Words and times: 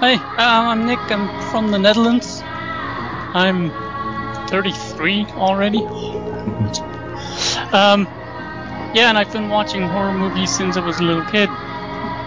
Hi, 0.00 0.14
uh, 0.14 0.70
I'm 0.70 0.84
Nick. 0.86 1.10
I'm 1.10 1.30
from 1.50 1.70
the 1.72 1.78
Netherlands. 1.78 2.46
I'm 3.34 3.74
33 4.48 5.26
already. 5.36 5.88
um, 7.72 8.08
yeah, 8.94 9.08
and 9.10 9.18
I've 9.18 9.32
been 9.32 9.48
watching 9.48 9.82
horror 9.88 10.14
movies 10.14 10.52
since 10.52 10.76
I 10.76 10.80
was 10.80 11.00
a 11.00 11.04
little 11.04 11.24
kid. 11.24 11.50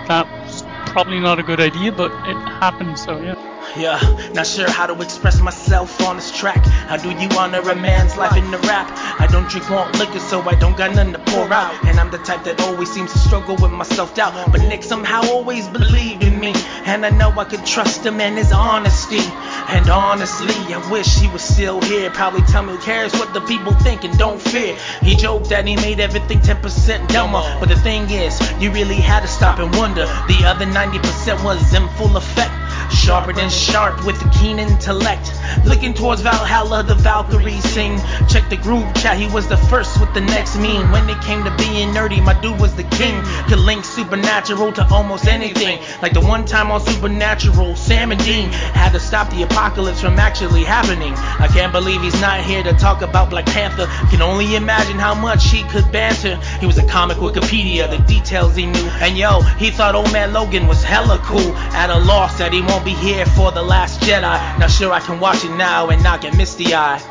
That's 0.08 0.64
probably 0.86 1.20
not 1.20 1.40
a 1.40 1.44
good 1.44 1.60
idea, 1.62 1.92
but 1.92 2.14
it 2.26 2.38
happened, 2.62 3.00
so 3.00 3.20
yeah. 3.22 3.36
Yeah, 3.76 4.00
not 4.34 4.48
sure 4.48 4.70
how 4.70 4.88
to 4.88 5.00
express 5.02 5.40
myself 5.42 6.02
on 6.02 6.16
this 6.16 6.32
track. 6.32 6.66
How 6.66 6.98
do 6.98 7.12
you 7.12 7.30
honor 7.38 7.60
a 7.60 7.76
man's 7.76 8.18
life 8.18 8.36
in 8.38 8.50
the 8.50 8.58
rap? 8.60 8.90
I 9.20 9.28
don't 9.28 9.48
drink 9.48 9.70
malt 9.70 9.98
liquor, 10.00 10.20
so 10.20 10.42
I 10.42 10.56
don't 10.56 10.76
got 10.78 10.96
nothing 10.96 11.14
to 11.14 11.20
pour 11.20 11.52
out. 11.52 11.76
And 11.86 12.00
I'm 12.00 12.10
the 12.10 12.18
type 12.18 12.44
that 12.46 12.62
always 12.62 12.92
seems 12.92 13.12
to 13.12 13.20
struggle 13.20 13.56
with 13.56 13.72
my 13.72 13.84
self 13.84 14.16
doubt. 14.16 14.52
But 14.52 14.62
Nick 14.62 14.84
somehow 14.84 15.22
always 15.30 15.68
believed 15.68 16.24
in 16.24 16.40
me. 16.40 16.54
And 16.86 17.06
I 17.06 17.10
know 17.10 17.30
I 17.32 17.44
could 17.44 17.66
trust 17.66 18.06
him 18.06 18.20
and 18.22 18.38
his 18.38 18.52
honesty. 18.52 19.20
And 19.68 19.90
honestly, 19.90 20.74
I 20.74 20.90
wish 20.90 21.18
he 21.18 21.28
was 21.28 21.44
still 21.44 21.82
here. 21.82 22.10
Probably 22.10 22.42
tell 22.42 22.64
me 22.64 22.74
who 22.74 22.80
cares 22.80 23.14
what 23.14 23.34
the 23.34 23.42
people 23.42 23.74
think 23.74 24.04
and 24.06 24.18
don't 24.18 24.42
fear. 24.42 24.76
He 25.02 25.16
joked 25.16 25.50
that 25.50 25.68
he 25.68 25.76
made 25.76 26.00
everything 26.00 26.40
10% 26.40 27.08
dumber. 27.10 27.42
But 27.60 27.70
the 27.70 27.76
thing 27.76 28.10
is, 28.10 28.40
you 28.60 28.72
really 28.72 28.96
had 28.96 29.22
to 29.22 29.28
stop 29.28 29.60
and 29.60 29.76
wonder. 29.76 30.06
The 30.28 30.46
other 30.46 30.66
90% 30.66 31.44
was 31.44 31.74
in 31.74 31.88
full 31.90 32.16
effect. 32.18 32.67
Sharper 32.92 33.34
than 33.34 33.50
sharp 33.50 34.06
with 34.06 34.22
a 34.26 34.30
keen 34.30 34.60
intellect. 34.60 35.32
Looking 35.66 35.94
towards 35.94 36.22
Valhalla, 36.22 36.84
the 36.84 36.96
Valkyries 36.96 37.64
sing. 37.64 38.00
Check 38.28 38.50
the 38.50 38.58
group 38.58 38.84
chat, 38.96 39.18
he 39.18 39.28
was 39.28 39.48
the 39.48 39.58
first 39.58 40.00
with 40.00 40.14
the 40.14 40.22
next 40.22 40.58
meme. 40.58 40.92
When 40.92 41.10
it 41.10 41.22
came 41.22 41.44
to 41.44 41.56
being 41.58 41.90
nerdy, 41.90 42.24
my 42.24 42.40
dude 42.42 42.60
was 42.60 42.76
the 42.76 42.84
king. 42.84 43.22
Could 43.48 43.60
link 43.60 43.86
supernatural 43.86 44.74
to 44.74 44.88
almost 44.94 45.28
anything. 45.28 45.80
Like 46.02 46.14
the 46.14 46.22
one 46.22 46.46
time 46.46 46.72
on 46.72 46.82
Supernatural, 46.82 47.76
Sam 47.76 48.12
and 48.12 48.24
Dean 48.24 48.50
had 48.52 48.92
to 48.92 49.00
stop 49.00 49.30
the 49.30 49.44
apocalypse 49.44 50.02
from 50.02 50.20
actually 50.20 50.64
happening. 50.64 51.14
I 51.14 51.48
can't 51.48 51.72
believe 51.72 52.02
he's 52.02 52.20
not 52.22 52.42
here 52.42 52.64
to 52.64 52.74
talk 52.74 53.02
about 53.02 53.30
Black 53.30 53.46
Panther. 53.46 53.88
Can 54.10 54.22
only 54.22 54.56
imagine 54.56 54.98
how 54.98 55.14
much 55.14 55.50
he 55.50 55.64
could 55.64 55.92
banter. 55.92 56.36
He 56.60 56.66
was 56.66 56.78
a 56.78 56.88
comic 56.88 57.18
Wikipedia, 57.18 57.90
the 57.90 58.00
details 58.04 58.56
he 58.56 58.66
knew. 58.66 58.88
And 59.02 59.18
yo, 59.18 59.42
he 59.60 59.72
thought 59.72 59.96
old 59.96 60.12
man 60.12 60.34
Logan 60.34 60.68
was 60.68 60.84
hella 60.84 61.20
cool. 61.24 61.56
At 61.74 61.90
a 61.90 62.00
loss 62.00 62.38
that 62.38 62.54
he 62.54 62.62
won't 62.62 62.77
be 62.84 62.94
here 62.94 63.26
for 63.26 63.52
the 63.52 63.62
last 63.64 64.02
Jedi. 64.02 64.60
Not 64.60 64.72
sure 64.72 64.92
I 64.92 65.00
can 65.00 65.20
watch 65.20 65.44
it 65.44 65.56
now 65.56 65.90
and 65.90 66.04
not 66.04 66.22
get 66.22 66.36
misty 66.36 66.74
eye. 66.74 67.02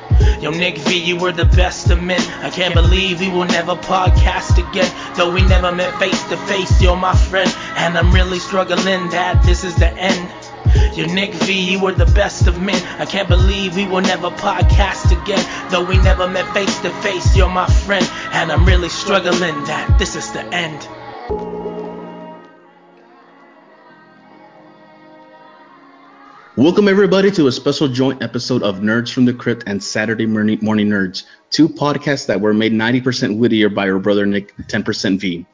Yo, 0.40 0.50
Nick 0.50 0.78
V, 0.78 0.98
you 0.98 1.16
were 1.16 1.32
the 1.32 1.44
best 1.44 1.90
of 1.90 2.02
men. 2.02 2.20
I 2.42 2.50
can't 2.50 2.74
believe 2.74 3.20
we 3.20 3.28
will 3.28 3.44
never 3.46 3.74
podcast 3.74 4.58
again. 4.58 4.90
Though 5.16 5.32
we 5.32 5.42
never 5.42 5.72
met 5.72 5.98
face 5.98 6.22
to 6.28 6.36
face, 6.36 6.80
you're 6.80 6.96
my 6.96 7.14
friend. 7.14 7.52
And 7.76 7.96
I'm 7.96 8.12
really 8.12 8.38
struggling 8.38 9.08
that 9.10 9.42
this 9.44 9.64
is 9.64 9.74
the 9.76 9.88
end. 9.88 10.30
Yo, 10.96 11.06
Nick 11.06 11.32
V, 11.34 11.72
you 11.72 11.80
were 11.80 11.92
the 11.92 12.06
best 12.06 12.46
of 12.46 12.60
men. 12.60 12.82
I 13.00 13.06
can't 13.06 13.28
believe 13.28 13.76
we 13.76 13.86
will 13.86 14.02
never 14.02 14.30
podcast 14.30 15.10
again. 15.10 15.70
Though 15.70 15.84
we 15.84 15.98
never 15.98 16.28
met 16.28 16.52
face 16.52 16.78
to 16.80 16.90
face, 17.00 17.36
you're 17.36 17.48
my 17.48 17.66
friend. 17.66 18.08
And 18.32 18.52
I'm 18.52 18.64
really 18.66 18.88
struggling 18.88 19.64
that 19.64 19.96
this 19.98 20.16
is 20.16 20.32
the 20.32 20.44
end. 20.54 21.55
Welcome, 26.56 26.88
everybody, 26.88 27.30
to 27.32 27.48
a 27.48 27.52
special 27.52 27.86
joint 27.86 28.22
episode 28.22 28.62
of 28.62 28.76
Nerds 28.76 29.12
from 29.12 29.26
the 29.26 29.34
Crypt 29.34 29.64
and 29.66 29.84
Saturday 29.84 30.24
Morning, 30.24 30.58
Nerds, 30.58 31.24
two 31.50 31.68
podcasts 31.68 32.24
that 32.28 32.40
were 32.40 32.54
made 32.54 32.72
90% 32.72 33.36
wittier 33.36 33.68
by 33.68 33.90
our 33.90 33.98
brother 33.98 34.24
Nick, 34.24 34.56
10% 34.56 35.20
V. 35.20 35.44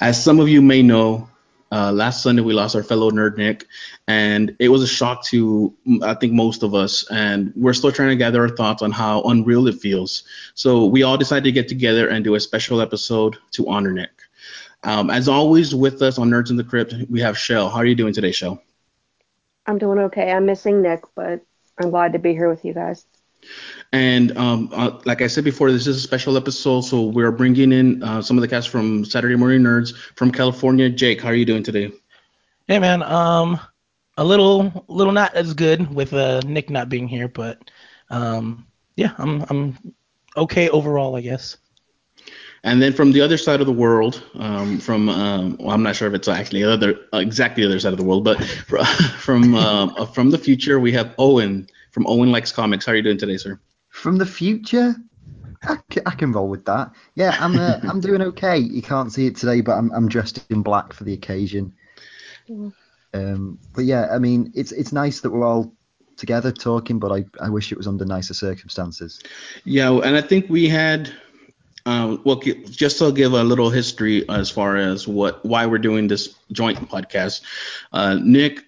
As 0.00 0.22
some 0.22 0.40
of 0.40 0.48
you 0.48 0.60
may 0.60 0.82
know, 0.82 1.30
uh, 1.70 1.92
last 1.92 2.20
Sunday 2.20 2.42
we 2.42 2.52
lost 2.52 2.74
our 2.74 2.82
fellow 2.82 3.12
nerd 3.12 3.36
Nick, 3.36 3.66
and 4.08 4.56
it 4.58 4.70
was 4.70 4.82
a 4.82 4.88
shock 4.88 5.24
to 5.26 5.72
I 6.02 6.14
think 6.14 6.32
most 6.32 6.64
of 6.64 6.74
us. 6.74 7.08
And 7.12 7.52
we're 7.54 7.72
still 7.72 7.92
trying 7.92 8.08
to 8.08 8.16
gather 8.16 8.42
our 8.42 8.48
thoughts 8.48 8.82
on 8.82 8.90
how 8.90 9.22
unreal 9.22 9.68
it 9.68 9.80
feels. 9.80 10.24
So 10.54 10.84
we 10.84 11.04
all 11.04 11.16
decided 11.16 11.44
to 11.44 11.52
get 11.52 11.68
together 11.68 12.08
and 12.08 12.24
do 12.24 12.34
a 12.34 12.40
special 12.40 12.80
episode 12.80 13.36
to 13.52 13.68
honor 13.68 13.92
Nick. 13.92 14.10
Um, 14.82 15.10
as 15.10 15.28
always, 15.28 15.76
with 15.76 16.02
us 16.02 16.18
on 16.18 16.28
Nerds 16.28 16.50
in 16.50 16.56
the 16.56 16.64
Crypt, 16.64 16.92
we 17.08 17.20
have 17.20 17.38
Shell. 17.38 17.70
How 17.70 17.76
are 17.76 17.86
you 17.86 17.94
doing 17.94 18.12
today, 18.12 18.32
Shell? 18.32 18.60
I'm 19.66 19.78
doing 19.78 19.98
okay. 19.98 20.32
I'm 20.32 20.46
missing 20.46 20.82
Nick, 20.82 21.04
but 21.14 21.40
I'm 21.78 21.90
glad 21.90 22.12
to 22.12 22.18
be 22.18 22.32
here 22.32 22.48
with 22.48 22.64
you 22.64 22.74
guys. 22.74 23.06
And 23.92 24.36
um, 24.36 24.70
uh, 24.72 24.98
like 25.04 25.22
I 25.22 25.26
said 25.26 25.44
before, 25.44 25.70
this 25.70 25.86
is 25.86 25.96
a 25.96 26.00
special 26.00 26.36
episode, 26.36 26.82
so 26.82 27.02
we're 27.02 27.30
bringing 27.30 27.72
in 27.72 28.02
uh, 28.02 28.22
some 28.22 28.36
of 28.36 28.42
the 28.42 28.48
cast 28.48 28.68
from 28.70 29.04
Saturday 29.04 29.36
Morning 29.36 29.60
Nerds 29.60 29.94
from 30.16 30.32
California. 30.32 30.88
Jake, 30.88 31.20
how 31.20 31.28
are 31.28 31.34
you 31.34 31.44
doing 31.44 31.62
today? 31.62 31.92
Hey 32.66 32.78
man, 32.78 33.02
um, 33.02 33.60
a 34.16 34.24
little, 34.24 34.84
little 34.88 35.12
not 35.12 35.34
as 35.34 35.52
good 35.52 35.94
with 35.94 36.14
uh, 36.14 36.40
Nick 36.46 36.70
not 36.70 36.88
being 36.88 37.06
here, 37.06 37.28
but 37.28 37.70
um, 38.10 38.66
yeah, 38.96 39.12
I'm, 39.18 39.44
I'm 39.50 39.78
okay 40.36 40.70
overall, 40.70 41.14
I 41.16 41.20
guess. 41.20 41.58
And 42.64 42.80
then 42.80 42.94
from 42.94 43.12
the 43.12 43.20
other 43.20 43.36
side 43.36 43.60
of 43.60 43.66
the 43.66 43.72
world, 43.74 44.22
um, 44.36 44.78
from 44.78 45.10
um, 45.10 45.58
well, 45.60 45.70
I'm 45.70 45.82
not 45.82 45.96
sure 45.96 46.08
if 46.08 46.14
it's 46.14 46.28
actually 46.28 46.62
the 46.62 46.72
other 46.72 46.98
exactly 47.12 47.62
the 47.62 47.68
other 47.68 47.78
side 47.78 47.92
of 47.92 47.98
the 47.98 48.04
world, 48.04 48.24
but 48.24 48.42
from 49.18 49.54
uh, 49.54 50.06
from 50.06 50.30
the 50.30 50.38
future, 50.38 50.80
we 50.80 50.90
have 50.92 51.14
Owen 51.18 51.68
from 51.90 52.06
Owen 52.06 52.32
Likes 52.32 52.52
Comics. 52.52 52.86
How 52.86 52.92
are 52.92 52.96
you 52.96 53.02
doing 53.02 53.18
today, 53.18 53.36
sir? 53.36 53.60
From 53.90 54.16
the 54.16 54.24
future, 54.24 54.96
I 55.62 55.76
can, 55.90 56.02
I 56.06 56.12
can 56.12 56.32
roll 56.32 56.48
with 56.48 56.64
that. 56.64 56.90
Yeah, 57.14 57.36
I'm 57.38 57.58
uh, 57.58 57.80
I'm 57.88 58.00
doing 58.00 58.22
okay. 58.22 58.56
You 58.56 58.80
can't 58.80 59.12
see 59.12 59.26
it 59.26 59.36
today, 59.36 59.60
but 59.60 59.72
I'm 59.72 59.92
I'm 59.92 60.08
dressed 60.08 60.42
in 60.48 60.62
black 60.62 60.94
for 60.94 61.04
the 61.04 61.12
occasion. 61.12 61.74
Um, 63.12 63.58
but 63.74 63.84
yeah, 63.84 64.08
I 64.10 64.18
mean, 64.18 64.52
it's 64.54 64.72
it's 64.72 64.90
nice 64.90 65.20
that 65.20 65.30
we're 65.30 65.46
all 65.46 65.74
together 66.16 66.50
talking, 66.50 66.98
but 66.98 67.12
I 67.12 67.26
I 67.40 67.50
wish 67.50 67.72
it 67.72 67.76
was 67.76 67.86
under 67.86 68.06
nicer 68.06 68.32
circumstances. 68.32 69.22
Yeah, 69.64 69.90
and 69.92 70.16
I 70.16 70.22
think 70.22 70.48
we 70.48 70.66
had 70.66 71.12
um, 71.86 72.20
well, 72.24 72.36
just 72.36 72.98
to 72.98 73.12
give 73.12 73.32
a 73.32 73.44
little 73.44 73.70
history 73.70 74.28
as 74.28 74.50
far 74.50 74.76
as 74.76 75.06
what 75.06 75.44
why 75.44 75.66
we're 75.66 75.78
doing 75.78 76.08
this 76.08 76.34
joint 76.52 76.78
podcast, 76.88 77.42
uh, 77.92 78.18
Nick 78.22 78.64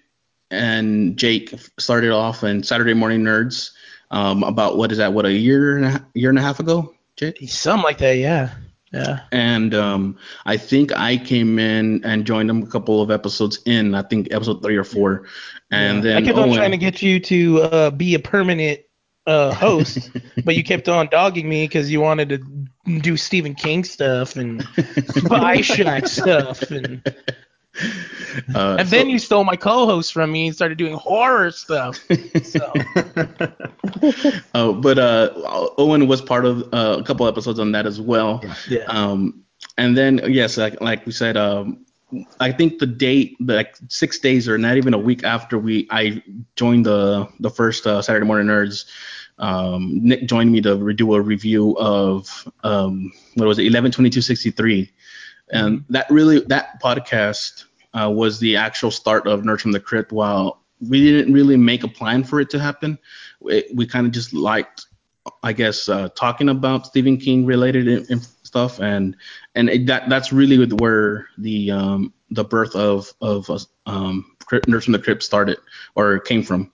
and 0.51 1.17
Jake 1.17 1.53
started 1.79 2.11
off 2.11 2.43
in 2.43 2.63
Saturday 2.63 2.93
Morning 2.93 3.23
Nerds 3.23 3.71
um, 4.11 4.43
about 4.43 4.77
what 4.77 4.91
is 4.91 4.99
that? 4.99 5.13
What 5.13 5.25
a 5.25 5.33
year 5.33 5.77
and 5.77 5.85
a 5.85 6.05
year 6.13 6.29
and 6.29 6.37
a 6.37 6.41
half 6.41 6.59
ago, 6.59 6.93
Jake? 7.15 7.37
Something 7.49 7.83
like 7.83 7.97
that, 7.99 8.17
yeah. 8.17 8.51
Yeah. 8.93 9.21
And 9.31 9.75
um, 9.75 10.17
I 10.45 10.55
think 10.55 10.97
I 10.97 11.17
came 11.17 11.59
in 11.59 12.03
and 12.05 12.25
joined 12.25 12.49
them 12.49 12.63
a 12.63 12.67
couple 12.67 13.01
of 13.01 13.11
episodes 13.11 13.59
in. 13.65 13.93
I 13.95 14.01
think 14.01 14.29
episode 14.31 14.61
three 14.63 14.77
or 14.77 14.85
four. 14.85 15.25
And 15.71 15.97
yeah. 15.97 16.13
then 16.13 16.23
I 16.23 16.25
kept 16.25 16.37
on 16.37 16.53
trying 16.53 16.71
to 16.71 16.77
get 16.77 17.01
you 17.01 17.19
to 17.19 17.61
uh, 17.63 17.89
be 17.91 18.15
a 18.15 18.19
permanent 18.19 18.79
uh, 19.27 19.53
host, 19.53 20.09
but 20.43 20.55
you 20.55 20.63
kept 20.63 20.89
on 20.89 21.07
dogging 21.07 21.47
me 21.47 21.65
because 21.65 21.91
you 21.91 22.01
wanted 22.01 22.29
to 22.29 22.99
do 22.99 23.17
Stephen 23.17 23.53
King 23.53 23.83
stuff 23.83 24.35
and 24.35 24.63
Spy 25.09 25.61
Shack 25.61 26.07
stuff, 26.07 26.61
and 26.71 27.01
uh, 28.55 28.77
and 28.79 28.89
so, 28.89 28.95
then 28.95 29.09
you 29.09 29.19
stole 29.19 29.43
my 29.43 29.55
co-host 29.55 30.13
from 30.13 30.31
me 30.31 30.47
and 30.47 30.55
started 30.55 30.77
doing 30.77 30.95
horror 30.95 31.51
stuff. 31.51 31.99
So. 32.43 32.73
uh, 34.53 34.71
but 34.73 34.97
uh, 34.97 35.31
Owen 35.77 36.07
was 36.07 36.21
part 36.21 36.45
of 36.45 36.63
uh, 36.73 36.97
a 36.99 37.03
couple 37.03 37.27
episodes 37.27 37.59
on 37.59 37.71
that 37.73 37.85
as 37.85 38.01
well. 38.01 38.43
Yeah. 38.69 38.85
Um, 38.87 39.43
and 39.77 39.95
then 39.95 40.21
yes, 40.27 40.57
like, 40.57 40.79
like 40.81 41.05
we 41.05 41.11
said, 41.11 41.37
um, 41.37 41.85
I 42.39 42.51
think 42.51 42.79
the 42.79 42.87
date, 42.87 43.35
like 43.39 43.75
six 43.89 44.17
days 44.19 44.47
or 44.47 44.57
not 44.57 44.77
even 44.77 44.93
a 44.93 44.97
week 44.97 45.23
after 45.23 45.59
we 45.59 45.87
I 45.91 46.23
joined 46.55 46.85
the 46.85 47.27
the 47.39 47.49
first 47.49 47.85
uh, 47.85 48.01
Saturday 48.01 48.25
Morning 48.25 48.47
Nerds, 48.47 48.85
um, 49.39 49.99
Nick 50.03 50.27
joined 50.27 50.51
me 50.51 50.61
to 50.61 50.93
do 50.93 51.13
a 51.13 51.21
review 51.21 51.75
of 51.77 52.49
um, 52.63 53.11
what 53.35 53.47
was 53.47 53.59
it, 53.59 53.63
112263, 53.63 54.91
and 55.51 55.85
that 55.89 56.09
really 56.09 56.39
that 56.41 56.81
podcast 56.81 57.65
uh, 57.93 58.09
was 58.09 58.39
the 58.39 58.55
actual 58.55 58.91
start 58.91 59.27
of 59.27 59.41
Nerds 59.41 59.61
from 59.61 59.71
the 59.71 59.79
Crypt. 59.79 60.11
While 60.11 60.63
we 60.81 61.03
didn't 61.03 61.33
really 61.33 61.57
make 61.57 61.83
a 61.83 61.87
plan 61.87 62.23
for 62.23 62.39
it 62.39 62.49
to 62.51 62.59
happen, 62.59 62.97
we, 63.39 63.63
we 63.73 63.85
kind 63.85 64.05
of 64.05 64.11
just 64.11 64.33
liked, 64.33 64.87
I 65.43 65.53
guess, 65.53 65.87
uh, 65.87 66.09
talking 66.09 66.49
about 66.49 66.87
Stephen 66.87 67.17
King 67.17 67.45
related 67.45 67.87
in, 67.87 68.05
in 68.09 68.21
stuff, 68.43 68.79
and 68.79 69.15
and 69.53 69.69
it, 69.69 69.85
that 69.85 70.09
that's 70.09 70.33
really 70.33 70.65
where 70.65 71.27
the 71.37 71.71
um, 71.71 72.13
the 72.31 72.43
birth 72.43 72.75
of 72.75 73.13
of 73.21 73.49
um, 73.85 74.35
Nerds 74.49 74.83
from 74.83 74.93
the 74.93 74.99
Crypt 74.99 75.21
started 75.21 75.57
or 75.95 76.19
came 76.19 76.41
from. 76.41 76.71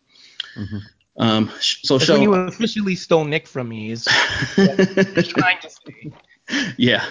Mm-hmm. 0.56 0.78
Um, 1.18 1.52
so 1.60 1.98
That's 1.98 2.08
show, 2.08 2.14
when 2.14 2.24
you 2.24 2.34
officially 2.34 2.96
stole 2.96 3.24
Nick 3.24 3.48
from 3.48 3.70
me. 3.70 3.92
Is 3.92 4.06
trying 4.06 5.60
to 5.62 5.70
say. 5.70 6.12
Yeah, 6.78 7.06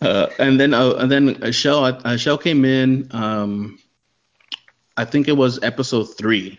uh, 0.00 0.28
and 0.38 0.58
then 0.58 0.72
uh, 0.72 0.94
and 0.94 1.10
then 1.10 1.52
Shell 1.52 1.84
uh, 1.84 2.16
Shell 2.16 2.38
came 2.38 2.64
in. 2.64 3.06
Um, 3.10 3.78
I 4.96 5.04
think 5.04 5.28
it 5.28 5.36
was 5.36 5.62
episode 5.62 6.04
three. 6.04 6.58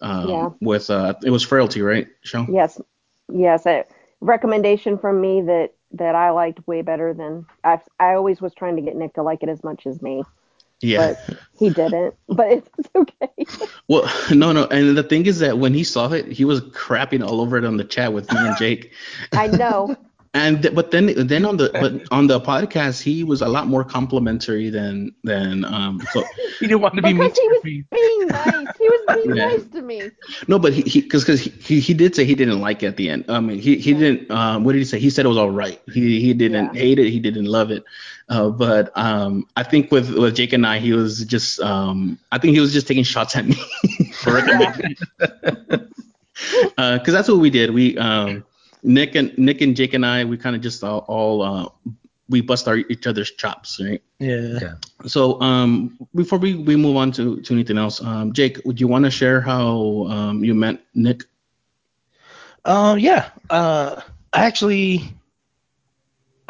Um, 0.00 0.28
Yeah. 0.28 0.48
With 0.60 0.88
uh, 0.88 1.14
it 1.22 1.30
was 1.30 1.42
Frailty, 1.42 1.82
right, 1.82 2.08
Shell? 2.22 2.46
Yes, 2.50 2.80
yes. 3.30 3.66
A 3.66 3.84
recommendation 4.20 4.96
from 4.96 5.20
me 5.20 5.42
that 5.42 5.74
that 5.92 6.14
I 6.14 6.30
liked 6.30 6.66
way 6.66 6.80
better 6.82 7.12
than 7.12 7.44
I. 7.64 7.80
I 7.98 8.14
always 8.14 8.40
was 8.40 8.54
trying 8.54 8.76
to 8.76 8.82
get 8.82 8.96
Nick 8.96 9.14
to 9.14 9.22
like 9.22 9.42
it 9.42 9.50
as 9.50 9.62
much 9.62 9.86
as 9.86 10.00
me. 10.00 10.24
Yeah. 10.82 11.14
but 11.28 11.38
he 11.58 11.70
didn't. 11.70 12.14
But 12.28 12.46
it's, 12.52 12.68
it's 12.78 12.88
okay. 12.94 13.44
Well, 13.88 14.10
no, 14.30 14.52
no, 14.52 14.66
and 14.66 14.96
the 14.96 15.02
thing 15.02 15.26
is 15.26 15.38
that 15.40 15.58
when 15.58 15.74
he 15.74 15.84
saw 15.84 16.10
it, 16.12 16.26
he 16.26 16.44
was 16.44 16.60
crapping 16.60 17.26
all 17.26 17.40
over 17.40 17.56
it 17.58 17.64
on 17.64 17.76
the 17.76 17.84
chat 17.84 18.12
with 18.12 18.30
me 18.32 18.38
and 18.38 18.56
Jake. 18.56 18.92
I 19.32 19.46
know. 19.48 19.96
And 20.32 20.62
th- 20.62 20.72
but 20.76 20.92
then 20.92 21.12
then 21.26 21.44
on 21.44 21.56
the 21.56 21.70
but 21.72 22.06
on 22.12 22.28
the 22.28 22.38
podcast, 22.40 23.02
he 23.02 23.24
was 23.24 23.42
a 23.42 23.48
lot 23.48 23.66
more 23.66 23.82
complimentary 23.82 24.70
than 24.70 25.12
than 25.24 25.64
um. 25.64 26.00
So 26.12 26.22
He 26.60 26.68
didn't 26.68 26.82
want 26.82 26.94
to 26.94 27.02
be 27.02 27.12
mean 27.12 27.18
Because 27.18 27.36
to 27.36 27.40
he 27.42 27.48
was 27.48 27.62
face. 27.64 27.84
being 27.90 28.28
nice. 28.28 28.76
He 28.78 28.88
was 28.88 29.00
being 29.24 29.34
Yeah. 29.36 29.48
nice 29.48 29.64
to 29.64 29.82
me. 29.82 30.12
no, 30.46 30.60
but 30.60 30.72
he 30.72 30.82
he 30.82 31.00
because 31.00 31.24
because 31.24 31.40
he, 31.40 31.50
he 31.50 31.80
he 31.80 31.94
did 31.94 32.14
say 32.14 32.24
he 32.24 32.36
didn't 32.36 32.60
like 32.60 32.80
it 32.84 32.86
at 32.86 32.96
the 32.96 33.10
end. 33.10 33.24
I 33.28 33.40
mean, 33.40 33.58
he 33.58 33.78
he 33.78 33.92
didn't. 33.92 34.30
Um, 34.30 34.62
what 34.62 34.72
did 34.74 34.78
he 34.78 34.84
say? 34.84 35.00
He 35.00 35.10
said 35.10 35.24
it 35.24 35.28
was 35.28 35.36
all 35.36 35.50
right. 35.50 35.80
He 35.92 36.20
he 36.20 36.32
didn't 36.32 36.74
Yeah. 36.76 36.80
hate 36.80 37.00
it. 37.00 37.10
He 37.10 37.18
didn't 37.18 37.46
love 37.46 37.72
it. 37.72 37.82
Uh, 38.30 38.48
but 38.48 38.96
um, 38.96 39.46
I 39.56 39.62
think 39.62 39.92
with 39.92 40.10
with 40.14 40.36
Jake 40.36 40.54
and 40.54 40.66
I, 40.66 40.78
he 40.78 40.92
was 40.92 41.24
just 41.24 41.60
um, 41.60 42.18
I 42.32 42.38
think 42.38 42.54
he 42.54 42.60
was 42.60 42.72
just 42.72 42.86
taking 42.86 43.04
shots 43.04 43.36
at 43.36 43.44
me 43.44 43.54
for 44.14 44.32
recommending. 44.34 44.96
because 45.18 47.12
that's 47.12 47.28
what 47.28 47.38
we 47.38 47.50
did. 47.50 47.70
We 47.70 47.98
um, 47.98 48.44
Nick 48.82 49.14
and 49.16 49.36
Nick 49.36 49.60
and 49.60 49.76
Jake 49.76 49.94
and 49.94 50.06
I, 50.06 50.24
we 50.24 50.38
kind 50.38 50.56
of 50.56 50.62
just 50.62 50.82
all, 50.82 51.04
all 51.08 51.42
uh, 51.42 51.68
we 52.30 52.40
bust 52.40 52.68
our 52.68 52.76
each 52.76 53.06
other's 53.06 53.32
chops, 53.32 53.80
right? 53.82 54.00
Yeah. 54.18 54.58
Yeah. 54.62 54.74
So 55.06 55.40
um, 55.40 55.98
before 56.14 56.38
we, 56.38 56.54
we 56.54 56.76
move 56.76 56.96
on 56.96 57.10
to, 57.12 57.40
to 57.40 57.54
anything 57.54 57.76
else, 57.76 58.02
um, 58.02 58.32
Jake, 58.32 58.60
would 58.64 58.80
you 58.80 58.86
want 58.86 59.04
to 59.04 59.10
share 59.10 59.40
how 59.40 60.06
um, 60.08 60.44
you 60.44 60.54
met 60.54 60.80
Nick? 60.94 61.24
Um, 62.64 62.98
yeah. 62.98 63.30
Uh, 63.50 64.00
I 64.32 64.44
actually, 64.44 65.12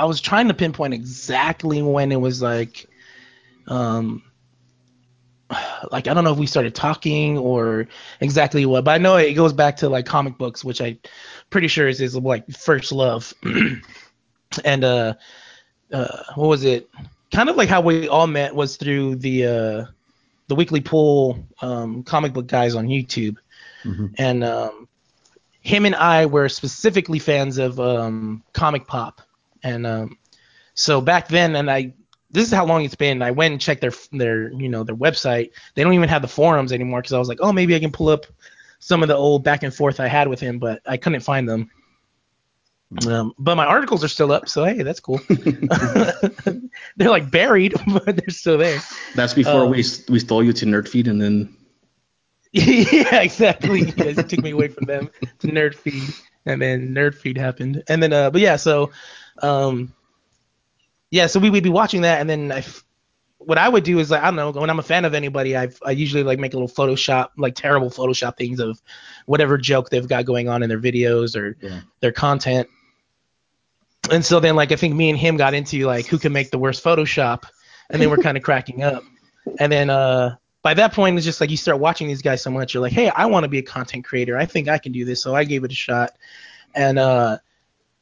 I 0.00 0.05
was 0.06 0.20
trying 0.20 0.49
to 0.49 0.55
pinpoint 0.55 0.94
exactly 0.94 1.82
when 1.82 2.11
it 2.11 2.20
was 2.20 2.41
like, 2.41 2.87
um, 3.67 4.23
like 5.91 6.06
I 6.08 6.14
don't 6.14 6.25
know 6.25 6.32
if 6.32 6.38
we 6.38 6.47
started 6.47 6.75
talking 6.75 7.37
or 7.37 7.87
exactly 8.20 8.64
what, 8.64 8.85
but 8.85 8.93
I 8.93 8.99
know 8.99 9.17
it 9.17 9.35
goes 9.35 9.52
back 9.52 9.76
to 9.79 9.88
like 9.88 10.06
comic 10.06 10.38
books, 10.38 10.64
which 10.64 10.81
I 10.81 10.99
pretty 11.50 11.69
sure 11.69 11.88
is 11.88 11.99
his 11.99 12.17
like 12.17 12.49
first 12.50 12.93
love. 12.93 13.35
and 14.64 14.85
uh, 14.85 15.14
uh, 15.93 16.23
what 16.35 16.49
was 16.49 16.64
it? 16.64 16.88
Kind 17.32 17.49
of 17.49 17.56
like 17.56 17.69
how 17.69 17.81
we 17.81 18.08
all 18.08 18.26
met 18.26 18.55
was 18.55 18.76
through 18.76 19.17
the 19.17 19.47
uh, 19.47 19.85
the 20.49 20.55
weekly 20.55 20.81
pool 20.81 21.47
um, 21.61 22.05
comic 22.05 22.32
book 22.32 22.47
guys 22.47 22.75
on 22.75 22.87
YouTube, 22.88 23.37
Mhm. 23.85 24.14
and 24.19 24.44
um, 24.44 24.88
him 25.61 25.85
and 25.85 25.94
I 25.94 26.26
were 26.26 26.49
specifically 26.49 27.19
fans 27.19 27.58
of 27.58 27.79
um, 27.79 28.43
comic 28.52 28.87
pop, 28.87 29.20
and 29.62 29.87
um, 29.87 30.19
so 30.75 31.01
back 31.01 31.29
then, 31.29 31.57
and 31.57 31.71
I 31.71 31.95
this 32.31 32.47
is 32.47 32.53
how 32.53 32.65
long 32.65 32.85
it's 32.85 32.95
been. 32.95 33.23
I 33.23 33.31
went 33.31 33.53
and 33.53 33.61
checked 33.61 33.81
their 33.81 33.93
their 34.12 34.53
you 34.53 34.69
know 34.69 34.85
their 34.85 34.97
website. 34.97 35.51
They 35.75 35.83
don't 35.83 35.95
even 35.95 36.09
have 36.09 36.23
the 36.23 36.29
forums 36.29 36.73
anymore 36.73 37.01
because 37.01 37.12
I 37.12 37.19
was 37.19 37.29
like, 37.29 37.39
oh 37.41 37.53
maybe 37.53 37.75
I 37.75 37.81
can 37.81 37.93
pull 37.93 38.09
up 38.09 38.27
some 38.79 39.03
of 39.03 39.09
the 39.09 39.17
old 39.17 39.45
back 39.45 39.62
and 39.62 39.75
forth 39.75 40.01
I 40.01 40.07
had 40.07 40.29
with 40.29 40.41
him, 40.41 40.59
but 40.59 40.81
I 40.87 40.97
couldn't 40.97 41.21
find 41.21 41.49
them. 41.49 41.71
Um, 43.07 43.35
but 43.39 43.55
my 43.55 43.67
articles 43.67 44.03
are 44.03 44.09
still 44.09 44.33
up, 44.33 44.49
so 44.49 44.65
hey, 44.65 44.83
that's 44.83 44.99
cool. 44.99 45.21
they're 46.97 47.11
like 47.11 47.31
buried, 47.31 47.75
but 47.87 48.17
they're 48.17 48.31
still 48.31 48.59
there. 48.59 48.81
That's 49.15 49.35
before 49.35 49.65
Um, 49.65 49.71
we 49.71 49.85
we 50.09 50.19
stole 50.19 50.43
you 50.43 50.53
to 50.55 50.67
Nerdfeed 50.67 51.09
and 51.09 51.21
then 51.21 51.57
yeah, 52.53 53.21
exactly. 53.21 53.81
You 53.81 53.93
guys 53.93 54.17
took 54.17 54.43
me 54.43 54.51
away 54.51 54.69
from 54.69 54.87
them 54.87 55.11
to 55.39 55.47
Nerd 55.47 55.75
Feed, 55.75 56.03
and 56.47 56.61
then 56.61 56.93
Nerd 56.95 57.15
Feed 57.15 57.39
happened, 57.39 57.83
and 57.89 58.03
then 58.03 58.12
uh, 58.12 58.31
but 58.31 58.41
yeah, 58.41 58.57
so 58.57 58.91
um, 59.43 59.94
yeah, 61.11 61.27
so 61.27 61.41
we 61.41 61.50
would 61.50 61.65
be 61.65 61.71
watching 61.71 62.03
that, 62.03 62.21
and 62.21 62.31
then 62.31 62.53
I, 62.53 62.65
what 63.38 63.59
I 63.59 63.69
would 63.69 63.85
do 63.85 63.99
is 63.99 64.11
like 64.11 64.23
I 64.23 64.27
don't 64.27 64.37
know, 64.37 64.50
when 64.50 64.71
I'm 64.71 64.79
a 64.79 64.82
fan 64.82 65.05
of 65.05 65.15
anybody, 65.15 65.56
I 65.56 65.69
I 65.85 65.93
usually 65.93 66.23
like 66.23 66.38
make 66.38 66.53
a 66.55 66.56
little 66.56 66.69
Photoshop, 66.69 67.29
like 67.37 67.55
terrible 67.55 67.91
Photoshop 67.91 68.37
things 68.37 68.61
of 68.61 68.81
whatever 69.27 69.56
joke 69.59 69.91
they've 69.91 70.06
got 70.06 70.25
going 70.25 70.49
on 70.49 70.62
in 70.62 70.69
their 70.69 70.81
videos 70.81 71.37
or 71.37 71.56
Yeah. 71.61 71.81
their 72.00 72.12
content. 72.12 72.69
And 74.11 74.25
so 74.25 74.41
then 74.41 74.56
like 74.56 74.73
I 74.73 74.77
think 74.77 74.94
me 74.94 75.11
and 75.11 75.19
him 75.19 75.37
got 75.37 75.55
into 75.55 75.87
like 75.87 76.06
who 76.06 76.19
can 76.19 76.33
make 76.33 76.50
the 76.50 76.59
worst 76.59 76.83
Photoshop, 76.85 77.44
and 77.91 78.00
then 78.00 78.11
we're 78.11 78.17
kind 78.23 78.37
of 78.37 78.43
cracking 78.43 78.83
up. 78.83 79.03
And 79.59 79.73
then 79.73 79.91
uh 79.91 80.37
by 80.62 80.75
that 80.75 80.93
point 80.93 81.17
it's 81.17 81.25
just 81.25 81.41
like 81.41 81.50
you 81.50 81.56
start 81.56 81.79
watching 81.81 82.06
these 82.09 82.23
guys 82.23 82.43
so 82.43 82.50
much, 82.50 82.75
you're 82.75 82.83
like, 82.83 82.93
hey, 82.93 83.09
I 83.09 83.26
want 83.26 83.44
to 83.44 83.49
be 83.49 83.59
a 83.59 83.62
content 83.62 84.05
creator. 84.05 84.37
I 84.37 84.44
think 84.44 84.69
I 84.69 84.79
can 84.79 84.93
do 84.93 85.05
this. 85.05 85.23
So 85.23 85.35
I 85.35 85.44
gave 85.44 85.65
it 85.65 85.73
a 85.73 85.75
shot. 85.75 86.11
And 86.75 86.99
uh 86.99 87.38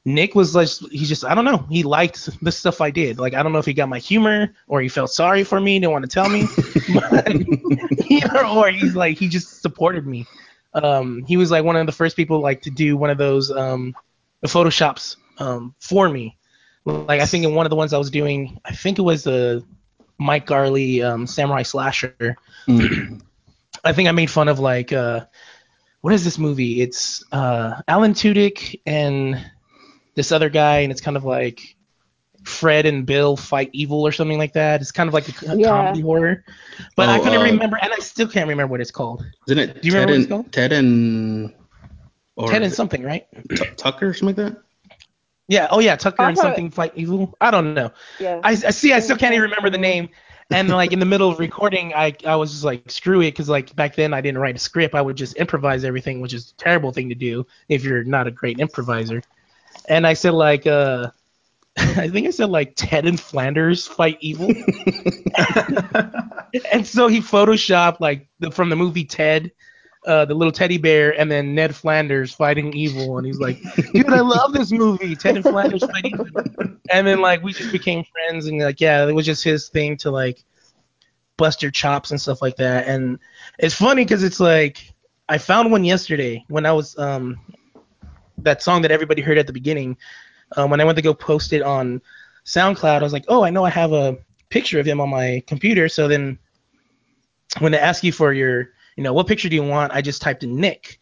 Nick 0.09 0.35
was 0.35 0.55
like 0.55 0.69
he 0.91 1.05
just 1.05 1.25
I 1.25 1.35
don't 1.35 1.45
know, 1.45 1.67
he 1.69 1.83
liked 1.83 2.31
the 2.43 2.51
stuff 2.51 2.81
I 2.81 2.91
did. 2.91 3.19
Like 3.19 3.35
I 3.35 3.43
don't 3.43 3.53
know 3.53 3.59
if 3.59 3.67
he 3.67 3.75
got 3.75 3.89
my 3.89 3.99
humor 3.99 4.55
or 4.67 4.81
he 4.81 4.89
felt 4.89 5.11
sorry 5.11 5.45
for 5.45 5.61
me, 5.61 5.79
didn't 5.79 5.93
want 5.93 6.05
to 6.05 6.11
tell 6.11 6.29
me. 6.29 6.47
but, 6.95 7.31
either 8.11 8.47
or 8.47 8.71
he's 8.71 8.97
like 8.97 9.19
he 9.19 9.29
just 9.29 9.61
supported 9.61 10.07
me. 10.07 10.27
Um 10.73 11.25
he 11.27 11.37
was 11.37 11.51
like 11.51 11.65
one 11.65 11.77
of 11.77 11.85
the 11.85 11.93
first 11.93 12.17
people 12.17 12.41
like 12.41 12.63
to 12.63 12.71
do 12.71 12.97
one 12.97 13.11
of 13.11 13.19
those 13.19 13.51
um 13.51 13.95
photoshops 14.47 15.17
um 15.39 15.75
for 15.79 16.09
me. 16.09 16.39
Like 16.87 17.21
I 17.21 17.27
think 17.27 17.45
in 17.45 17.55
one 17.55 17.67
of 17.67 17.71
the 17.71 17.77
ones 17.77 17.93
I 17.93 17.99
was 17.99 18.11
doing, 18.11 18.59
I 18.65 18.73
think 18.73 18.99
it 18.99 19.03
was 19.03 19.25
the 19.25 19.63
Mike 20.17 20.47
Garley 20.47 21.03
um, 21.03 21.27
Samurai 21.27 21.63
Slasher. 21.63 22.37
I 23.85 23.93
think 23.93 24.09
I 24.09 24.13
made 24.13 24.31
fun 24.31 24.49
of 24.49 24.59
like 24.59 24.91
uh, 24.91 25.27
what 26.01 26.15
is 26.15 26.25
this 26.25 26.39
movie? 26.39 26.81
It's 26.81 27.23
uh, 27.31 27.83
Alan 27.87 28.15
Tudyk 28.15 28.81
and 28.87 29.39
this 30.19 30.33
other 30.33 30.51
guy, 30.51 30.81
and 30.81 30.91
it's 30.93 31.01
kind 31.01 31.17
of 31.17 31.25
like 31.25 31.77
Fred 32.45 32.85
and 32.87 33.07
Bill 33.07 33.37
fight 33.37 33.71
evil 33.73 34.03
or 34.07 34.13
something 34.13 34.37
like 34.37 34.53
that. 34.55 34.81
It's 34.81 34.93
kind 34.93 35.09
of 35.09 35.15
like 35.15 35.29
a, 35.43 35.53
a 35.53 35.57
Yeah. 35.57 35.69
comedy 35.69 36.01
horror, 36.01 36.45
but 36.97 37.09
I 37.09 37.19
Oh, 37.19 37.23
couldn't 37.23 37.41
uh, 37.41 37.45
remember, 37.45 37.79
and 37.81 37.93
I 37.93 37.99
still 38.01 38.29
can't 38.29 38.49
remember 38.49 38.73
what 38.73 38.81
it's 38.81 38.91
called. 38.91 39.25
isn't 39.47 39.59
it 39.59 39.81
Do 39.81 39.89
you 39.89 39.93
Ted 39.95 40.01
remember 40.11 40.13
what 40.13 40.17
it's 40.17 40.25
and 40.25 40.31
called? 40.31 40.53
Ted 40.53 40.73
and 40.73 41.55
or 42.37 42.51
Ted 42.51 42.63
and 42.63 42.73
something, 42.73 43.03
right? 43.03 43.27
T- 43.57 43.65
Tucker 43.77 44.09
or 44.09 44.15
something 44.15 44.45
like 44.45 44.55
that? 44.55 44.63
Yeah. 45.49 45.69
Oh 45.71 45.81
yeah, 45.81 45.97
Tucker 45.97 46.23
I 46.23 46.29
and 46.29 46.37
thought- 46.37 46.43
something 46.43 46.71
fight 46.71 46.93
evil. 46.97 47.35
I 47.41 47.51
don't 47.51 47.73
know. 47.75 47.91
Yeah. 48.21 48.41
I, 48.45 48.51
I 48.51 48.55
see. 48.55 48.93
I 48.93 49.01
still 49.01 49.17
can't 49.17 49.33
even 49.35 49.45
remember 49.51 49.71
the 49.71 49.79
name. 49.79 50.11
And 50.51 50.69
like 50.71 50.93
in 50.93 50.99
the 50.99 51.05
middle 51.07 51.29
of 51.31 51.39
recording, 51.39 51.93
I 51.95 52.15
I 52.25 52.37
was 52.37 52.51
just 52.53 52.65
like 52.65 52.91
screw 52.91 53.21
it 53.21 53.33
because 53.33 53.49
like 53.51 53.75
back 53.77 53.95
then 53.97 54.15
I 54.15 54.21
didn't 54.23 54.39
write 54.39 54.57
a 54.57 54.59
script. 54.59 54.95
I 54.95 55.03
would 55.03 55.17
just 55.17 55.37
improvise 55.37 55.85
everything, 55.85 56.21
which 56.23 56.33
is 56.33 56.53
a 56.53 56.63
terrible 56.63 56.91
thing 56.93 57.09
to 57.11 57.15
do 57.15 57.47
if 57.69 57.85
you're 57.85 58.03
not 58.05 58.27
a 58.27 58.31
great 58.31 58.59
improviser. 58.59 59.21
And 59.89 60.07
I 60.07 60.15
said 60.15 60.35
like 60.35 60.67
uh, 60.67 61.11
I 61.77 62.09
think 62.09 62.27
I 62.27 62.31
said 62.31 62.51
like 62.51 62.75
Ted 62.77 63.07
and 63.07 63.19
Flanders 63.19 63.87
fight 63.87 64.19
evil. 64.21 64.47
and 66.73 66.87
so 66.87 67.09
he 67.09 67.21
photoshopped 67.21 68.01
like 68.01 68.29
the, 68.39 68.51
from 68.51 68.71
the 68.71 68.77
movie 68.77 69.05
Ted. 69.05 69.53
Uh, 70.07 70.25
the 70.25 70.33
little 70.33 70.53
teddy 70.53 70.79
bear 70.79 71.19
and 71.21 71.31
then 71.31 71.55
Ned 71.57 71.75
Flanders 71.75 72.33
fighting 72.33 72.73
evil 72.73 73.19
and 73.19 73.27
he's 73.27 73.41
like, 73.41 73.61
dude, 73.93 74.09
I 74.09 74.21
love 74.21 74.53
this 74.55 74.71
movie, 74.73 75.15
Ted 75.17 75.35
and 75.35 75.45
Flanders 75.45 75.85
fight 75.85 76.07
evil 76.07 76.25
and 76.91 77.07
then 77.07 77.21
like 77.21 77.43
we 77.43 77.53
just 77.53 77.73
became 77.73 78.05
friends 78.05 78.47
and 78.47 78.61
like 78.61 78.81
yeah 78.81 79.07
it 79.07 79.13
was 79.13 79.27
just 79.27 79.45
his 79.45 79.69
thing 79.69 79.97
to 79.99 80.11
like 80.11 80.45
bust 81.37 81.63
your 81.63 81.71
chops 81.71 82.11
and 82.11 82.21
stuff 82.21 82.43
like 82.43 82.57
that 82.57 82.87
and 82.89 83.19
it's 83.59 83.75
funny 83.75 84.05
because 84.05 84.23
it's 84.23 84.41
like 84.41 84.93
i 85.29 85.39
found 85.39 85.71
one 85.71 85.85
yesterday 85.85 86.45
when 86.49 86.67
i 86.67 86.73
was 86.73 86.99
um 86.99 87.39
that 88.43 88.63
song 88.63 88.83
that 88.83 88.91
everybody 88.91 89.23
heard 89.23 89.39
at 89.39 89.47
the 89.47 89.53
beginning 89.53 89.97
um, 90.57 90.71
when 90.71 90.81
i 90.81 90.85
went 90.85 90.97
to 90.97 91.03
go 91.03 91.15
post 91.15 91.53
it 91.53 91.63
on 91.63 92.01
soundcloud 92.45 93.01
i 93.01 93.03
was 93.03 93.13
like 93.13 93.25
oh 93.29 93.45
i 93.45 93.51
know 93.51 93.65
i 93.65 93.71
have 93.71 93.93
a 93.93 94.17
picture 94.49 94.81
of 94.81 94.87
him 94.87 95.01
on 95.01 95.09
my 95.09 95.43
computer 95.47 95.89
so 95.89 96.09
then 96.09 96.39
when 97.59 97.73
they 97.73 97.79
ask 97.79 98.03
you 98.03 98.13
for 98.13 98.33
your 98.33 98.71
you 98.97 99.03
know 99.03 99.13
what 99.13 99.27
picture 99.27 99.49
do 99.49 99.57
you 99.57 99.63
want 99.63 99.93
i 99.93 100.01
just 100.01 100.23
typed 100.23 100.43
in 100.43 100.57
nick 100.57 101.01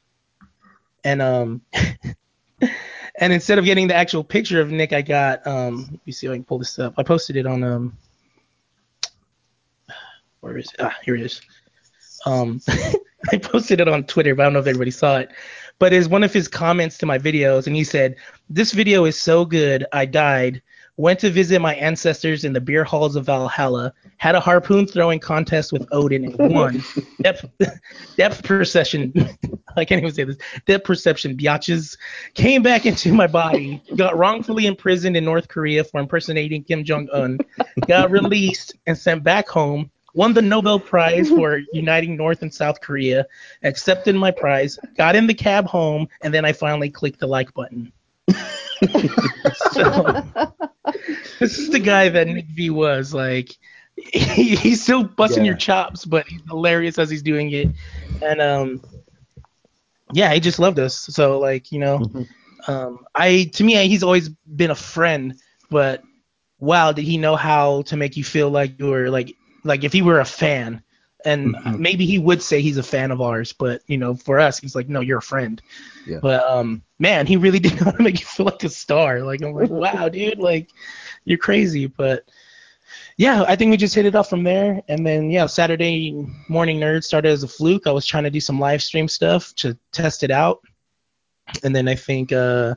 and 1.05 1.23
um 1.23 1.63
and 3.19 3.33
instead 3.33 3.59
of 3.59 3.65
getting 3.65 3.89
the 3.89 3.95
actual 3.95 4.23
picture 4.23 4.61
of 4.61 4.71
Nick, 4.71 4.93
I 4.93 5.03
got 5.03 5.47
um. 5.47 5.89
Let 5.91 6.07
me 6.07 6.13
see 6.13 6.27
if 6.27 6.33
I 6.33 6.37
can 6.37 6.45
pull 6.45 6.59
this 6.59 6.79
up. 6.79 6.95
I 6.99 7.03
posted 7.03 7.37
it 7.37 7.47
on 7.47 7.63
um. 7.63 7.97
Where 10.41 10.59
is 10.59 10.67
it? 10.73 10.81
Ah, 10.81 10.95
here 11.05 11.15
it 11.15 11.23
is. 11.23 11.41
Um, 12.25 12.61
I 13.33 13.39
posted 13.39 13.81
it 13.81 13.89
on 13.89 14.05
Twitter, 14.05 14.35
but 14.35 14.43
I 14.43 14.47
don't 14.47 14.53
know 14.53 14.61
if 14.61 14.67
everybody 14.67 14.91
saw 14.91 15.19
it. 15.19 15.31
But 15.79 15.93
is 15.93 16.09
one 16.09 16.25
of 16.25 16.33
his 16.33 16.49
comments 16.49 16.97
to 16.99 17.07
my 17.07 17.19
videos, 17.19 17.67
and 17.67 17.77
he 17.77 17.85
said, 17.85 18.17
"This 18.49 18.73
video 18.73 19.05
is 19.05 19.19
so 19.19 19.45
good, 19.45 19.87
I 19.93 20.07
died. 20.07 20.63
Went 20.99 21.21
to 21.21 21.31
visit 21.31 21.61
my 21.61 21.75
ancestors 21.75 22.45
in 22.45 22.55
the 22.55 22.61
beer 22.61 22.83
halls 22.83 23.17
of 23.17 23.27
Valhalla. 23.27 23.93
Had 24.17 24.35
a 24.35 24.41
harpoon 24.41 24.87
throwing 24.87 25.19
contest 25.19 25.71
with 25.71 25.87
Odin 25.93 26.25
and 26.25 26.55
won. 26.55 26.83
depth, 27.23 27.45
depth 28.17 28.43
perception. 28.43 29.13
I 29.77 29.85
can't 29.85 30.01
even 30.01 30.15
say 30.15 30.25
this. 30.25 30.39
Depth 30.65 30.85
perception, 30.85 31.37
biatches. 31.37 31.99
Came 32.33 32.63
back 32.63 32.87
into 32.87 33.13
my 33.13 33.27
body. 33.27 33.83
Got 33.95 34.17
wrongfully 34.17 34.65
imprisoned 34.65 35.19
in 35.19 35.25
North 35.27 35.49
Korea 35.49 35.85
for 35.85 36.01
impersonating 36.01 36.65
Kim 36.65 36.83
Jong 36.83 37.09
Un. 37.13 37.39
Got 37.87 38.11
released 38.11 38.75
and 38.87 38.97
sent 38.97 39.23
back 39.23 39.49
home. 39.49 39.91
Won 40.17 40.33
the 40.33 40.41
Nobel 40.41 40.81
Prize 40.81 41.29
for 41.29 41.61
uniting 41.75 42.17
North 42.17 42.41
and 42.41 42.53
South 42.53 42.81
Korea. 42.81 43.27
Accepted 43.63 44.15
my 44.17 44.31
prize. 44.31 44.79
Got 44.97 45.15
in 45.15 45.27
the 45.27 45.35
cab 45.35 45.67
home, 45.67 46.09
and 46.23 46.33
then 46.33 46.45
I 46.45 46.53
finally 46.53 46.89
clicked 46.89 47.21
the 47.21 47.27
like 47.27 47.53
button. 47.55 47.93
so 49.73 50.23
this 51.39 51.59
is 51.59 51.69
the 51.71 51.79
guy 51.79 52.09
that 52.09 52.27
Nick 52.29 52.47
V 52.47 52.71
was 52.71 53.13
like. 53.15 53.51
he, 53.97 54.57
he's 54.57 54.83
still 54.83 55.05
busting 55.05 55.45
Yeah. 55.45 55.51
your 55.51 55.57
chops, 55.57 56.05
but 56.05 56.27
he's 56.27 56.43
hilarious 56.49 56.99
as 56.99 57.09
he's 57.11 57.23
doing 57.23 57.51
it. 57.53 57.69
And 58.23 58.41
um, 58.41 58.83
yeah, 60.13 60.33
he 60.33 60.41
just 60.41 60.59
loved 60.59 60.79
us. 60.79 60.95
So 60.97 61.39
like 61.39 61.73
you 61.73 61.79
know, 61.79 62.01
um, 62.69 63.05
I 63.15 63.51
to 63.55 63.65
me 63.65 63.87
he's 63.89 64.03
always 64.03 64.29
been 64.29 64.71
a 64.71 64.75
friend, 64.75 65.35
but 65.71 66.03
wow, 66.59 66.93
did 66.93 67.05
he 67.05 67.19
know 67.19 67.37
how 67.37 67.83
to 67.83 67.97
make 67.97 68.17
you 68.17 68.25
feel 68.25 68.51
like 68.51 68.79
you 68.79 68.87
were 68.87 69.11
like 69.11 69.35
like 69.67 69.85
if 69.85 69.93
he 69.93 70.03
were 70.03 70.21
a 70.21 70.25
fan. 70.25 70.83
And 71.25 71.57
Mhm. 71.57 71.79
maybe 71.81 72.07
he 72.07 72.19
would 72.19 72.41
say 72.41 72.61
he's 72.61 72.77
a 72.77 72.85
fan 72.85 73.11
of 73.11 73.21
ours, 73.21 73.53
but 73.53 73.83
you 73.89 73.99
know, 73.99 74.15
for 74.15 74.39
us, 74.39 74.61
he's 74.61 74.77
like, 74.77 74.89
no, 74.89 75.01
you're 75.01 75.19
a 75.19 75.23
friend. 75.23 75.61
Yeah. 76.07 76.19
But 76.23 76.45
um, 76.49 76.83
man, 77.01 77.27
he 77.27 77.37
really 77.37 77.59
did 77.67 77.73
how 77.73 77.91
to 77.91 78.03
make 78.03 78.21
you 78.21 78.27
feel 78.27 78.47
like 78.47 78.63
a 78.63 78.69
star. 78.69 79.23
Like 79.23 79.43
I'm 79.43 79.53
like, 79.53 79.71
wow, 79.71 80.09
dude, 80.13 80.39
like 80.39 80.71
you're 81.25 81.39
crazy. 81.39 81.87
But 81.87 82.25
yeah, 83.17 83.45
I 83.49 83.57
think 83.57 83.71
we 83.73 83.77
just 83.77 83.95
hit 83.95 84.07
it 84.07 84.15
off 84.15 84.31
from 84.31 84.45
there. 84.45 84.83
And 84.89 85.05
then 85.05 85.31
yeah, 85.31 85.47
Saturday 85.47 86.15
morning 86.49 86.79
nerd 86.79 87.03
started 87.03 87.31
as 87.31 87.43
a 87.43 87.49
fluke. 87.49 87.89
I 87.89 87.93
was 87.93 88.07
trying 88.07 88.25
to 88.25 88.31
do 88.31 88.41
some 88.41 88.61
live 88.61 88.83
stream 88.83 89.09
stuff 89.09 89.53
to 89.57 89.77
test 89.91 90.23
it 90.23 90.31
out. 90.31 90.61
And 91.65 91.75
then 91.75 91.89
I 91.89 91.97
think 91.97 92.31
uh, 92.33 92.75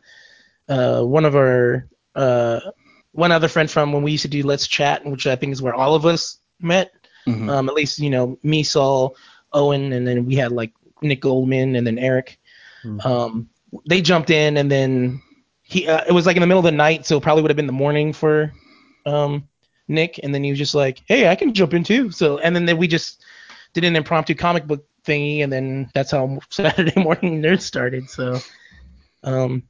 uh, 0.67 1.03
one 1.03 1.25
of 1.25 1.35
our 1.35 1.87
uh, 2.15 2.61
one 3.11 3.31
other 3.31 3.47
friend 3.47 3.69
from 3.69 3.91
when 3.91 4.01
we 4.01 4.11
used 4.13 4.23
to 4.23 4.27
do 4.27 4.41
Let's 4.43 4.67
Chat, 4.67 5.05
which 5.05 5.27
I 5.27 5.35
think 5.35 5.51
is 5.53 5.61
where 5.61 5.75
all 5.75 5.93
of 5.93 6.05
us 6.07 6.38
met. 6.61 6.91
Mhm. 7.27 7.49
Um, 7.49 7.69
at 7.69 7.75
least 7.75 7.99
you 7.99 8.09
know 8.09 8.37
me, 8.43 8.63
Saul, 8.63 9.15
Owen, 9.53 9.93
and 9.93 10.07
then 10.07 10.25
we 10.25 10.35
had 10.35 10.51
like 10.51 10.71
Nick 11.01 11.21
Goldman 11.21 11.75
and 11.75 11.85
then 11.85 11.99
Eric. 11.99 12.39
Mhm. 12.83 13.05
Um, 13.05 13.49
they 13.87 14.01
jumped 14.01 14.29
in, 14.29 14.57
and 14.57 14.71
then 14.71 15.21
he 15.61 15.87
uh, 15.87 16.03
it 16.07 16.11
was 16.11 16.25
like 16.25 16.35
in 16.35 16.41
the 16.41 16.47
middle 16.47 16.59
of 16.59 16.65
the 16.65 16.71
night, 16.71 17.05
so 17.05 17.17
it 17.17 17.23
probably 17.23 17.41
would 17.41 17.51
have 17.51 17.57
been 17.57 17.67
the 17.67 17.73
morning 17.73 18.13
for 18.13 18.51
um, 19.05 19.47
Nick, 19.87 20.19
and 20.23 20.33
then 20.33 20.43
he 20.43 20.49
was 20.49 20.59
just 20.59 20.75
like, 20.75 21.01
"Hey, 21.05 21.27
I 21.27 21.35
can 21.35 21.53
jump 21.53 21.73
in 21.73 21.83
too." 21.83 22.11
So 22.11 22.39
and 22.39 22.55
then, 22.55 22.65
then 22.65 22.77
we 22.77 22.87
just 22.87 23.23
did 23.73 23.83
an 23.83 23.95
impromptu 23.95 24.35
comic 24.35 24.65
book 24.65 24.85
thingy, 25.05 25.43
and 25.43 25.51
then 25.51 25.89
that's 25.93 26.11
how 26.11 26.39
Saturday 26.49 26.99
morning 27.01 27.41
nerd 27.41 27.61
started. 27.61 28.09
So, 28.09 28.39
um, 29.23 29.63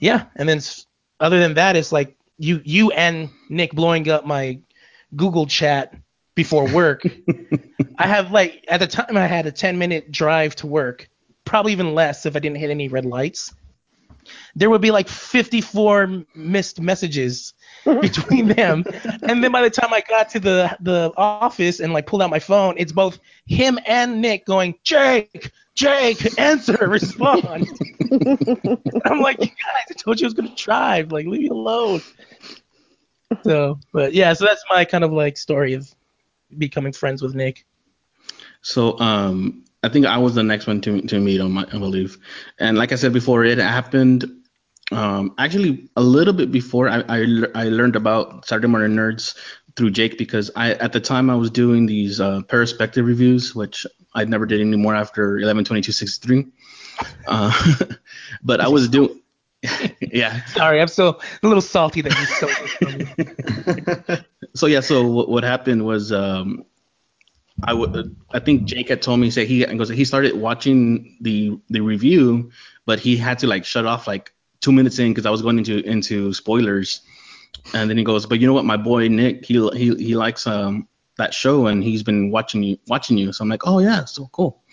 yeah, 0.00 0.26
and 0.36 0.48
then 0.48 0.60
other 1.20 1.38
than 1.38 1.54
that, 1.54 1.76
it's 1.76 1.92
like 1.92 2.16
you 2.38 2.60
you 2.64 2.90
and 2.92 3.30
Nick 3.48 3.72
blowing 3.72 4.08
up 4.10 4.26
my 4.26 4.58
Google 5.16 5.46
chat 5.46 5.94
before 6.34 6.68
work. 6.72 7.02
I 7.98 8.06
have 8.06 8.30
like 8.30 8.64
at 8.68 8.80
the 8.80 8.86
time 8.86 9.16
I 9.16 9.26
had 9.26 9.46
a 9.46 9.52
10 9.52 9.78
minute 9.78 10.10
drive 10.10 10.54
to 10.56 10.66
work, 10.66 11.08
probably 11.44 11.72
even 11.72 11.94
less 11.94 12.26
if 12.26 12.36
I 12.36 12.38
didn't 12.38 12.58
hit 12.58 12.70
any 12.70 12.88
red 12.88 13.04
lights. 13.04 13.54
There 14.56 14.70
would 14.70 14.80
be 14.80 14.90
like 14.90 15.08
54 15.08 16.24
missed 16.34 16.80
messages 16.80 17.52
between 17.84 18.48
them, 18.48 18.84
and 19.22 19.44
then 19.44 19.52
by 19.52 19.60
the 19.62 19.68
time 19.68 19.92
I 19.92 20.02
got 20.08 20.30
to 20.30 20.40
the 20.40 20.76
the 20.80 21.12
office 21.16 21.80
and 21.80 21.92
like 21.92 22.06
pulled 22.06 22.22
out 22.22 22.30
my 22.30 22.38
phone, 22.38 22.74
it's 22.78 22.92
both 22.92 23.18
him 23.46 23.78
and 23.84 24.22
Nick 24.22 24.46
going, 24.46 24.74
Jake, 24.82 25.50
Jake, 25.74 26.38
answer, 26.38 26.76
respond. 26.88 27.68
I'm 29.04 29.20
like, 29.20 29.40
you 29.40 29.48
guys, 29.48 29.84
I 29.90 29.94
told 29.98 30.20
you 30.20 30.26
I 30.26 30.28
was 30.28 30.34
gonna 30.34 30.54
drive. 30.54 31.12
Like, 31.12 31.26
leave 31.26 31.42
me 31.42 31.48
alone. 31.48 32.00
So, 33.42 33.78
but 33.92 34.14
yeah, 34.14 34.32
so 34.32 34.44
that's 34.44 34.64
my 34.70 34.84
kind 34.84 35.04
of 35.04 35.12
like 35.12 35.36
story 35.36 35.74
of 35.74 35.92
becoming 36.56 36.92
friends 36.92 37.22
with 37.22 37.34
Nick. 37.34 37.64
So 38.62 38.98
um, 39.00 39.64
I 39.82 39.88
think 39.88 40.06
I 40.06 40.18
was 40.18 40.34
the 40.34 40.42
next 40.42 40.66
one 40.66 40.80
to 40.82 41.00
to 41.02 41.20
meet 41.20 41.40
on 41.40 41.52
my 41.52 41.66
I 41.72 41.78
believe, 41.78 42.18
and 42.58 42.78
like 42.78 42.92
I 42.92 42.96
said 42.96 43.12
before, 43.12 43.44
it 43.44 43.58
happened 43.58 44.24
um, 44.92 45.34
actually 45.38 45.88
a 45.96 46.02
little 46.02 46.34
bit 46.34 46.50
before 46.52 46.88
I, 46.88 47.04
I 47.08 47.26
I 47.54 47.64
learned 47.64 47.96
about 47.96 48.46
Saturday 48.46 48.68
Morning 48.68 48.96
Nerds 48.96 49.36
through 49.76 49.90
Jake 49.90 50.18
because 50.18 50.50
I 50.56 50.72
at 50.74 50.92
the 50.92 51.00
time 51.00 51.30
I 51.30 51.34
was 51.34 51.50
doing 51.50 51.86
these 51.86 52.20
uh, 52.20 52.42
perspective 52.42 53.06
reviews, 53.06 53.54
which 53.54 53.86
I 54.14 54.24
never 54.24 54.46
did 54.46 54.60
anymore 54.60 54.94
after 54.94 55.38
112263. 55.40 56.46
Uh, 57.26 57.74
but 58.42 58.60
I 58.60 58.68
was 58.68 58.88
doing 58.88 59.20
yeah 60.00 60.44
Sorry, 60.46 60.80
I'm 60.80 60.88
so 60.88 61.18
a 61.42 61.46
little 61.46 61.60
salty 61.60 62.02
that 62.02 62.18
you 62.18 62.26
stole 62.26 62.50
this 62.60 62.72
from 62.72 64.16
me. 64.16 64.24
so 64.54 64.66
yeah, 64.66 64.80
so 64.80 65.06
what, 65.06 65.28
what 65.28 65.44
happened 65.44 65.84
was 65.84 66.12
um, 66.12 66.64
I 67.62 67.72
would 67.72 68.16
I 68.32 68.40
think 68.40 68.64
Jake 68.64 68.88
had 68.88 69.02
told 69.02 69.20
me 69.20 69.30
say 69.30 69.46
he 69.46 69.64
and 69.64 69.78
goes 69.78 69.88
he 69.88 70.04
started 70.04 70.36
watching 70.36 71.16
the 71.20 71.58
the 71.70 71.80
review, 71.80 72.50
but 72.84 72.98
he 72.98 73.16
had 73.16 73.38
to 73.40 73.46
like 73.46 73.64
shut 73.64 73.86
off 73.86 74.06
like 74.06 74.32
two 74.60 74.72
minutes 74.72 74.98
in 74.98 75.12
because 75.12 75.26
I 75.26 75.30
was 75.30 75.42
going 75.42 75.58
into 75.58 75.78
into 75.84 76.32
spoilers, 76.34 77.02
and 77.72 77.88
then 77.88 77.96
he 77.96 78.04
goes, 78.04 78.26
but 78.26 78.40
you 78.40 78.46
know 78.46 78.54
what, 78.54 78.64
my 78.64 78.76
boy 78.76 79.08
Nick 79.08 79.44
he 79.44 79.54
he 79.74 79.94
he 79.94 80.16
likes 80.16 80.46
um 80.46 80.88
that 81.16 81.32
show 81.32 81.68
and 81.68 81.84
he's 81.84 82.02
been 82.02 82.32
watching 82.32 82.62
you 82.62 82.78
watching 82.88 83.16
you, 83.16 83.32
so 83.32 83.42
I'm 83.42 83.48
like 83.48 83.66
oh 83.66 83.78
yeah, 83.78 84.04
so 84.04 84.28
cool. 84.32 84.63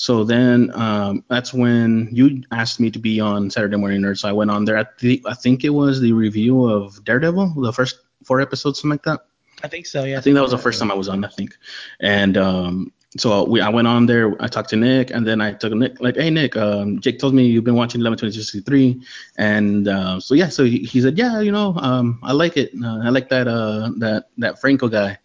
So 0.00 0.24
then 0.24 0.70
um, 0.72 1.22
that's 1.28 1.52
when 1.52 2.08
you 2.10 2.42
asked 2.52 2.80
me 2.80 2.90
to 2.90 2.98
be 2.98 3.20
on 3.20 3.50
Saturday 3.50 3.76
Morning 3.76 4.00
Nerd. 4.00 4.16
So 4.16 4.30
I 4.30 4.32
went 4.32 4.50
on 4.50 4.64
there. 4.64 4.78
At 4.78 4.96
the, 4.96 5.22
I 5.26 5.34
think 5.34 5.62
it 5.62 5.68
was 5.68 6.00
the 6.00 6.14
review 6.14 6.64
of 6.64 7.04
Daredevil, 7.04 7.60
the 7.60 7.70
first 7.70 8.00
four 8.24 8.40
episodes, 8.40 8.80
something 8.80 8.92
like 8.92 9.02
that. 9.02 9.20
I 9.62 9.68
think 9.68 9.84
so, 9.84 10.04
yeah. 10.04 10.16
I 10.16 10.22
think 10.22 10.36
that 10.36 10.42
was 10.42 10.52
the 10.52 10.56
first 10.56 10.78
time 10.78 10.90
I 10.90 10.94
was 10.94 11.10
on. 11.10 11.22
I 11.22 11.28
think, 11.28 11.54
and 12.00 12.38
um, 12.38 12.92
so 13.18 13.44
we 13.44 13.60
I 13.60 13.68
went 13.68 13.88
on 13.88 14.06
there. 14.06 14.42
I 14.42 14.46
talked 14.46 14.70
to 14.70 14.76
Nick, 14.76 15.10
and 15.10 15.26
then 15.26 15.42
I 15.42 15.52
took 15.52 15.74
Nick 15.74 16.00
like, 16.00 16.16
hey 16.16 16.30
Nick, 16.30 16.56
um, 16.56 16.98
Jake 17.00 17.18
told 17.18 17.34
me 17.34 17.44
you've 17.44 17.64
been 17.64 17.74
watching 17.74 18.00
112263, 18.00 19.02
and 19.36 19.86
uh, 19.86 20.18
so 20.18 20.32
yeah, 20.32 20.48
so 20.48 20.64
he, 20.64 20.78
he 20.78 21.02
said, 21.02 21.18
yeah, 21.18 21.40
you 21.40 21.52
know, 21.52 21.74
um, 21.76 22.20
I 22.22 22.32
like 22.32 22.56
it. 22.56 22.72
Uh, 22.82 23.00
I 23.04 23.10
like 23.10 23.28
that 23.28 23.48
uh 23.48 23.90
that 23.98 24.30
that 24.38 24.62
Franco 24.62 24.88
guy, 24.88 25.18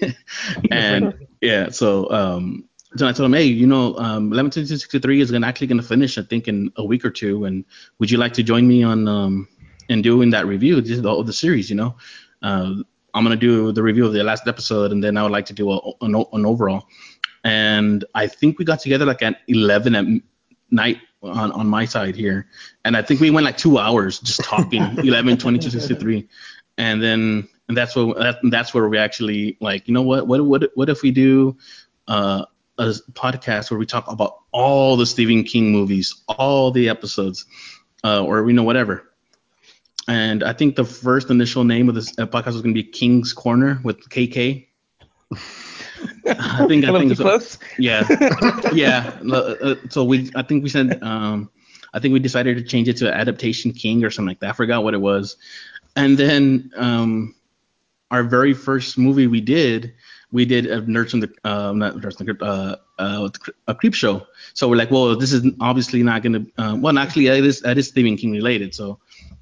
and 0.70 1.12
yeah, 1.42 1.68
so 1.68 2.10
um. 2.10 2.67
So 2.96 3.06
I 3.06 3.12
told 3.12 3.26
him, 3.26 3.34
hey, 3.34 3.44
you 3.44 3.66
know, 3.66 3.96
um, 3.98 4.30
112263 4.30 5.20
is 5.20 5.30
gonna 5.30 5.46
actually 5.46 5.66
gonna 5.66 5.82
finish, 5.82 6.16
I 6.16 6.22
think, 6.22 6.48
in 6.48 6.72
a 6.76 6.84
week 6.84 7.04
or 7.04 7.10
two, 7.10 7.44
and 7.44 7.64
would 7.98 8.10
you 8.10 8.18
like 8.18 8.32
to 8.34 8.42
join 8.42 8.66
me 8.66 8.82
on 8.82 9.06
um, 9.06 9.48
in 9.88 10.00
doing 10.00 10.30
that 10.30 10.46
review 10.46 10.80
just 10.80 11.04
of 11.04 11.26
the 11.26 11.32
series, 11.32 11.68
you 11.68 11.76
know? 11.76 11.96
Uh, 12.42 12.74
I'm 13.14 13.24
gonna 13.24 13.36
do 13.36 13.72
the 13.72 13.82
review 13.82 14.06
of 14.06 14.12
the 14.14 14.24
last 14.24 14.48
episode, 14.48 14.92
and 14.92 15.04
then 15.04 15.16
I 15.16 15.22
would 15.22 15.32
like 15.32 15.46
to 15.46 15.52
do 15.52 15.70
a, 15.70 15.80
an, 16.00 16.14
an 16.32 16.46
overall. 16.46 16.86
And 17.44 18.04
I 18.14 18.26
think 18.26 18.58
we 18.58 18.64
got 18.64 18.80
together 18.80 19.04
like 19.04 19.22
at 19.22 19.40
11 19.48 19.94
at 19.94 20.06
night 20.70 20.98
on, 21.22 21.52
on 21.52 21.66
my 21.66 21.84
side 21.84 22.16
here, 22.16 22.48
and 22.84 22.96
I 22.96 23.02
think 23.02 23.20
we 23.20 23.30
went 23.30 23.44
like 23.44 23.58
two 23.58 23.78
hours 23.78 24.18
just 24.18 24.42
talking 24.44 24.82
11, 24.98 25.36
22, 25.36 25.70
63, 25.70 26.26
and 26.78 27.02
then 27.02 27.48
and 27.68 27.76
that's 27.76 27.94
what 27.94 28.16
that, 28.16 28.38
that's 28.44 28.72
where 28.72 28.88
we 28.88 28.96
actually 28.96 29.58
like, 29.60 29.86
you 29.88 29.92
know 29.92 30.02
what, 30.02 30.26
what 30.26 30.42
what 30.46 30.70
what 30.74 30.88
if 30.88 31.02
we 31.02 31.10
do 31.10 31.56
uh, 32.08 32.44
a 32.78 32.94
podcast 33.12 33.70
where 33.70 33.78
we 33.78 33.86
talk 33.86 34.10
about 34.10 34.38
all 34.52 34.96
the 34.96 35.06
Stephen 35.06 35.44
King 35.44 35.72
movies, 35.72 36.22
all 36.28 36.70
the 36.70 36.88
episodes, 36.88 37.44
uh, 38.04 38.24
or 38.24 38.48
you 38.48 38.54
know 38.54 38.62
whatever. 38.62 39.04
And 40.06 40.42
I 40.42 40.54
think 40.54 40.76
the 40.76 40.84
first 40.84 41.28
initial 41.28 41.64
name 41.64 41.88
of 41.88 41.94
this 41.94 42.18
uh, 42.18 42.26
podcast 42.26 42.46
was 42.46 42.62
going 42.62 42.74
to 42.74 42.82
be 42.82 42.84
King's 42.84 43.32
Corner 43.32 43.80
with 43.84 44.08
KK. 44.08 44.66
I 46.26 46.66
think 46.66 46.84
I 46.84 46.92
think 46.92 47.16
so. 47.16 47.24
close. 47.24 47.58
Yeah, 47.78 48.06
yeah. 48.72 49.18
Uh, 49.28 49.34
uh, 49.34 49.74
so 49.90 50.04
we, 50.04 50.30
I 50.34 50.42
think 50.42 50.62
we 50.62 50.68
said, 50.68 51.02
um, 51.02 51.50
I 51.92 51.98
think 51.98 52.12
we 52.12 52.20
decided 52.20 52.56
to 52.56 52.62
change 52.62 52.88
it 52.88 52.96
to 52.98 53.12
Adaptation 53.12 53.72
King 53.72 54.04
or 54.04 54.10
something 54.10 54.28
like 54.28 54.40
that. 54.40 54.50
I 54.50 54.52
forgot 54.52 54.84
what 54.84 54.94
it 54.94 55.00
was. 55.00 55.36
And 55.96 56.16
then 56.16 56.70
um, 56.76 57.34
our 58.10 58.22
very 58.22 58.54
first 58.54 58.96
movie 58.98 59.26
we 59.26 59.40
did, 59.40 59.94
we 60.30 60.44
did 60.44 60.66
a 60.66 60.82
Nerds 60.82 61.10
from 61.10 61.20
the, 61.20 61.32
uh, 61.44 61.72
not 61.72 61.94
Nerds 61.94 62.16
from 62.16 62.26
the 62.26 62.34
Crypt, 62.34 62.42
uh, 62.42 62.76
uh, 62.98 63.28
a 63.66 63.74
creep 63.74 63.94
show. 63.94 64.26
So 64.54 64.68
we're 64.68 64.76
like, 64.76 64.90
well, 64.90 65.16
this 65.16 65.32
is 65.32 65.46
obviously 65.60 66.02
not 66.02 66.22
gonna. 66.22 66.44
Uh, 66.56 66.76
well, 66.78 66.98
actually, 66.98 67.28
it 67.28 67.44
is, 67.44 67.62
it 67.62 67.78
is 67.78 67.88
Stephen 67.88 68.16
King 68.16 68.32
related. 68.32 68.74
So 68.74 68.98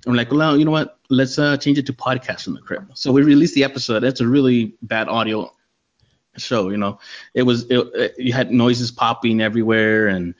I'm 0.06 0.14
like, 0.14 0.30
well, 0.30 0.56
you 0.56 0.64
know 0.64 0.70
what? 0.70 0.98
Let's 1.08 1.38
uh, 1.38 1.56
change 1.56 1.78
it 1.78 1.86
to 1.86 1.92
Podcast 1.92 2.44
from 2.44 2.54
the 2.54 2.60
Crypt. 2.60 2.96
So 2.96 3.12
we 3.12 3.22
released 3.22 3.54
the 3.54 3.64
episode. 3.64 4.00
That's 4.00 4.20
a 4.20 4.26
really 4.26 4.74
bad 4.82 5.08
audio 5.08 5.52
show. 6.36 6.68
You 6.68 6.76
know, 6.76 7.00
it 7.34 7.42
was 7.42 7.64
it, 7.70 7.78
it, 7.94 8.14
you 8.18 8.32
had 8.32 8.52
noises 8.52 8.90
popping 8.90 9.40
everywhere, 9.40 10.08
and 10.08 10.34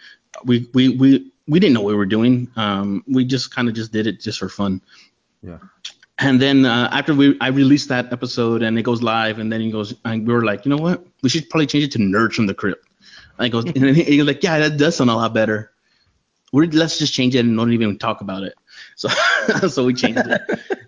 we 0.45 0.69
we 0.75 0.91
we 0.91 1.33
we 1.49 1.61
didn't 1.61 1.75
know 1.75 1.81
what 1.81 1.91
we 1.91 1.97
were 1.97 2.07
doing. 2.07 2.49
Um, 2.57 3.05
we 3.09 3.25
just 3.25 3.55
kind 3.55 3.69
of 3.69 3.75
just 3.75 3.93
did 3.93 4.07
it 4.07 4.21
just 4.21 4.39
for 4.39 4.49
fun. 4.49 4.81
Yeah. 5.43 5.59
And 6.19 6.41
then 6.41 6.65
uh, 6.65 6.89
after 6.93 7.15
we 7.15 7.37
I 7.41 7.49
released 7.49 7.89
that 7.89 8.13
episode 8.13 8.63
and 8.63 8.79
it 8.79 8.83
goes 8.83 9.03
live, 9.03 9.39
and 9.39 9.53
then 9.53 9.61
he 9.61 9.71
goes, 9.71 9.95
and 10.05 10.27
we 10.27 10.33
were 10.33 10.45
like, 10.45 10.65
you 10.65 10.71
know 10.71 10.83
what? 10.83 11.05
We 11.23 11.29
should 11.29 11.49
probably 11.51 11.67
change 11.67 11.85
it 11.85 11.93
to 11.93 11.99
Nerds 11.99 12.35
from 12.35 12.47
the 12.47 12.55
Crypt. 12.55 12.87
And 13.39 13.45
he 13.45 13.51
goes, 13.51 13.65
and 13.77 13.97
he, 13.97 14.03
he 14.03 14.23
like, 14.23 14.43
yeah, 14.43 14.59
that 14.59 14.79
does 14.79 14.97
sound 14.97 15.11
a 15.11 15.15
lot 15.15 15.35
better. 15.35 15.73
We're, 16.53 16.67
let's 16.67 16.99
just 16.99 17.13
change 17.13 17.35
it 17.35 17.41
and 17.41 17.57
don't 17.57 17.73
even 17.73 17.99
talk 17.99 18.21
about 18.21 18.43
it. 18.43 18.55
So 18.95 19.09
so 19.69 19.85
we 19.85 19.93
changed 19.95 20.23
it. 20.25 20.41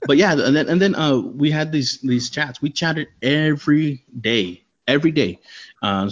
but 0.06 0.16
yeah, 0.16 0.32
and 0.32 0.56
then 0.56 0.68
and 0.68 0.80
then 0.80 0.94
uh, 0.94 1.18
we 1.18 1.50
had 1.50 1.72
these 1.72 1.98
these 2.00 2.30
chats. 2.30 2.60
We 2.60 2.70
chatted 2.70 3.08
every 3.22 4.04
day, 4.20 4.62
every 4.86 5.10
day, 5.10 5.40
uh, 5.82 6.10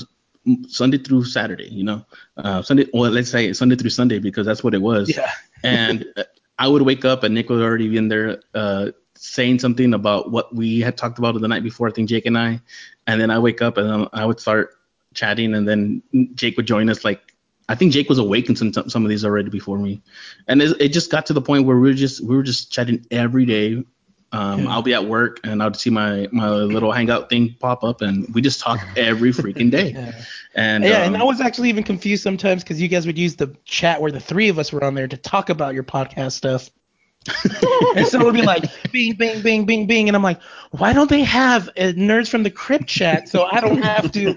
Sunday 0.69 0.99
through 0.99 1.25
Saturday. 1.25 1.69
You 1.69 1.85
know, 1.85 2.07
uh, 2.37 2.63
Sunday. 2.63 2.87
Well, 2.93 3.11
let's 3.11 3.31
say 3.31 3.53
Sunday 3.53 3.77
through 3.77 3.91
Sunday 3.91 4.19
because 4.19 4.47
that's 4.47 4.65
what 4.65 4.75
it 4.75 4.81
was. 4.81 5.15
Yeah. 5.15 5.31
And 5.63 6.07
uh, 6.17 6.25
I 6.59 6.69
would 6.69 6.83
wake 6.83 7.05
up 7.05 7.23
and 7.25 7.35
Nick 7.35 7.49
would 7.51 7.63
already 7.63 7.89
be 7.89 7.97
in 7.97 8.09
there 8.09 8.41
uh, 8.55 8.91
saying 9.27 9.59
something 9.59 9.93
about 9.95 10.31
what 10.31 10.55
we 10.55 10.81
had 10.81 10.97
talked 10.97 11.19
about 11.19 11.39
the 11.41 11.49
night 11.49 11.63
before. 11.63 11.89
I 11.89 11.91
think 11.91 12.09
Jake 12.09 12.27
and 12.27 12.39
I, 12.39 12.61
and 13.07 13.21
then 13.21 13.31
I 13.31 13.39
wake 13.39 13.61
up 13.61 13.77
and 13.77 13.91
then 13.91 14.09
I 14.13 14.25
would 14.25 14.41
start 14.41 14.71
chatting, 15.15 15.55
and 15.55 15.67
then 15.67 16.03
Jake 16.35 16.57
would 16.57 16.67
join 16.67 16.89
us. 16.89 17.05
Like 17.05 17.35
I 17.69 17.75
think 17.75 17.93
Jake 17.93 18.09
was 18.09 18.19
awake 18.19 18.49
in 18.49 18.57
some 18.57 18.73
some 18.73 19.05
of 19.05 19.09
these 19.09 19.25
already 19.25 19.51
before 19.51 19.79
me, 19.79 20.03
and 20.47 20.63
it, 20.63 20.81
it 20.81 20.89
just 20.89 21.11
got 21.11 21.27
to 21.27 21.33
the 21.33 21.43
point 21.43 21.67
where 21.67 21.77
we 21.77 21.89
were 21.89 21.95
just 21.95 22.23
we 22.23 22.37
were 22.37 22.43
just 22.43 22.73
chatting 22.73 23.07
every 23.11 23.45
day. 23.45 23.85
Um, 24.33 24.65
Yeah. 24.65 24.71
I'll 24.71 24.83
be 24.83 24.93
at 24.93 25.05
work 25.07 25.41
and 25.45 25.63
I'll 25.63 25.73
see 25.75 25.91
my 25.91 26.29
my 26.33 26.51
little 26.51 26.93
hangout 26.93 27.29
thing 27.29 27.57
pop 27.59 27.85
up, 27.85 28.03
and 28.03 28.33
we 28.35 28.43
just 28.43 28.61
talk 28.61 28.81
every 28.97 29.33
freaking 29.33 29.71
day. 29.71 29.93
Yeah. 29.93 30.13
And 30.55 30.85
yeah, 30.85 31.03
um, 31.03 31.15
and 31.15 31.23
I 31.23 31.25
was 31.25 31.41
actually 31.41 31.69
even 31.69 31.85
confused 31.85 32.23
sometimes 32.23 32.63
because 32.63 32.81
you 32.81 32.89
guys 32.89 33.07
would 33.07 33.19
use 33.19 33.37
the 33.37 33.57
chat 33.65 34.01
where 34.01 34.11
the 34.11 34.21
three 34.21 34.49
of 34.49 34.59
us 34.59 34.73
were 34.73 34.83
on 34.83 34.95
there 34.95 35.09
to 35.09 35.17
talk 35.17 35.51
about 35.51 35.75
your 35.75 35.85
podcast 35.85 36.33
stuff. 36.33 36.71
and 37.95 38.07
so 38.07 38.21
it 38.21 38.25
would 38.25 38.35
be 38.35 38.43
like 38.43 38.65
bing, 38.93 39.15
bing, 39.15 39.43
bing, 39.43 39.65
bing, 39.67 39.87
bing, 39.87 40.09
and 40.09 40.17
I'm 40.17 40.23
like, 40.23 40.41
why 40.73 40.93
don't 40.93 41.11
they 41.11 41.23
have 41.25 41.69
uh, 41.71 41.93
nerds 41.97 42.29
from 42.29 42.43
the 42.43 42.51
crypt 42.51 42.87
chat 42.87 43.29
so 43.29 43.45
I 43.45 43.61
don't 43.61 43.79
have 43.79 44.11
to, 44.13 44.35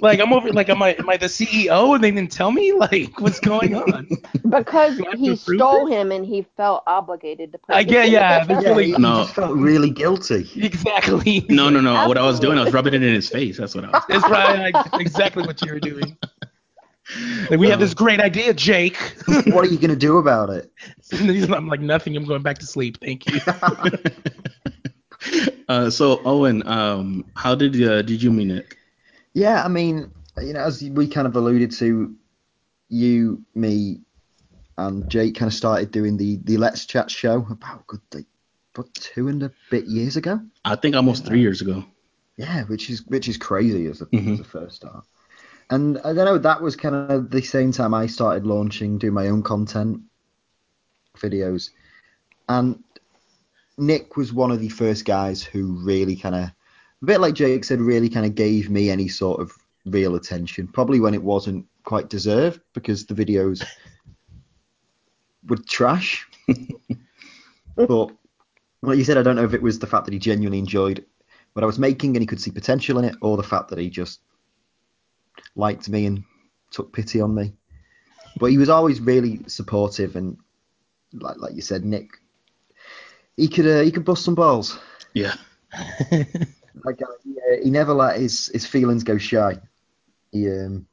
like, 0.00 0.20
I'm 0.20 0.32
over, 0.32 0.52
like, 0.52 0.68
am 0.68 0.82
I, 0.82 0.94
am 0.94 1.08
I 1.08 1.16
the 1.16 1.28
CEO 1.28 1.94
and 1.94 2.02
they 2.02 2.10
didn't 2.10 2.32
tell 2.32 2.50
me, 2.52 2.72
like, 2.76 3.20
what's 3.20 3.40
going 3.40 3.74
on? 3.74 4.08
Because 4.48 4.98
Do 4.98 5.04
I 5.06 5.10
have 5.10 5.22
to 5.24 5.30
he 5.30 5.36
stole 5.36 5.86
it? 5.86 5.86
him 5.86 6.12
and 6.12 6.24
he 6.26 6.42
felt 6.56 6.82
obligated 6.86 7.52
to 7.52 7.58
put 7.58 7.74
I 7.76 7.82
get, 7.84 8.10
yeah, 8.10 8.44
that's 8.44 8.48
Yeah, 8.48 8.70
really 8.70 8.86
he, 8.86 8.94
he 8.94 8.98
No. 8.98 9.12
just 9.12 9.34
felt 9.34 9.56
really 9.56 9.90
guilty. 9.90 10.48
exactly. 10.56 11.44
no, 11.48 11.68
no, 11.70 11.80
no. 11.80 12.06
What 12.06 12.18
I 12.18 12.22
was 12.24 12.40
doing, 12.40 12.58
I 12.58 12.62
was 12.62 12.72
rubbing 12.74 12.94
it 12.94 13.02
in 13.02 13.14
his 13.14 13.28
face. 13.28 13.58
That's 13.58 13.74
what 13.74 13.84
I 13.84 13.90
was. 13.90 14.04
It's 14.08 14.24
probably 14.26 14.58
like, 14.58 14.76
exactly 14.98 15.42
what 15.44 15.62
you 15.62 15.72
were 15.72 15.80
doing. 15.80 16.16
Like, 17.50 17.58
we 17.58 17.68
have 17.68 17.80
this 17.80 17.94
great 17.94 18.20
idea, 18.20 18.54
Jake. 18.54 18.96
what 19.46 19.64
are 19.64 19.68
you 19.68 19.78
gonna 19.78 19.96
do 19.96 20.18
about 20.18 20.50
it? 20.50 20.70
I'm 21.12 21.68
like, 21.68 21.80
nothing. 21.80 22.16
I'm 22.16 22.24
going 22.24 22.42
back 22.42 22.58
to 22.58 22.66
sleep. 22.66 22.98
Thank 23.00 23.30
you. 23.30 23.40
uh, 25.68 25.90
so 25.90 26.20
Owen, 26.24 26.66
um, 26.66 27.24
how 27.34 27.54
did 27.54 27.80
uh, 27.82 28.02
did 28.02 28.22
you 28.22 28.30
mean 28.30 28.50
it? 28.50 28.74
Yeah, 29.34 29.64
I 29.64 29.68
mean, 29.68 30.10
you 30.38 30.52
know, 30.52 30.60
as 30.60 30.82
we 30.82 31.08
kind 31.08 31.26
of 31.26 31.36
alluded 31.36 31.70
to, 31.72 32.14
you, 32.88 33.42
me, 33.54 34.00
and 34.78 35.08
Jake 35.10 35.36
kind 35.36 35.48
of 35.48 35.54
started 35.54 35.90
doing 35.90 36.16
the 36.16 36.38
the 36.44 36.56
Let's 36.56 36.86
Chat 36.86 37.10
show 37.10 37.46
about 37.50 37.86
good, 37.86 38.00
like, 38.14 38.26
about 38.74 38.92
two 38.94 39.28
and 39.28 39.42
a 39.42 39.52
bit 39.70 39.86
years 39.86 40.16
ago. 40.16 40.40
I 40.64 40.76
think 40.76 40.96
almost 40.96 41.26
three 41.26 41.40
years 41.40 41.60
ago. 41.60 41.84
Yeah, 42.36 42.64
which 42.64 42.90
is 42.90 43.06
which 43.06 43.28
is 43.28 43.36
crazy 43.36 43.86
as 43.86 44.00
a, 44.00 44.06
Mhm. 44.06 44.34
as 44.34 44.40
a 44.40 44.44
first 44.44 44.76
start. 44.76 45.04
And 45.72 45.96
I 46.00 46.12
don't 46.12 46.26
know, 46.26 46.36
that 46.36 46.60
was 46.60 46.76
kind 46.76 46.94
of 46.94 47.30
the 47.30 47.40
same 47.40 47.72
time 47.72 47.94
I 47.94 48.06
started 48.06 48.46
launching, 48.46 48.98
doing 48.98 49.14
my 49.14 49.28
own 49.28 49.42
content 49.42 50.02
videos. 51.16 51.70
And 52.46 52.84
Nick 53.78 54.18
was 54.18 54.34
one 54.34 54.50
of 54.50 54.60
the 54.60 54.68
first 54.68 55.06
guys 55.06 55.42
who 55.42 55.72
really 55.82 56.14
kind 56.14 56.34
of, 56.34 56.42
a 56.42 57.06
bit 57.06 57.22
like 57.22 57.32
Jake 57.32 57.64
said, 57.64 57.80
really 57.80 58.10
kind 58.10 58.26
of 58.26 58.34
gave 58.34 58.68
me 58.68 58.90
any 58.90 59.08
sort 59.08 59.40
of 59.40 59.50
real 59.86 60.14
attention. 60.14 60.68
Probably 60.68 61.00
when 61.00 61.14
it 61.14 61.22
wasn't 61.22 61.64
quite 61.84 62.10
deserved 62.10 62.60
because 62.74 63.06
the 63.06 63.14
videos 63.14 63.64
were 65.48 65.56
trash. 65.56 66.28
but 67.76 68.10
like 68.82 68.98
you 68.98 69.04
said, 69.04 69.16
I 69.16 69.22
don't 69.22 69.36
know 69.36 69.44
if 69.44 69.54
it 69.54 69.62
was 69.62 69.78
the 69.78 69.86
fact 69.86 70.04
that 70.04 70.12
he 70.12 70.20
genuinely 70.20 70.58
enjoyed 70.58 71.02
what 71.54 71.62
I 71.62 71.66
was 71.66 71.78
making 71.78 72.14
and 72.14 72.22
he 72.22 72.26
could 72.26 72.42
see 72.42 72.50
potential 72.50 72.98
in 72.98 73.06
it, 73.06 73.16
or 73.22 73.38
the 73.38 73.42
fact 73.42 73.70
that 73.70 73.78
he 73.78 73.88
just 73.88 74.20
liked 75.56 75.88
me 75.88 76.06
and 76.06 76.24
took 76.70 76.92
pity 76.92 77.20
on 77.20 77.34
me. 77.34 77.52
But 78.38 78.46
he 78.50 78.58
was 78.58 78.68
always 78.68 79.00
really 79.00 79.40
supportive 79.46 80.16
and, 80.16 80.38
like 81.12 81.36
like 81.38 81.54
you 81.54 81.62
said, 81.62 81.84
Nick, 81.84 82.10
he 83.36 83.48
could 83.48 83.66
uh, 83.66 83.80
he 83.82 83.90
could 83.90 84.04
bust 84.04 84.24
some 84.24 84.34
balls. 84.34 84.78
Yeah. 85.14 85.34
Like 86.84 87.00
uh, 87.02 87.06
he, 87.22 87.30
uh, 87.32 87.62
he 87.64 87.70
never 87.70 87.92
let 87.92 88.18
his 88.18 88.46
his 88.46 88.66
feelings 88.66 89.04
go 89.04 89.18
shy. 89.18 89.58
He 90.32 90.48
um. 90.48 90.86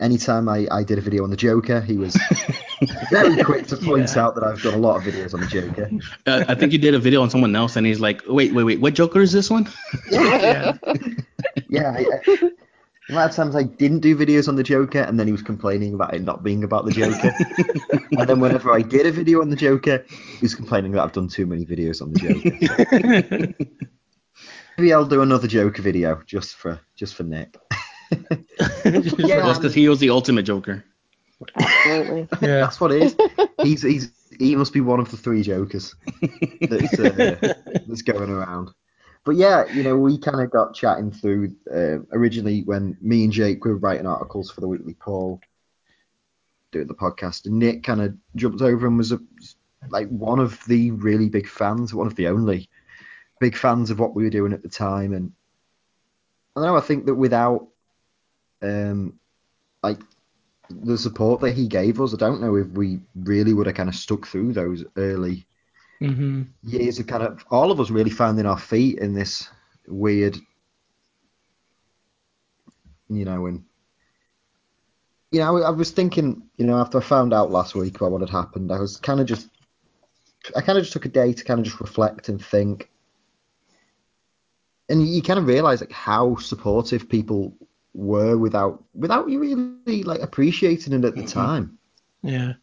Anytime 0.00 0.48
I, 0.48 0.66
I 0.72 0.82
did 0.82 0.98
a 0.98 1.00
video 1.00 1.22
on 1.22 1.30
the 1.30 1.36
Joker, 1.36 1.80
he 1.80 1.96
was 1.96 2.18
very 3.10 3.42
quick 3.44 3.68
to 3.68 3.76
point 3.76 4.10
Yeah. 4.14 4.24
out 4.24 4.34
that 4.34 4.42
I've 4.44 4.60
done 4.60 4.74
a 4.74 4.78
lot 4.78 4.96
of 4.96 5.04
videos 5.04 5.34
on 5.34 5.40
the 5.40 5.46
Joker. 5.46 5.88
Uh, 6.26 6.44
I 6.48 6.54
think 6.56 6.72
you 6.72 6.78
did 6.78 6.94
a 6.94 6.98
video 6.98 7.22
on 7.22 7.30
someone 7.30 7.54
else, 7.54 7.76
and 7.76 7.86
he's 7.86 8.00
like, 8.00 8.22
"Wait, 8.26 8.52
wait, 8.52 8.64
wait, 8.64 8.80
what 8.80 8.94
Joker 8.94 9.20
is 9.20 9.30
this 9.32 9.48
one?" 9.50 9.68
yeah. 10.10 10.76
Yeah, 11.68 11.92
I, 11.96 12.50
the 13.08 13.14
amount 13.14 13.30
of 13.30 13.36
times 13.36 13.56
I 13.56 13.64
didn't 13.64 14.00
do 14.00 14.16
videos 14.16 14.48
on 14.48 14.56
the 14.56 14.62
Joker, 14.62 15.00
and 15.00 15.20
then 15.20 15.26
he 15.26 15.32
was 15.32 15.42
complaining 15.42 15.94
about 15.94 16.14
it 16.14 16.22
not 16.22 16.42
being 16.42 16.64
about 16.64 16.86
the 16.86 16.92
Joker. 16.92 17.34
and 18.18 18.28
then 18.28 18.40
whenever 18.40 18.72
I 18.72 18.80
did 18.80 19.06
a 19.06 19.12
video 19.12 19.42
on 19.42 19.50
the 19.50 19.56
Joker, 19.56 20.04
he 20.08 20.38
was 20.40 20.54
complaining 20.54 20.92
that 20.92 21.02
I've 21.02 21.12
done 21.12 21.28
too 21.28 21.44
many 21.44 21.66
videos 21.66 22.00
on 22.00 22.12
the 22.12 23.54
Joker. 23.54 23.66
Maybe 24.78 24.92
I'll 24.92 25.04
do 25.04 25.22
another 25.22 25.46
Joker 25.46 25.82
video 25.82 26.22
just 26.26 26.56
for 26.56 26.80
just 26.96 27.14
for 27.14 27.24
Nick. 27.24 27.56
yeah, 28.10 29.42
That's 29.42 29.58
because 29.58 29.74
he 29.74 29.88
was 29.88 30.00
the 30.00 30.10
ultimate 30.10 30.44
Joker. 30.44 30.84
Absolutely. 31.56 32.28
yeah. 32.40 32.60
that's 32.60 32.80
what 32.80 32.90
it 32.90 33.02
is. 33.02 33.16
He's 33.62 33.82
he's 33.82 34.12
he 34.38 34.56
must 34.56 34.72
be 34.72 34.80
one 34.80 34.98
of 34.98 35.10
the 35.10 35.16
three 35.16 35.42
Jokers 35.42 35.94
that's 36.60 36.98
uh, 36.98 37.54
that's 37.86 38.02
going 38.02 38.30
around. 38.30 38.70
But 39.24 39.36
yeah, 39.36 39.64
you 39.72 39.82
know, 39.82 39.96
we 39.96 40.18
kind 40.18 40.40
of 40.40 40.50
got 40.50 40.74
chatting 40.74 41.10
through 41.10 41.56
uh, 41.72 42.00
originally 42.12 42.62
when 42.62 42.96
me 43.00 43.24
and 43.24 43.32
Jake 43.32 43.64
were 43.64 43.76
writing 43.76 44.06
articles 44.06 44.50
for 44.50 44.60
the 44.60 44.68
Weekly 44.68 44.94
Poll, 44.94 45.40
doing 46.72 46.86
the 46.86 46.94
podcast, 46.94 47.46
and 47.46 47.58
Nick 47.58 47.82
kind 47.82 48.02
of 48.02 48.14
jumped 48.36 48.60
over 48.60 48.86
and 48.86 48.98
was 48.98 49.12
a, 49.12 49.20
like 49.88 50.08
one 50.08 50.40
of 50.40 50.62
the 50.66 50.90
really 50.90 51.30
big 51.30 51.48
fans, 51.48 51.94
one 51.94 52.06
of 52.06 52.16
the 52.16 52.28
only 52.28 52.68
big 53.40 53.56
fans 53.56 53.90
of 53.90 53.98
what 53.98 54.14
we 54.14 54.24
were 54.24 54.30
doing 54.30 54.52
at 54.52 54.62
the 54.62 54.68
time, 54.68 55.14
and 55.14 55.32
I 56.54 56.60
know. 56.60 56.76
I 56.76 56.80
think 56.80 57.06
that 57.06 57.14
without 57.14 57.68
um 58.60 59.18
like 59.82 60.00
the 60.70 60.98
support 60.98 61.40
that 61.40 61.52
he 61.52 61.66
gave 61.66 62.00
us, 62.00 62.12
I 62.12 62.18
don't 62.18 62.40
know 62.40 62.56
if 62.56 62.68
we 62.68 63.00
really 63.14 63.54
would 63.54 63.66
have 63.66 63.76
kind 63.76 63.88
of 63.88 63.94
stuck 63.94 64.26
through 64.26 64.52
those 64.52 64.84
early 64.96 65.46
hmm 66.00 66.42
years 66.62 66.98
of 66.98 67.06
kind 67.06 67.22
of 67.22 67.44
all 67.50 67.70
of 67.70 67.78
us 67.78 67.90
really 67.90 68.10
finding 68.10 68.46
our 68.46 68.58
feet 68.58 68.98
in 68.98 69.14
this 69.14 69.48
weird, 69.86 70.36
you 73.08 73.24
know, 73.24 73.46
and 73.46 73.64
you 75.30 75.40
know, 75.40 75.62
I 75.62 75.70
was 75.70 75.90
thinking, 75.90 76.42
you 76.58 76.64
know, 76.64 76.78
after 76.78 76.98
I 76.98 77.00
found 77.00 77.34
out 77.34 77.50
last 77.50 77.74
week 77.74 77.96
about 77.96 78.12
what 78.12 78.20
had 78.20 78.30
happened, 78.30 78.70
I 78.70 78.78
was 78.78 78.96
kind 78.98 79.20
of 79.20 79.26
just, 79.26 79.48
I 80.56 80.60
kind 80.60 80.78
of 80.78 80.84
just 80.84 80.92
took 80.92 81.06
a 81.06 81.08
day 81.08 81.32
to 81.32 81.44
kind 81.44 81.58
of 81.58 81.64
just 81.64 81.80
reflect 81.80 82.28
and 82.28 82.42
think, 82.42 82.88
and 84.88 85.06
you 85.06 85.22
kind 85.22 85.38
of 85.38 85.46
realize 85.46 85.80
like 85.80 85.92
how 85.92 86.36
supportive 86.36 87.08
people 87.08 87.52
were 87.94 88.36
without 88.38 88.84
without 88.94 89.28
you 89.28 89.40
really 89.40 90.02
like 90.02 90.20
appreciating 90.20 90.92
it 90.92 91.04
at 91.04 91.16
the 91.16 91.24
time. 91.24 91.78
Yeah. 92.22 92.54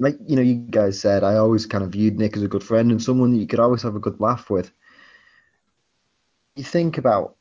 Like 0.00 0.16
you 0.26 0.34
know 0.34 0.42
you 0.42 0.54
guys 0.54 0.98
said 0.98 1.22
i 1.22 1.36
always 1.36 1.66
kind 1.66 1.84
of 1.84 1.90
viewed 1.90 2.18
nick 2.18 2.36
as 2.36 2.42
a 2.42 2.48
good 2.48 2.64
friend 2.64 2.90
and 2.90 3.02
someone 3.02 3.30
that 3.30 3.36
you 3.38 3.46
could 3.46 3.60
always 3.60 3.82
have 3.82 3.94
a 3.94 4.00
good 4.00 4.18
laugh 4.18 4.50
with. 4.50 4.72
You 6.56 6.64
think 6.64 6.98
about 6.98 7.36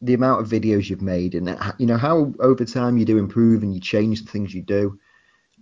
the 0.00 0.14
amount 0.14 0.40
of 0.40 0.48
videos 0.48 0.90
you've 0.90 1.02
made 1.02 1.34
and 1.34 1.48
uh, 1.48 1.72
you 1.78 1.86
know 1.86 1.96
how 1.96 2.32
over 2.40 2.64
time 2.64 2.98
you 2.98 3.04
do 3.04 3.18
improve 3.18 3.62
and 3.62 3.72
you 3.72 3.80
change 3.80 4.22
the 4.22 4.30
things 4.30 4.52
you 4.52 4.62
do. 4.62 4.98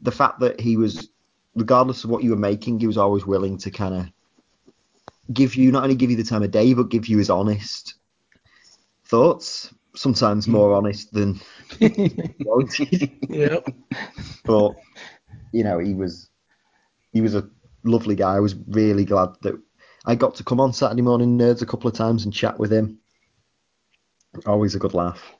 The 0.00 0.10
fact 0.10 0.40
that 0.40 0.58
he 0.58 0.76
was 0.76 1.10
regardless 1.54 2.04
of 2.04 2.10
what 2.10 2.22
you 2.22 2.30
were 2.30 2.36
making 2.36 2.80
he 2.80 2.86
was 2.86 2.96
always 2.96 3.26
willing 3.26 3.58
to 3.58 3.70
kind 3.70 3.94
of 3.94 4.06
give 5.34 5.54
you 5.54 5.70
not 5.70 5.82
only 5.82 5.94
give 5.94 6.10
you 6.10 6.16
the 6.16 6.24
time 6.24 6.42
of 6.42 6.50
day 6.50 6.72
but 6.72 6.88
give 6.88 7.06
you 7.08 7.18
his 7.18 7.30
honest 7.30 7.94
thoughts. 9.04 9.74
Sometimes 9.94 10.48
more 10.48 10.70
hmm. 10.70 10.76
honest 10.76 11.12
than 11.12 11.38
Yep. 13.28 13.68
but 14.44 14.72
you 15.52 15.64
know 15.64 15.78
he 15.78 15.94
was 15.94 16.28
he 17.12 17.20
was 17.20 17.34
a 17.34 17.48
lovely 17.84 18.14
guy. 18.16 18.36
I 18.36 18.40
was 18.40 18.54
really 18.68 19.04
glad 19.04 19.30
that 19.42 19.60
I 20.04 20.14
got 20.14 20.34
to 20.36 20.44
come 20.44 20.60
on 20.60 20.72
Saturday 20.72 21.02
morning 21.02 21.38
nerds 21.38 21.62
a 21.62 21.66
couple 21.66 21.88
of 21.88 21.94
times 21.94 22.24
and 22.24 22.32
chat 22.32 22.58
with 22.58 22.72
him. 22.72 22.98
Always 24.46 24.74
a 24.74 24.78
good 24.78 24.94
laugh, 24.94 25.32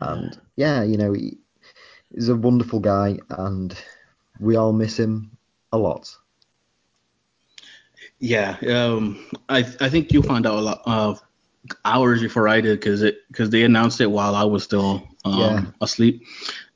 and 0.00 0.38
yeah, 0.56 0.82
you 0.82 0.96
know 0.96 1.12
he, 1.12 1.38
he's 2.14 2.28
a 2.28 2.36
wonderful 2.36 2.80
guy, 2.80 3.18
and 3.30 3.76
we 4.40 4.56
all 4.56 4.72
miss 4.72 4.98
him 4.98 5.36
a 5.72 5.78
lot. 5.78 6.08
Yeah, 8.20 8.56
um, 8.68 9.24
I 9.48 9.58
I 9.80 9.88
think 9.88 10.12
you 10.12 10.22
found 10.22 10.46
out 10.46 10.54
a 10.58 10.60
lot 10.60 10.82
uh, 10.86 11.14
hours 11.84 12.20
before 12.20 12.48
I 12.48 12.60
did 12.60 12.78
because 12.80 13.02
it 13.02 13.18
because 13.28 13.50
they 13.50 13.62
announced 13.64 14.00
it 14.00 14.10
while 14.10 14.34
I 14.34 14.44
was 14.44 14.62
still 14.62 15.02
um, 15.24 15.38
Yeah. 15.38 15.64
asleep, 15.80 16.26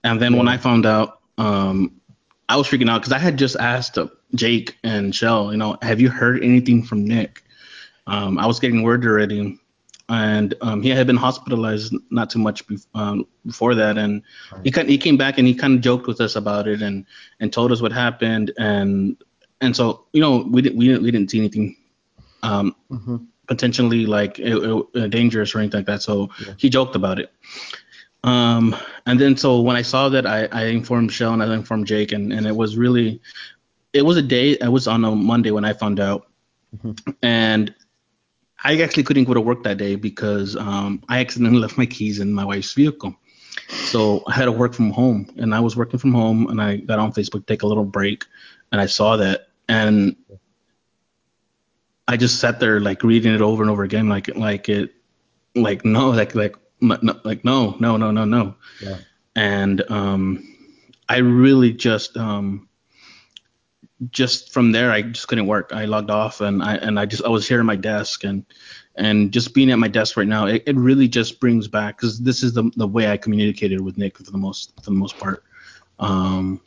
and 0.02 0.20
then 0.20 0.36
when 0.36 0.48
I 0.48 0.56
found 0.56 0.86
out, 0.86 1.20
um, 1.38 2.00
I 2.48 2.56
was 2.56 2.68
freaking 2.68 2.90
out 2.90 3.00
because 3.00 3.12
I 3.12 3.18
had 3.18 3.38
just 3.38 3.56
asked 3.56 3.98
uh, 3.98 4.08
Jake 4.34 4.76
and 4.84 5.14
Shell, 5.14 5.52
you 5.52 5.56
know, 5.58 5.76
have 5.82 6.00
you 6.00 6.10
heard 6.10 6.42
anything 6.42 6.82
from 6.82 7.04
Nick? 7.04 7.42
Um, 8.06 8.38
I 8.38 8.46
was 8.46 8.60
getting 8.60 8.82
word 8.82 9.04
already, 9.06 9.58
and 10.08 10.54
um, 10.60 10.82
he 10.82 10.90
had 10.90 11.06
been 11.06 11.16
hospitalized 11.16 11.94
not 12.10 12.28
too 12.28 12.38
much 12.38 12.66
bef- 12.66 12.86
um, 12.94 13.26
before 13.46 13.74
that, 13.74 13.96
and 13.96 14.22
he 14.62 14.70
kind 14.70 14.88
he 14.88 14.98
came 14.98 15.16
back 15.16 15.38
and 15.38 15.46
he 15.46 15.54
kind 15.54 15.74
of 15.74 15.80
joked 15.80 16.06
with 16.06 16.20
us 16.20 16.36
about 16.36 16.68
it 16.68 16.82
and 16.82 17.06
and 17.40 17.52
told 17.52 17.72
us 17.72 17.80
what 17.80 17.92
happened 17.92 18.52
and 18.58 19.16
and 19.62 19.74
so 19.74 20.04
you 20.12 20.20
know 20.20 20.46
we 20.50 20.60
didn't 20.60 20.76
we 20.78 20.86
didn't 20.86 21.02
we 21.02 21.10
didn't 21.10 21.30
see 21.30 21.38
anything 21.38 21.76
um, 22.42 22.74
hmm 22.90 23.16
potentially 23.46 24.06
like 24.06 24.38
it, 24.38 24.56
it- 24.94 25.10
dangerous 25.10 25.54
or 25.54 25.58
anything 25.58 25.78
like 25.78 25.86
that. 25.86 26.00
So 26.02 26.30
he 26.56 26.70
joked 26.70 26.96
about 26.96 27.18
it. 27.18 27.30
Um, 28.24 28.74
and 29.04 29.20
then 29.20 29.36
so 29.36 29.60
when 29.60 29.76
I 29.76 29.82
saw 29.82 30.08
that, 30.08 30.26
I, 30.26 30.48
I 30.50 30.64
informed 30.64 31.12
Shell 31.12 31.34
and 31.34 31.42
I 31.42 31.54
informed 31.54 31.86
Jake, 31.86 32.10
and, 32.12 32.32
and 32.32 32.46
it 32.46 32.56
was 32.56 32.76
really, 32.76 33.20
it 33.92 34.02
was 34.02 34.16
a 34.16 34.22
day. 34.22 34.52
It 34.52 34.72
was 34.72 34.88
on 34.88 35.04
a 35.04 35.14
Monday 35.14 35.50
when 35.50 35.64
I 35.64 35.74
found 35.74 36.00
out, 36.00 36.26
and 37.22 37.74
I 38.64 38.80
actually 38.80 39.02
couldn't 39.02 39.24
go 39.24 39.34
to 39.34 39.42
work 39.42 39.62
that 39.64 39.76
day 39.76 39.96
because 39.96 40.56
um, 40.56 41.02
I 41.06 41.20
accidentally 41.20 41.60
left 41.60 41.76
my 41.76 41.84
keys 41.84 42.18
in 42.18 42.32
my 42.32 42.46
wife's 42.46 42.72
vehicle. 42.72 43.14
So 43.68 44.24
I 44.26 44.32
had 44.32 44.46
to 44.46 44.52
work 44.52 44.72
from 44.72 44.90
home, 44.90 45.30
and 45.36 45.54
I 45.54 45.60
was 45.60 45.76
working 45.76 46.00
from 46.00 46.14
home, 46.14 46.48
and 46.48 46.62
I 46.62 46.78
got 46.78 46.98
on 46.98 47.12
Facebook 47.12 47.46
to 47.46 47.52
take 47.52 47.62
a 47.62 47.66
little 47.66 47.84
break, 47.84 48.24
and 48.72 48.80
I 48.80 48.86
saw 48.86 49.18
that, 49.18 49.48
and 49.68 50.16
I 52.08 52.16
just 52.16 52.40
sat 52.40 52.58
there 52.58 52.80
like 52.80 53.02
reading 53.02 53.34
it 53.34 53.42
over 53.42 53.62
and 53.62 53.70
over 53.70 53.82
again, 53.84 54.08
like 54.08 54.34
like 54.34 54.70
it, 54.70 54.94
like 55.54 55.84
no, 55.84 56.10
like 56.10 56.34
like 56.34 56.56
no, 56.84 57.20
like 57.24 57.44
no, 57.44 57.76
no, 57.80 57.96
no, 57.96 58.10
no, 58.10 58.24
no, 58.24 58.54
Yeah. 58.80 58.98
and 59.36 59.82
um, 59.90 60.42
I 61.08 61.18
really 61.18 61.72
just 61.72 62.16
um, 62.16 62.68
just 64.10 64.52
from 64.52 64.72
there 64.72 64.90
I 64.90 65.02
just 65.02 65.28
couldn't 65.28 65.46
work. 65.46 65.70
I 65.72 65.84
logged 65.86 66.10
off 66.10 66.40
and 66.40 66.62
I 66.62 66.76
and 66.76 66.98
I 66.98 67.06
just 67.06 67.24
I 67.24 67.28
was 67.28 67.48
here 67.48 67.60
at 67.60 67.64
my 67.64 67.76
desk 67.76 68.24
and 68.24 68.44
and 68.96 69.32
just 69.32 69.54
being 69.54 69.70
at 69.70 69.78
my 69.78 69.88
desk 69.88 70.16
right 70.16 70.26
now, 70.26 70.46
it, 70.46 70.62
it 70.66 70.76
really 70.76 71.08
just 71.08 71.40
brings 71.40 71.66
back 71.66 71.96
because 71.96 72.20
this 72.20 72.42
is 72.42 72.52
the 72.52 72.70
the 72.76 72.86
way 72.86 73.10
I 73.10 73.16
communicated 73.16 73.80
with 73.80 73.98
Nick 73.98 74.18
for 74.18 74.30
the 74.30 74.38
most 74.38 74.72
for 74.82 74.90
the 74.90 74.96
most 74.96 75.18
part. 75.18 75.42
Um, 75.98 76.60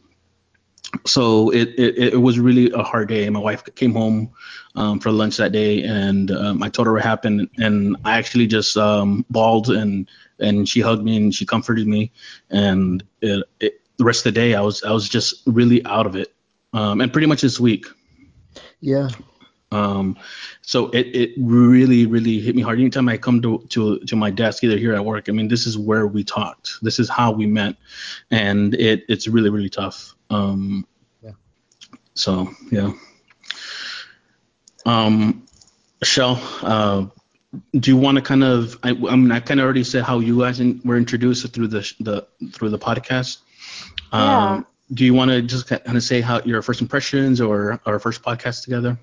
so 1.05 1.49
it, 1.49 1.69
it 1.77 2.13
it 2.13 2.21
was 2.21 2.39
really 2.39 2.71
a 2.71 2.83
hard 2.83 3.09
day. 3.09 3.29
My 3.29 3.39
wife 3.39 3.63
came 3.75 3.93
home 3.93 4.31
um, 4.75 4.99
for 4.99 5.11
lunch 5.11 5.37
that 5.37 5.51
day, 5.51 5.83
and 5.83 6.31
um, 6.31 6.63
I 6.63 6.69
told 6.69 6.87
her 6.87 6.93
what 6.93 7.03
happened, 7.03 7.49
and 7.57 7.97
I 8.05 8.17
actually 8.17 8.47
just 8.47 8.77
um, 8.77 9.25
bawled, 9.29 9.69
and 9.69 10.09
and 10.39 10.67
she 10.67 10.81
hugged 10.81 11.03
me 11.03 11.17
and 11.17 11.33
she 11.33 11.45
comforted 11.45 11.87
me, 11.87 12.11
and 12.49 13.03
it, 13.21 13.43
it, 13.59 13.81
the 13.97 14.05
rest 14.05 14.25
of 14.25 14.33
the 14.33 14.39
day 14.39 14.55
I 14.55 14.61
was 14.61 14.83
I 14.83 14.91
was 14.91 15.09
just 15.09 15.43
really 15.45 15.83
out 15.85 16.05
of 16.05 16.15
it, 16.15 16.33
um, 16.73 17.01
and 17.01 17.11
pretty 17.11 17.27
much 17.27 17.41
this 17.41 17.59
week. 17.59 17.85
Yeah. 18.79 19.09
Um, 19.71 20.17
so 20.61 20.89
it, 20.91 21.07
it 21.13 21.31
really, 21.37 22.05
really 22.05 22.39
hit 22.39 22.55
me 22.55 22.61
hard. 22.61 22.79
Anytime 22.79 23.09
I 23.09 23.17
come 23.17 23.41
to, 23.41 23.65
to, 23.69 23.99
to 23.99 24.15
my 24.15 24.31
desk, 24.31 24.63
either 24.63 24.77
here 24.77 24.95
at 24.95 25.03
work, 25.03 25.27
I 25.27 25.33
mean, 25.33 25.49
this 25.49 25.67
is 25.67 25.77
where 25.77 26.07
we 26.07 26.23
talked. 26.23 26.81
This 26.81 26.99
is 26.99 27.09
how 27.09 27.31
we 27.31 27.45
met. 27.45 27.75
And 28.31 28.73
it, 28.75 29.03
it's 29.09 29.27
really, 29.27 29.49
really 29.49 29.69
tough. 29.69 30.15
Um, 30.29 30.87
Yeah. 31.21 31.31
So, 32.13 32.49
yeah. 32.71 32.93
Um, 34.85 35.45
Michelle, 35.99 36.39
uh, 36.61 37.05
do 37.77 37.91
you 37.91 37.97
want 37.97 38.15
to 38.17 38.21
kind 38.21 38.43
of, 38.43 38.77
I, 38.83 38.91
I 38.91 39.15
mean, 39.15 39.31
I 39.31 39.39
kind 39.39 39.59
of 39.59 39.65
already 39.65 39.83
said 39.83 40.03
how 40.03 40.19
you 40.19 40.39
guys 40.39 40.59
in, 40.59 40.79
were 40.85 40.97
introduced 40.97 41.45
through 41.53 41.67
the, 41.67 41.93
the, 41.99 42.27
through 42.51 42.69
the 42.69 42.79
podcast. 42.79 43.39
Yeah. 44.13 44.51
Um, 44.53 44.67
do 44.93 45.03
you 45.03 45.13
want 45.13 45.31
to 45.31 45.41
just 45.41 45.67
kind 45.67 45.97
of 45.97 46.03
say 46.03 46.21
how 46.21 46.41
your 46.43 46.61
first 46.61 46.79
impressions 46.79 47.41
or 47.41 47.81
our 47.85 47.99
first 47.99 48.21
podcast 48.21 48.63
together? 48.63 48.97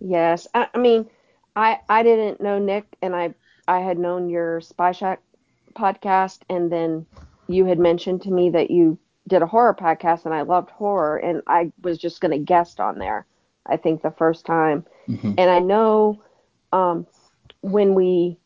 Yes, 0.00 0.46
I, 0.54 0.68
I 0.74 0.78
mean, 0.78 1.08
I 1.54 1.80
I 1.88 2.02
didn't 2.02 2.40
know 2.40 2.58
Nick, 2.58 2.96
and 3.02 3.14
I 3.14 3.34
I 3.68 3.80
had 3.80 3.98
known 3.98 4.28
your 4.28 4.60
Spy 4.60 4.92
Shack 4.92 5.22
podcast, 5.74 6.40
and 6.48 6.70
then 6.70 7.06
you 7.46 7.64
had 7.66 7.78
mentioned 7.78 8.22
to 8.22 8.30
me 8.30 8.50
that 8.50 8.70
you 8.70 8.98
did 9.28 9.42
a 9.42 9.46
horror 9.46 9.74
podcast, 9.74 10.24
and 10.24 10.34
I 10.34 10.42
loved 10.42 10.70
horror, 10.70 11.16
and 11.16 11.42
I 11.46 11.72
was 11.82 11.98
just 11.98 12.20
going 12.20 12.32
to 12.32 12.38
guest 12.38 12.80
on 12.80 12.98
there. 12.98 13.26
I 13.66 13.76
think 13.76 14.02
the 14.02 14.10
first 14.10 14.46
time, 14.46 14.84
Mhm. 15.08 15.38
and 15.38 15.50
I 15.50 15.58
know 15.60 16.22
um, 16.72 17.06
when 17.62 17.94
we, 17.94 18.38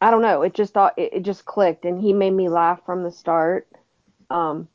I 0.00 0.10
don't 0.10 0.22
know, 0.22 0.42
it 0.42 0.54
just 0.54 0.74
thought 0.74 0.94
it, 0.96 1.12
it 1.14 1.22
just 1.22 1.44
clicked, 1.44 1.84
and 1.84 2.00
he 2.00 2.12
made 2.12 2.32
me 2.32 2.48
laugh 2.48 2.84
from 2.84 3.02
the 3.02 3.10
start. 3.10 3.68
Um, 4.30 4.68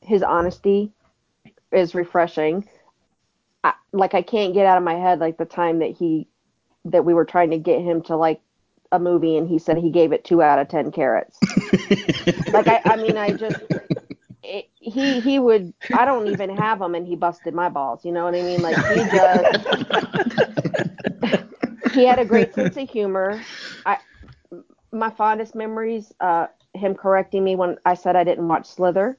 his 0.00 0.22
honesty 0.22 0.92
is 1.72 1.94
refreshing. 1.94 2.68
I, 3.64 3.74
like 3.92 4.14
I 4.14 4.22
can't 4.22 4.54
get 4.54 4.66
out 4.66 4.78
of 4.78 4.84
my 4.84 4.94
head 4.94 5.18
like 5.18 5.36
the 5.38 5.44
time 5.44 5.80
that 5.80 5.90
he 5.90 6.26
that 6.86 7.04
we 7.04 7.14
were 7.14 7.24
trying 7.24 7.50
to 7.50 7.58
get 7.58 7.80
him 7.80 8.02
to 8.02 8.16
like 8.16 8.40
a 8.92 8.98
movie 8.98 9.36
and 9.36 9.48
he 9.48 9.58
said 9.58 9.76
he 9.76 9.90
gave 9.90 10.12
it 10.12 10.24
two 10.24 10.42
out 10.42 10.58
of 10.58 10.68
ten 10.68 10.90
carrots. 10.90 11.38
like 12.52 12.66
I, 12.68 12.80
I 12.84 12.96
mean 12.96 13.16
I 13.16 13.32
just 13.32 13.60
it, 14.42 14.68
he 14.74 15.20
he 15.20 15.38
would 15.38 15.72
I 15.92 16.04
don't 16.04 16.26
even 16.28 16.56
have 16.56 16.80
him 16.80 16.94
and 16.94 17.06
he 17.06 17.16
busted 17.16 17.54
my 17.54 17.68
balls. 17.68 18.04
You 18.04 18.12
know 18.12 18.24
what 18.24 18.34
I 18.34 18.42
mean? 18.42 18.62
Like 18.62 18.76
he 18.76 18.94
just 19.16 19.66
he 21.94 22.04
had 22.04 22.18
a 22.18 22.24
great 22.24 22.54
sense 22.54 22.76
of 22.76 22.88
humor. 22.88 23.40
I 23.86 23.98
my 24.92 25.10
fondest 25.10 25.54
memories 25.54 26.12
uh 26.20 26.46
him 26.74 26.94
correcting 26.94 27.44
me 27.44 27.56
when 27.56 27.76
I 27.84 27.94
said 27.94 28.16
I 28.16 28.24
didn't 28.24 28.48
watch 28.48 28.66
Slither 28.66 29.18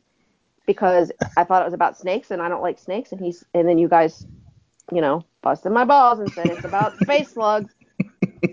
because 0.66 1.12
I 1.36 1.44
thought 1.44 1.62
it 1.62 1.66
was 1.66 1.74
about 1.74 1.98
snakes 1.98 2.32
and 2.32 2.42
I 2.42 2.50
don't 2.50 2.62
like 2.62 2.80
snakes 2.80 3.12
and 3.12 3.22
he's 3.22 3.44
and 3.54 3.68
then 3.68 3.78
you 3.78 3.88
guys, 3.90 4.26
you 4.92 5.02
know, 5.02 5.26
busted 5.42 5.72
my 5.72 5.86
balls 5.86 6.20
and 6.20 6.34
said 6.34 6.50
it's 6.50 6.66
about 6.66 7.00
space 7.02 7.34
slugs. 7.34 7.74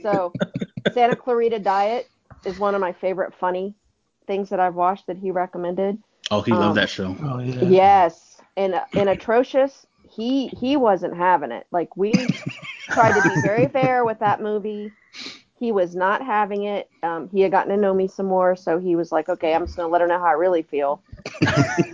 So 0.02 0.36
Santa 0.92 1.16
Clarita 1.16 1.58
Diet 1.60 2.10
is 2.44 2.58
one 2.58 2.74
of 2.74 2.80
my 2.80 2.92
favorite 2.92 3.34
funny 3.34 3.74
things 4.26 4.50
that 4.50 4.60
I've 4.60 4.74
watched 4.74 5.06
that 5.06 5.18
he 5.18 5.30
recommended. 5.30 6.02
Oh, 6.30 6.40
he 6.42 6.52
Um, 6.52 6.56
loved 6.56 6.76
that 6.76 6.88
show. 6.90 7.16
Oh 7.22 7.38
yeah. 7.40 7.70
Yes, 7.70 8.42
and 8.56 8.80
and 8.96 9.08
atrocious. 9.08 9.86
He 10.02 10.48
he 10.48 10.76
wasn't 10.76 11.16
having 11.16 11.52
it. 11.52 11.66
Like 11.70 11.96
we 11.96 12.34
tried 12.90 13.14
to 13.14 13.22
be 13.22 13.36
very 13.36 13.68
fair 13.68 14.04
with 14.04 14.20
that 14.20 14.40
movie. 14.42 14.94
He 15.58 15.72
was 15.72 15.96
not 15.96 16.24
having 16.24 16.64
it. 16.64 16.88
Um, 17.02 17.28
he 17.30 17.40
had 17.40 17.50
gotten 17.50 17.70
to 17.70 17.76
know 17.76 17.92
me 17.94 18.08
some 18.08 18.26
more, 18.26 18.54
so 18.56 18.78
he 18.78 18.96
was 18.96 19.10
like, 19.10 19.28
"Okay, 19.28 19.54
I'm 19.54 19.64
just 19.64 19.76
gonna 19.76 19.88
let 19.88 20.00
her 20.00 20.06
know 20.06 20.18
how 20.18 20.26
I 20.26 20.32
really 20.32 20.62
feel." 20.62 21.02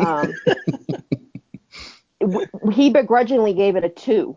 Um, 0.00 0.35
w- 2.20 2.48
he 2.72 2.90
begrudgingly 2.90 3.55
gave 3.55 3.77
it 3.77 3.85
a 3.85 3.88
two, 3.88 4.37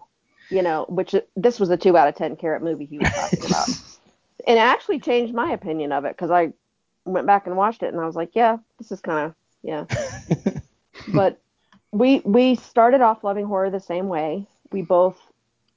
you 0.50 0.62
know, 0.62 0.86
which 0.88 1.16
this 1.36 1.60
was 1.60 1.70
a 1.70 1.78
two 1.78 1.98
out 1.98 2.08
of 2.08 2.16
ten 2.16 2.36
carrot 2.36 2.64
movie 2.64 2.86
he 2.86 3.00
was 3.00 3.10
talking 3.10 3.46
about, 3.46 3.68
and 4.48 4.58
it 4.58 4.62
actually 4.62 5.00
changed 5.00 5.34
my 5.34 5.52
opinion 5.52 5.92
of 5.92 6.06
it 6.06 6.16
because 6.16 6.32
I 6.32 6.54
went 7.06 7.28
back 7.28 7.48
and 7.48 7.58
watched 7.58 7.84
it 7.84 7.94
and 7.94 8.02
I 8.02 8.06
was 8.06 8.16
like, 8.16 8.32
"Yeah, 8.34 8.58
this 8.78 8.92
is 8.92 9.02
kind 9.02 9.26
of 9.26 9.36
yeah." 9.64 9.86
but 11.14 11.40
we 11.92 12.20
we 12.20 12.56
started 12.56 13.02
off 13.02 13.24
loving 13.24 13.46
horror 13.46 13.70
the 13.70 13.80
same 13.80 14.08
way. 14.08 14.46
We 14.72 14.82
both 14.82 15.20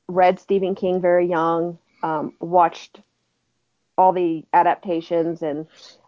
read 0.09 0.41
Stephen 0.41 0.75
King 0.75 1.01
very 1.01 1.27
young, 1.27 1.79
um, 2.03 2.35
watched 2.41 3.01
all 4.01 4.13
the 4.13 4.47
adaptations, 4.55 5.43
and 5.43 5.67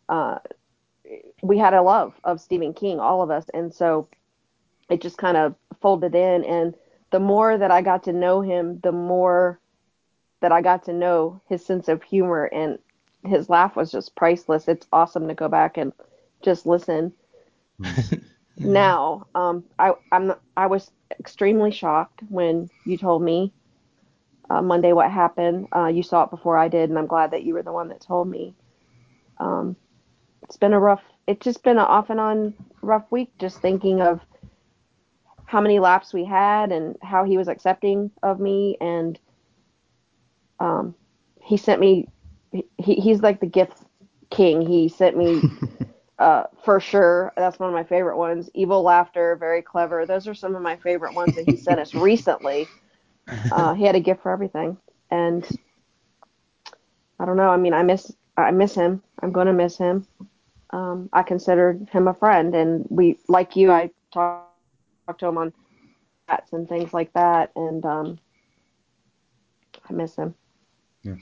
uh, 0.09 0.39
we 1.43 1.59
had 1.59 1.75
a 1.75 1.83
love 1.83 2.15
of 2.25 2.41
Stephen 2.41 2.75
King, 2.75 3.01
all 3.01 3.23
of 3.23 3.31
us, 3.31 3.49
and 3.55 3.75
so 3.75 4.09
it 4.91 5.01
just 5.03 5.19
kind 5.19 5.37
of 5.37 5.55
folded 5.81 6.15
in. 6.15 6.45
And 6.45 6.75
the 7.11 7.21
more 7.21 7.59
that 7.59 7.71
I 7.71 7.83
got 7.83 8.05
to 8.05 8.13
know 8.13 8.41
him, 8.41 8.81
the 8.83 8.93
more 8.93 9.61
that 10.41 10.53
I 10.53 10.63
got 10.63 10.85
to 10.85 10.93
know 10.93 11.41
his 11.49 11.65
sense 11.65 11.89
of 11.89 12.03
humor, 12.03 12.45
and 12.47 12.79
his 13.25 13.51
laugh 13.51 13.77
was 13.77 13.93
just 13.93 14.17
priceless. 14.17 14.69
It's 14.69 14.87
awesome 14.93 15.29
to 15.29 15.35
go 15.35 15.49
back 15.49 15.77
and 15.79 15.93
just 16.43 16.67
listen 16.67 17.13
now 18.63 19.27
um 19.35 19.65
i 19.79 19.93
i'm 20.13 20.33
i 20.57 20.67
was 20.67 20.91
extremely 21.19 21.71
shocked 21.71 22.23
when 22.29 22.69
you 22.85 22.97
told 22.97 23.23
me 23.23 23.53
uh, 24.53 24.63
monday 24.63 24.93
what 24.95 25.11
happened 25.11 25.69
uh, 25.77 25.87
you 25.89 26.05
saw 26.05 26.25
it 26.25 26.31
before 26.31 26.59
i 26.59 26.69
did 26.69 26.91
and 26.91 26.99
i'm 26.99 27.09
glad 27.09 27.33
that 27.33 27.45
you 27.45 27.55
were 27.55 27.65
the 27.65 27.73
one 27.73 27.89
that 27.89 28.03
told 28.03 28.29
me 28.29 28.57
um 29.41 29.77
it's 30.45 30.59
been 30.59 30.75
a 30.75 30.81
rough 30.81 31.03
it's 31.29 31.45
just 31.45 31.65
been 31.65 31.79
an 31.79 31.85
off 31.85 32.11
and 32.11 32.21
on 32.21 32.55
rough 32.83 33.07
week 33.13 33.31
just 33.41 33.63
thinking 33.63 34.03
of 34.03 34.21
how 35.47 35.61
many 35.63 35.81
laps 35.81 36.15
we 36.15 36.25
had 36.25 36.73
and 36.73 36.97
how 37.03 37.25
he 37.25 37.39
was 37.39 37.49
accepting 37.49 38.11
of 38.23 38.41
me 38.41 38.79
and 38.81 39.21
um 40.61 40.95
he 41.43 41.59
sent 41.59 41.81
me 41.81 42.09
he, 42.53 42.95
he's 42.97 43.23
like 43.23 43.41
the 43.41 43.47
gift 43.47 43.79
king 44.31 44.63
he 44.63 44.89
sent 44.89 45.17
me 45.19 45.47
uh, 46.21 46.45
for 46.65 46.81
sure. 46.81 47.33
That's 47.37 47.61
one 47.61 47.71
of 47.71 47.75
my 47.75 47.85
favorite 47.85 48.19
ones. 48.19 48.51
Evil 48.55 48.83
Laughter, 48.83 49.37
very 49.37 49.63
clever. 49.63 50.07
Those 50.07 50.29
are 50.29 50.35
some 50.35 50.57
of 50.57 50.63
my 50.63 50.77
favorite 50.79 51.15
ones 51.15 51.37
that 51.37 51.47
he 51.47 51.57
sent 51.57 51.81
us 51.81 51.95
recently. 51.97 52.73
Uh, 53.51 53.75
he 53.75 53.85
had 53.85 53.95
a 53.95 54.01
gift 54.01 54.23
for 54.23 54.33
everything, 54.33 54.77
and 55.11 55.47
I 57.19 57.25
don't 57.25 57.37
know. 57.37 57.51
I 57.51 57.57
mean, 57.57 57.75
I 57.75 57.83
miss 57.83 58.13
I 58.37 58.51
miss 58.51 58.75
him. 58.75 59.03
I'm 59.21 59.33
going 59.33 59.47
to 59.47 59.53
miss 59.53 59.77
him. 59.77 60.07
Um, 60.71 61.09
I 61.13 61.23
considered 61.23 61.89
him 61.91 62.09
a 62.09 62.15
friend, 62.15 62.55
and 62.55 62.87
we 62.89 63.19
like 63.29 63.57
you. 63.57 63.71
I 63.71 63.91
talked 64.13 64.53
talk 65.07 65.19
to 65.19 65.27
him 65.27 65.39
on 65.39 65.53
chats 66.29 66.53
and 66.53 66.69
things 66.69 66.93
like 66.93 67.13
that, 67.13 67.53
and 67.57 67.85
um, 67.85 68.19
I 69.89 69.93
miss 69.93 70.17
him. 70.17 70.35
Yeah. 71.03 71.17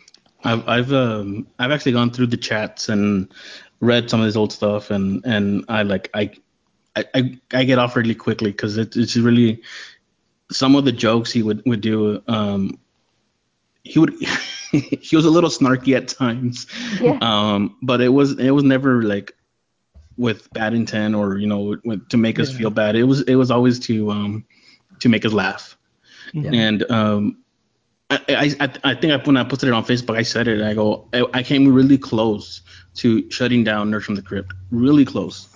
I've 0.44 0.66
I've 0.68 0.92
um 0.92 1.46
I've 1.58 1.70
actually 1.70 1.92
gone 1.92 2.10
through 2.10 2.28
the 2.28 2.36
chats 2.36 2.88
and 2.88 3.32
read 3.80 4.08
some 4.08 4.20
of 4.20 4.26
his 4.26 4.36
old 4.36 4.52
stuff 4.52 4.90
and 4.90 5.24
and 5.26 5.64
I 5.68 5.82
like 5.82 6.10
I 6.14 6.32
I 6.96 7.38
I, 7.52 7.64
get 7.64 7.78
off 7.78 7.94
really 7.94 8.14
quickly 8.14 8.50
because 8.50 8.78
it, 8.78 8.96
it's 8.96 9.16
really 9.16 9.62
some 10.50 10.76
of 10.76 10.84
the 10.84 10.92
jokes 10.92 11.32
he 11.32 11.42
would 11.42 11.62
would 11.64 11.80
do 11.80 12.22
um 12.28 12.78
he 13.82 13.98
would 13.98 14.14
he 14.70 15.16
was 15.16 15.24
a 15.24 15.30
little 15.30 15.50
snarky 15.50 15.96
at 15.96 16.08
times. 16.08 16.66
Yeah. 17.00 17.18
Um, 17.20 17.76
but 17.82 18.00
it 18.00 18.08
was 18.08 18.38
it 18.38 18.50
was 18.50 18.64
never 18.64 19.02
like 19.02 19.34
with 20.16 20.52
bad 20.52 20.74
intent 20.74 21.14
or 21.14 21.38
you 21.38 21.46
know 21.46 21.76
with, 21.84 22.08
to 22.10 22.16
make 22.16 22.38
us 22.38 22.54
feel 22.54 22.70
bad. 22.70 22.94
It 22.96 23.04
was 23.04 23.22
it 23.22 23.36
was 23.36 23.50
always 23.50 23.78
to 23.80 24.10
um 24.10 24.44
to 25.00 25.08
make 25.08 25.24
us 25.24 25.32
laugh. 25.32 25.76
Yeah. 26.32 26.50
And 26.52 26.88
um, 26.90 27.38
I, 28.10 28.20
I 28.60 28.70
I 28.84 28.94
think 28.94 29.12
I, 29.12 29.16
when 29.24 29.36
I 29.36 29.44
posted 29.44 29.68
it 29.68 29.72
on 29.72 29.84
Facebook, 29.84 30.16
I 30.16 30.22
said 30.22 30.46
it. 30.46 30.62
I 30.62 30.74
go 30.74 31.08
I, 31.12 31.24
I 31.34 31.42
came 31.42 31.72
really 31.72 31.98
close 31.98 32.60
to 32.96 33.28
shutting 33.30 33.64
down 33.64 33.90
Nerds 33.90 34.04
from 34.04 34.14
the 34.14 34.22
Crypt. 34.22 34.52
Really 34.70 35.04
close. 35.04 35.48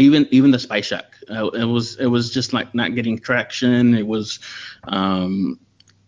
Even 0.00 0.26
even 0.30 0.50
the 0.50 0.58
Spy 0.58 0.80
Shack. 0.80 1.14
Uh, 1.30 1.48
it 1.48 1.64
was 1.64 1.96
it 1.96 2.06
was 2.06 2.30
just 2.30 2.52
like 2.52 2.74
not 2.74 2.94
getting 2.94 3.18
traction. 3.18 3.94
It 3.94 4.06
was 4.06 4.38
um 4.84 5.60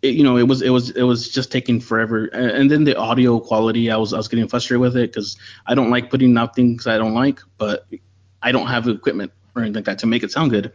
it, 0.03 0.15
you 0.15 0.25
know, 0.25 0.37
it 0.37 0.49
was 0.49 0.63
it 0.63 0.71
was 0.71 0.91
it 0.91 1.03
was 1.03 1.29
just 1.29 1.53
taking 1.53 1.81
forever. 1.81 2.27
And, 2.27 2.71
then 2.71 2.85
the 2.85 2.97
audio 2.97 3.39
quality, 3.39 3.91
I 3.91 3.97
was 3.97 4.13
I 4.13 4.17
was 4.17 4.29
getting 4.29 4.49
frustrated 4.49 4.81
with 4.81 4.97
it 4.97 5.13
because 5.13 5.37
I 5.67 5.75
don't 5.75 5.91
like 5.91 6.11
putting 6.11 6.37
out 6.37 6.57
things 6.57 6.87
I 6.87 6.99
don't 6.99 7.15
like, 7.15 7.41
but 7.57 7.87
I 8.43 8.51
don't 8.51 8.67
have 8.67 8.89
equipment 8.89 9.33
or 9.55 9.63
anything 9.63 9.77
like 9.77 9.85
that 9.85 9.99
to 10.01 10.07
make 10.07 10.25
it 10.25 10.33
sound 10.33 10.51
good. 10.51 10.73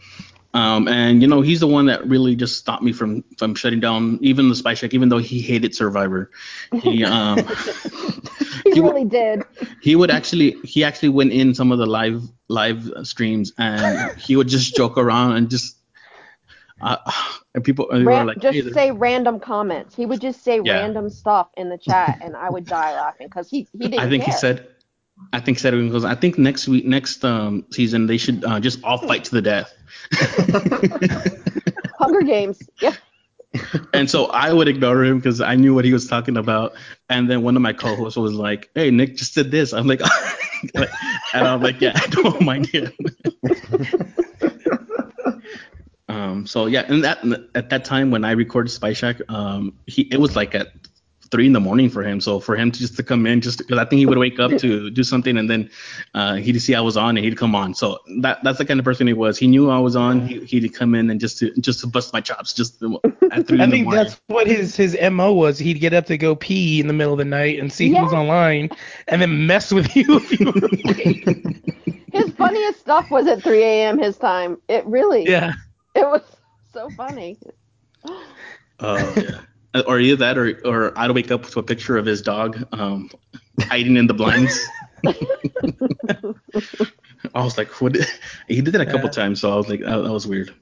Um, 0.53 0.87
and 0.87 1.21
you 1.21 1.27
know, 1.27 1.41
he's 1.41 1.59
the 1.59 1.67
one 1.67 1.87
that 1.87 2.07
really 2.07 2.35
just 2.35 2.57
stopped 2.57 2.83
me 2.83 2.93
from 2.93 3.23
from 3.37 3.53
shutting 3.53 3.81
down 3.81 4.17
even 4.21 4.47
the 4.47 4.55
Spy 4.55 4.73
Shack, 4.73 4.93
even 4.93 5.09
though 5.09 5.17
he 5.17 5.41
hated 5.41 5.75
Survivor. 5.75 6.31
He 6.81 7.03
um 7.03 7.37
He 8.63 8.73
He 8.73 8.81
really 8.81 9.05
did. 9.05 9.43
He 9.81 9.95
would 9.95 10.11
actually 10.11 10.51
he 10.63 10.83
actually 10.83 11.09
went 11.09 11.31
in 11.31 11.53
some 11.53 11.71
of 11.71 11.77
the 11.77 11.85
live 11.85 12.23
live 12.47 12.89
streams 13.03 13.53
and 13.57 13.97
he 14.17 14.35
would 14.35 14.47
just 14.47 14.75
joke 14.75 14.97
around 14.97 15.33
and 15.37 15.49
just 15.49 15.77
uh, 16.81 16.97
and 17.55 17.63
people 17.63 17.87
they 17.91 18.03
were 18.03 18.23
like 18.23 18.39
just 18.41 18.55
hey, 18.55 18.71
say 18.71 18.91
random 18.91 19.39
comments. 19.39 19.95
He 19.95 20.05
would 20.05 20.21
just 20.21 20.43
say 20.43 20.59
Yeah. 20.59 20.79
random 20.81 21.09
stuff 21.09 21.49
in 21.57 21.69
the 21.69 21.77
chat, 21.77 22.17
and 22.21 22.35
I 22.35 22.49
would 22.49 22.65
die 22.67 22.93
laughing 22.93 23.27
because 23.27 23.49
he 23.49 23.67
he 23.73 23.87
didn't 23.89 23.99
I 23.99 24.09
think 24.09 24.23
care. 24.23 24.33
he 24.33 24.39
said. 24.39 24.67
I 25.33 25.39
think 25.39 25.57
he 25.57 25.61
said 25.61 25.73
it 25.73 25.83
because 25.83 26.05
I 26.05 26.13
think 26.13 26.37
next 26.37 26.67
week, 26.67 26.85
next 26.85 27.25
um, 27.25 27.65
season, 27.71 28.05
they 28.05 28.17
should 28.17 28.45
uh, 28.45 28.59
just 28.59 28.83
all 28.83 28.99
fight 28.99 29.23
to 29.25 29.31
the 29.31 29.41
death. 29.41 29.73
Hunger 31.99 32.21
Games. 32.21 32.69
Yeah. 32.79 32.93
And 33.93 34.09
so 34.09 34.25
I 34.27 34.51
would 34.53 34.67
ignore 34.67 35.03
him 35.03 35.17
because 35.17 35.41
I 35.41 35.55
knew 35.55 35.73
what 35.73 35.85
he 35.85 35.93
was 35.93 36.07
talking 36.07 36.37
about. 36.37 36.73
And 37.09 37.29
then 37.29 37.41
one 37.41 37.55
of 37.55 37.61
my 37.61 37.73
co-hosts 37.73 38.17
was 38.17 38.33
like, 38.33 38.69
"Hey, 38.75 38.91
Nick 38.91 39.15
just 39.15 39.35
did 39.35 39.51
this." 39.51 39.73
I'm 39.73 39.87
like, 39.87 40.01
and 40.75 41.47
I'm 41.47 41.61
like, 41.61 41.81
"Yeah, 41.81 41.93
I 41.95 42.07
don't 42.07 42.41
mind 42.41 42.67
him." 42.67 42.91
um. 46.09 46.47
So 46.47 46.65
yeah, 46.65 46.85
and 46.87 47.03
that 47.03 47.23
at 47.55 47.69
that 47.69 47.85
time 47.85 48.11
when 48.11 48.25
I 48.25 48.31
recorded 48.31 48.69
Spy 48.69 48.93
Shack, 48.93 49.21
um, 49.29 49.73
he 49.85 50.03
it 50.03 50.19
was 50.19 50.35
like 50.35 50.55
at 50.55 50.71
three 51.31 51.45
in 51.45 51.53
the 51.53 51.59
morning 51.59 51.89
for 51.89 52.03
him. 52.03 52.19
So 52.21 52.39
for 52.39 52.55
him 52.55 52.71
to 52.71 52.79
just 52.79 52.95
to 52.97 53.03
come 53.03 53.25
in, 53.25 53.41
just 53.41 53.59
because 53.59 53.77
I 53.77 53.85
think 53.85 53.99
he 53.99 54.05
would 54.05 54.17
wake 54.17 54.39
up 54.39 54.57
to 54.57 54.89
do 54.99 55.03
something, 55.03 55.37
and 55.37 55.49
then 55.49 55.69
uh, 56.13 56.35
he'd 56.35 56.59
see 56.59 56.75
I 56.75 56.81
was 56.81 56.97
on 56.97 57.17
and 57.17 57.25
he'd 57.25 57.37
come 57.37 57.55
on. 57.55 57.73
So 57.73 57.99
that 58.21 58.43
that's 58.43 58.57
the 58.57 58.65
kind 58.65 58.79
of 58.79 58.83
person 58.83 59.07
he 59.07 59.13
was. 59.13 59.37
He 59.37 59.47
knew 59.47 59.69
I 59.69 59.79
was 59.79 59.95
on. 59.95 60.27
He, 60.27 60.39
he'd 60.45 60.73
come 60.73 60.95
in 60.95 61.09
and 61.09 61.19
just 61.19 61.37
to 61.39 61.53
just 61.59 61.79
to 61.81 61.87
bust 61.87 62.13
my 62.13 62.21
chops, 62.21 62.53
just 62.53 62.81
at 63.31 63.47
three 63.47 63.59
I 63.61 63.63
in 63.63 63.69
the 63.69 63.77
think 63.77 63.91
that's 63.91 64.19
what 64.27 64.47
his 64.47 64.75
his 64.75 64.97
mo 65.11 65.33
was. 65.33 65.59
He'd 65.59 65.79
get 65.79 65.93
up 65.93 66.05
to 66.07 66.17
go 66.17 66.35
pee 66.35 66.79
in 66.79 66.87
the 66.87 66.93
middle 66.93 67.13
of 67.13 67.19
the 67.19 67.25
night 67.25 67.59
and 67.59 67.71
see 67.71 67.89
who 67.89 68.01
was 68.01 68.13
online, 68.13 68.69
and 69.07 69.21
then 69.21 69.47
mess 69.47 69.71
with 69.71 69.95
you 69.95 70.05
if 70.17 70.39
you 70.39 70.45
were 70.45 70.67
awake. 70.73 71.63
His 72.11 72.31
funniest 72.31 72.79
stuff 72.79 73.11
was 73.11 73.27
at 73.27 73.43
3 73.43 73.61
a.m. 73.61 73.99
his 73.99 74.17
time. 74.17 74.57
It 74.67 74.85
really. 74.85 75.29
yeah. 75.29 75.53
It 75.93 76.05
was 76.05 76.21
so 76.73 76.89
funny. 76.91 77.37
Oh 78.79 79.13
yeah. 79.17 79.41
Or 79.85 79.99
either 79.99 80.17
that, 80.17 80.37
or 80.37 80.59
or 80.65 80.97
I'd 80.97 81.11
wake 81.11 81.31
up 81.31 81.43
to 81.49 81.59
a 81.59 81.63
picture 81.63 81.97
of 81.97 82.05
his 82.05 82.21
dog 82.21 82.63
um, 82.73 83.09
hiding 83.69 83.97
in 83.97 84.07
the 84.07 84.13
blinds. 84.13 84.73
I 87.33 87.43
was 87.43 87.57
like, 87.57 87.69
what? 87.81 87.95
He 88.47 88.61
did 88.61 88.73
that 88.73 88.81
a 88.81 88.85
couple 88.85 89.09
Yeah. 89.09 89.09
times, 89.09 89.41
so 89.41 89.51
I 89.51 89.55
was 89.55 89.69
like, 89.69 89.81
that, 89.81 89.97
that 90.03 90.11
was 90.11 90.27
weird. 90.27 90.53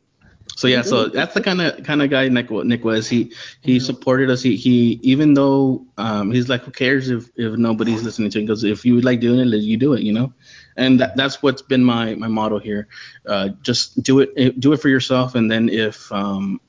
So 0.56 0.68
yeah, 0.68 0.82
so 0.84 1.10
that's 1.10 1.34
the 1.34 1.42
kind 1.42 1.62
of 1.62 1.84
kind 1.84 2.02
of 2.02 2.10
guy 2.10 2.28
Nick 2.30 2.50
Nick 2.50 2.84
was. 2.84 3.08
He 3.08 3.34
he 3.62 3.80
supported 3.80 4.30
us. 4.30 4.42
He 4.42 4.56
he 4.56 5.00
even 5.04 5.34
though 5.34 5.86
um, 5.98 6.32
he's 6.32 6.48
like, 6.50 6.64
who 6.64 6.72
cares 6.72 7.10
if 7.10 7.30
if 7.36 7.58
nobody's 7.58 8.04
listening 8.04 8.30
to 8.32 8.40
it? 8.40 8.44
Because 8.44 8.64
if 8.64 8.86
you 8.86 9.02
like 9.02 9.20
doing 9.20 9.40
it, 9.40 9.58
you 9.58 9.78
do 9.78 9.94
it, 9.94 10.02
you 10.04 10.14
know. 10.14 10.34
And 10.78 11.00
that, 11.00 11.16
that's 11.18 11.42
what's 11.42 11.62
been 11.62 11.84
my 11.84 12.16
my 12.16 12.28
motto 12.28 12.60
here. 12.60 12.88
Uh, 13.26 13.50
just 13.62 14.02
do 14.02 14.20
it 14.20 14.32
eh, 14.38 14.52
do 14.58 14.72
it 14.74 14.78
for 14.82 14.90
yourself, 14.90 15.36
and 15.36 15.52
then 15.52 15.70
if 15.70 16.12
um, 16.12 16.60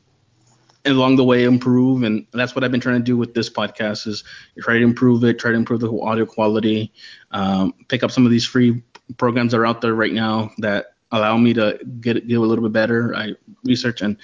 along 0.86 1.16
the 1.16 1.24
way 1.24 1.44
improve 1.44 2.02
and 2.02 2.26
that's 2.32 2.54
what 2.54 2.64
i've 2.64 2.70
been 2.70 2.80
trying 2.80 2.98
to 2.98 3.04
do 3.04 3.16
with 3.16 3.34
this 3.34 3.50
podcast 3.50 4.06
is 4.06 4.24
try 4.60 4.74
to 4.74 4.82
improve 4.82 5.22
it 5.24 5.38
try 5.38 5.50
to 5.50 5.56
improve 5.56 5.80
the 5.80 6.00
audio 6.00 6.24
quality 6.24 6.92
um, 7.32 7.72
pick 7.88 8.02
up 8.02 8.10
some 8.10 8.24
of 8.24 8.30
these 8.30 8.44
free 8.44 8.82
programs 9.16 9.52
that 9.52 9.58
are 9.58 9.66
out 9.66 9.80
there 9.80 9.94
right 9.94 10.12
now 10.12 10.50
that 10.58 10.94
allow 11.12 11.36
me 11.36 11.52
to 11.52 11.78
get 12.00 12.26
get 12.26 12.36
a 12.36 12.40
little 12.40 12.64
bit 12.64 12.72
better. 12.72 13.14
I 13.14 13.34
research 13.64 14.02
and 14.02 14.16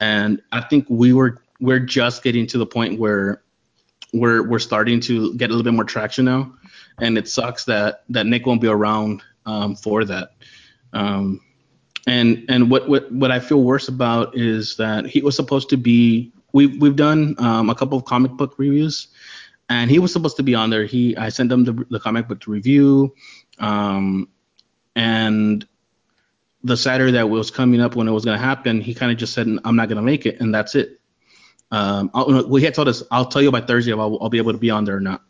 and 0.00 0.40
i 0.52 0.60
think 0.60 0.86
we 0.88 1.12
were 1.12 1.42
we're 1.60 1.80
just 1.80 2.22
getting 2.22 2.46
to 2.46 2.58
the 2.58 2.66
point 2.66 3.00
where 3.00 3.42
we're 4.12 4.48
we're 4.48 4.60
starting 4.60 5.00
to 5.00 5.34
get 5.34 5.50
a 5.50 5.52
little 5.52 5.64
bit 5.64 5.74
more 5.74 5.84
traction 5.84 6.24
now 6.24 6.52
and 7.00 7.18
it 7.18 7.28
sucks 7.28 7.64
that 7.64 8.04
that 8.08 8.26
nick 8.26 8.46
won't 8.46 8.60
be 8.60 8.68
around 8.68 9.22
um, 9.48 9.74
for 9.74 10.04
that. 10.04 10.32
Um, 10.92 11.40
and 12.08 12.44
and 12.48 12.70
what 12.70 12.88
what 12.88 13.12
what 13.12 13.30
I 13.30 13.38
feel 13.38 13.62
worse 13.62 13.88
about 13.88 14.36
is 14.36 14.76
that 14.76 15.06
he 15.06 15.20
was 15.20 15.36
supposed 15.36 15.68
to 15.68 15.76
be 15.76 16.32
we've 16.52 16.80
we've 16.80 16.96
done 16.96 17.36
um, 17.38 17.68
a 17.68 17.74
couple 17.74 17.98
of 17.98 18.06
comic 18.06 18.32
book 18.32 18.54
reviews 18.56 19.08
and 19.68 19.90
he 19.90 19.98
was 19.98 20.10
supposed 20.12 20.36
to 20.38 20.42
be 20.42 20.54
on 20.54 20.70
there 20.70 20.86
he 20.86 21.14
I 21.16 21.28
sent 21.28 21.52
him 21.52 21.64
the, 21.64 21.86
the 21.90 22.00
comic 22.00 22.26
book 22.26 22.40
to 22.40 22.50
review 22.50 23.14
um, 23.58 24.28
and 24.96 25.66
the 26.64 26.76
Saturday 26.76 27.12
that 27.12 27.28
was 27.28 27.50
coming 27.50 27.80
up 27.80 27.94
when 27.94 28.08
it 28.08 28.12
was 28.12 28.24
going 28.24 28.38
to 28.38 28.44
happen 28.44 28.80
he 28.80 28.94
kind 28.94 29.12
of 29.12 29.18
just 29.18 29.34
said 29.34 29.46
I'm 29.64 29.76
not 29.76 29.88
going 29.88 29.96
to 29.96 30.02
make 30.02 30.24
it 30.24 30.40
and 30.40 30.52
that's 30.54 30.74
it 30.74 31.00
um, 31.70 32.10
I'll, 32.14 32.26
well 32.48 32.56
he 32.56 32.64
had 32.64 32.74
told 32.74 32.88
us 32.88 33.02
I'll 33.10 33.26
tell 33.26 33.42
you 33.42 33.52
by 33.52 33.60
Thursday 33.60 33.92
if 33.92 33.98
I'll, 33.98 34.18
I'll 34.22 34.30
be 34.30 34.38
able 34.38 34.52
to 34.52 34.58
be 34.58 34.70
on 34.70 34.84
there 34.86 34.96
or 34.96 35.00
not 35.00 35.22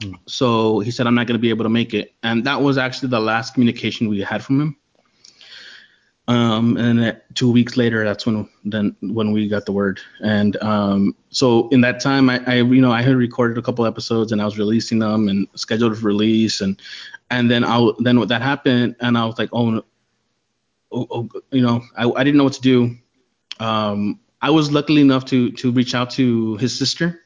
Yeah. 0.00 0.12
so 0.26 0.80
he 0.80 0.90
said 0.90 1.06
I'm 1.06 1.14
not 1.14 1.26
going 1.26 1.38
to 1.38 1.42
be 1.42 1.50
able 1.50 1.64
to 1.64 1.68
make 1.68 1.92
it, 1.92 2.14
and 2.22 2.46
that 2.46 2.62
was 2.62 2.78
actually 2.78 3.10
the 3.10 3.20
last 3.20 3.52
communication 3.52 4.08
we 4.08 4.22
had 4.22 4.42
from 4.42 4.58
him. 4.58 4.76
Um, 6.28 6.76
and 6.76 7.20
two 7.34 7.50
weeks 7.50 7.76
later, 7.76 8.04
that's 8.04 8.26
when 8.26 8.48
then 8.64 8.94
when 9.00 9.32
we 9.32 9.48
got 9.48 9.66
the 9.66 9.72
word. 9.72 10.00
And 10.22 10.56
um, 10.62 11.16
so 11.30 11.68
in 11.70 11.80
that 11.80 12.00
time, 12.00 12.30
I, 12.30 12.40
I 12.46 12.54
you 12.56 12.80
know 12.80 12.92
I 12.92 13.02
had 13.02 13.16
recorded 13.16 13.58
a 13.58 13.62
couple 13.62 13.84
episodes 13.86 14.30
and 14.30 14.40
I 14.40 14.44
was 14.44 14.58
releasing 14.58 15.00
them 15.00 15.28
and 15.28 15.48
scheduled 15.54 15.98
for 15.98 16.06
release, 16.06 16.60
and 16.60 16.80
and 17.30 17.50
then 17.50 17.64
I 17.64 17.90
then 17.98 18.18
what 18.18 18.28
that 18.28 18.40
happened, 18.42 18.96
and 19.00 19.18
I 19.18 19.26
was 19.26 19.38
like, 19.38 19.50
oh, 19.52 19.82
oh, 20.92 21.06
oh 21.10 21.28
you 21.50 21.62
know, 21.62 21.82
I, 21.96 22.08
I 22.08 22.22
didn't 22.22 22.38
know 22.38 22.44
what 22.44 22.54
to 22.54 22.60
do. 22.62 22.96
Um, 23.58 24.20
I 24.40 24.50
was 24.50 24.70
lucky 24.70 25.00
enough 25.00 25.24
to 25.26 25.50
to 25.50 25.72
reach 25.72 25.94
out 25.94 26.10
to 26.12 26.56
his 26.56 26.76
sister 26.76 27.22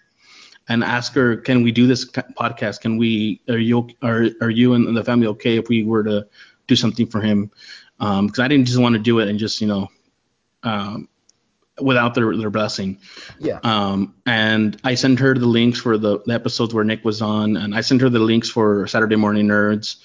and 0.69 0.83
ask 0.83 1.15
her, 1.15 1.37
can 1.37 1.63
we 1.63 1.71
do 1.73 1.87
this 1.87 2.05
podcast? 2.11 2.81
Can 2.81 2.97
we, 2.97 3.41
are 3.49 3.59
you, 3.59 3.89
are, 4.03 4.27
are 4.41 4.51
you 4.51 4.75
and 4.75 4.97
the 4.97 5.05
family 5.05 5.27
okay 5.29 5.57
if 5.57 5.69
we 5.69 5.85
were 5.85 6.03
to 6.05 6.27
do 6.67 6.75
something 6.75 7.07
for 7.07 7.21
him? 7.21 7.51
Um, 7.99 8.29
cause 8.29 8.41
I 8.41 8.49
didn't 8.49 8.67
just 8.67 8.79
want 8.79 8.95
to 8.95 8.99
do 8.99 9.19
it 9.21 9.29
and 9.29 9.39
just, 9.39 9.61
you 9.61 9.67
know, 9.67 9.89
um, 10.63 11.09
without 11.81 12.15
their, 12.15 12.35
their 12.37 12.51
blessing. 12.51 12.99
Yeah. 13.39 13.59
Um, 13.63 14.15
and 14.25 14.81
I 14.85 14.95
sent 14.95 15.19
her 15.19 15.35
the 15.35 15.47
links 15.47 15.79
for 15.79 15.99
the, 15.99 16.21
the 16.25 16.35
episodes 16.35 16.73
where 16.73 16.85
Nick 16.85 17.05
was 17.05 17.21
on, 17.21 17.57
and 17.57 17.75
I 17.75 17.83
sent 17.83 18.01
her 18.01 18.09
the 18.09 18.19
links 18.19 18.49
for 18.49 18.87
Saturday 18.87 19.17
Morning 19.17 19.47
Nerds, 19.47 19.97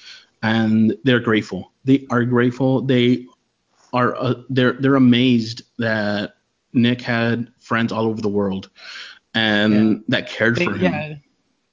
and 0.44 0.98
they're 1.04 1.20
grateful. 1.20 1.72
They 1.86 2.06
are 2.10 2.26
grateful. 2.26 2.82
They 2.82 3.26
are 3.94 4.16
uh, 4.16 4.36
they're 4.50 4.74
they're 4.74 4.96
amazed 4.96 5.64
that 5.78 6.36
Nick 6.74 7.02
had 7.02 7.52
friends 7.60 7.92
all 7.92 8.06
over 8.06 8.22
the 8.22 8.30
world, 8.30 8.70
and 9.34 10.04
that 10.10 10.30
cared 10.30 10.58
They, 10.58 10.66
for 10.66 10.74
him. 10.74 10.94
yeah. 10.94 11.16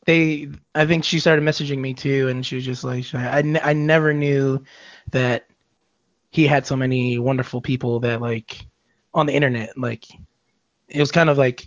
They, 0.06 0.48
I 0.74 0.86
think 0.86 1.04
she 1.04 1.20
started 1.20 1.44
messaging 1.44 1.78
me 1.78 1.92
too, 1.92 2.28
and 2.28 2.46
she 2.46 2.54
was 2.54 2.64
just 2.64 2.82
like, 2.82 3.04
I, 3.14 3.42
I 3.62 3.72
never 3.74 4.14
knew 4.14 4.64
that 5.10 5.47
he 6.30 6.46
had 6.46 6.66
so 6.66 6.76
many 6.76 7.18
wonderful 7.18 7.60
people 7.60 8.00
that 8.00 8.20
like 8.20 8.66
on 9.14 9.26
the 9.26 9.34
internet. 9.34 9.76
Like, 9.76 10.06
it 10.88 11.00
was 11.00 11.12
kind 11.12 11.30
of 11.30 11.38
like, 11.38 11.66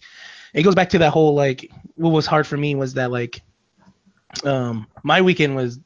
it 0.53 0.63
goes 0.63 0.75
back 0.75 0.89
to 0.89 0.99
that 0.99 1.11
whole 1.11 1.33
like, 1.33 1.71
what 1.95 2.09
was 2.09 2.25
hard 2.25 2.47
for 2.47 2.57
me 2.57 2.75
was 2.75 2.93
that 2.95 3.11
like, 3.11 3.41
um, 4.43 4.87
my 5.03 5.21
weekend 5.21 5.55
was 5.55 5.79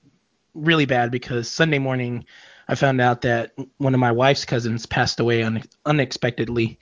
really 0.53 0.85
bad 0.85 1.11
because 1.11 1.49
Sunday 1.49 1.79
morning 1.79 2.25
I 2.67 2.75
found 2.75 3.01
out 3.01 3.21
that 3.21 3.51
one 3.77 3.93
of 3.93 3.99
my 3.99 4.11
wife's 4.11 4.45
cousins 4.45 4.85
passed 4.85 5.19
away 5.19 5.43
un- 5.43 5.63
unexpectedly. 5.85 6.79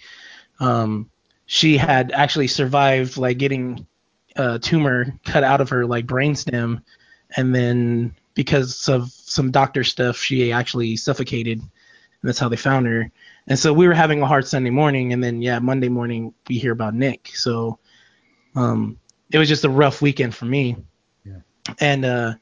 Um, 0.59 1.09
she 1.45 1.77
had 1.77 2.11
actually 2.11 2.47
survived 2.47 3.17
like 3.17 3.37
getting 3.37 3.85
a 4.35 4.59
tumor 4.59 5.13
cut 5.25 5.43
out 5.43 5.61
of 5.61 5.69
her 5.69 5.85
like 5.85 6.05
brainstem, 6.05 6.81
and 7.35 7.53
then 7.53 8.15
because 8.33 8.87
of 8.87 9.11
some 9.11 9.51
doctor 9.51 9.83
stuff, 9.83 10.17
she 10.17 10.51
actually 10.51 10.95
suffocated, 10.95 11.61
that's 12.23 12.39
how 12.39 12.49
they 12.49 12.55
found 12.55 12.87
her. 12.87 13.11
And 13.47 13.59
so 13.59 13.73
we 13.73 13.87
were 13.87 13.93
having 13.93 14.21
a 14.21 14.27
hard 14.27 14.47
Sunday 14.47 14.69
morning, 14.69 15.13
and 15.13 15.23
then 15.23 15.41
yeah, 15.41 15.59
Monday 15.59 15.89
morning 15.89 16.33
we 16.47 16.57
hear 16.57 16.71
about 16.71 16.95
Nick. 16.95 17.31
So 17.35 17.79
Um, 18.55 18.99
it 19.31 19.37
was 19.37 19.49
just 19.49 19.65
a 19.65 19.69
rough 19.69 20.01
weekend 20.01 20.33
for 20.35 20.45
me. 20.45 20.77
Yeah. 21.25 21.39
And 21.79 22.05
uh, 22.05 22.33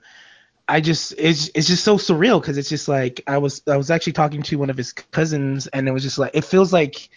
I 0.68 0.82
just 0.82 1.14
it's 1.18 1.50
it's 1.56 1.68
just 1.68 1.84
so 1.84 1.98
surreal 1.98 2.40
because 2.42 2.58
it's 2.58 2.70
just 2.70 2.88
like 2.88 3.22
I 3.28 3.38
was 3.38 3.62
I 3.68 3.78
was 3.78 3.90
actually 3.92 4.14
talking 4.14 4.44
to 4.44 4.58
one 4.58 4.70
of 4.70 4.78
his 4.78 4.94
cousins 4.94 5.68
and 5.68 5.88
it 5.88 5.92
was 5.92 6.04
just 6.04 6.18
like 6.20 6.32
it 6.34 6.46
feels 6.46 6.72
like 6.74 7.10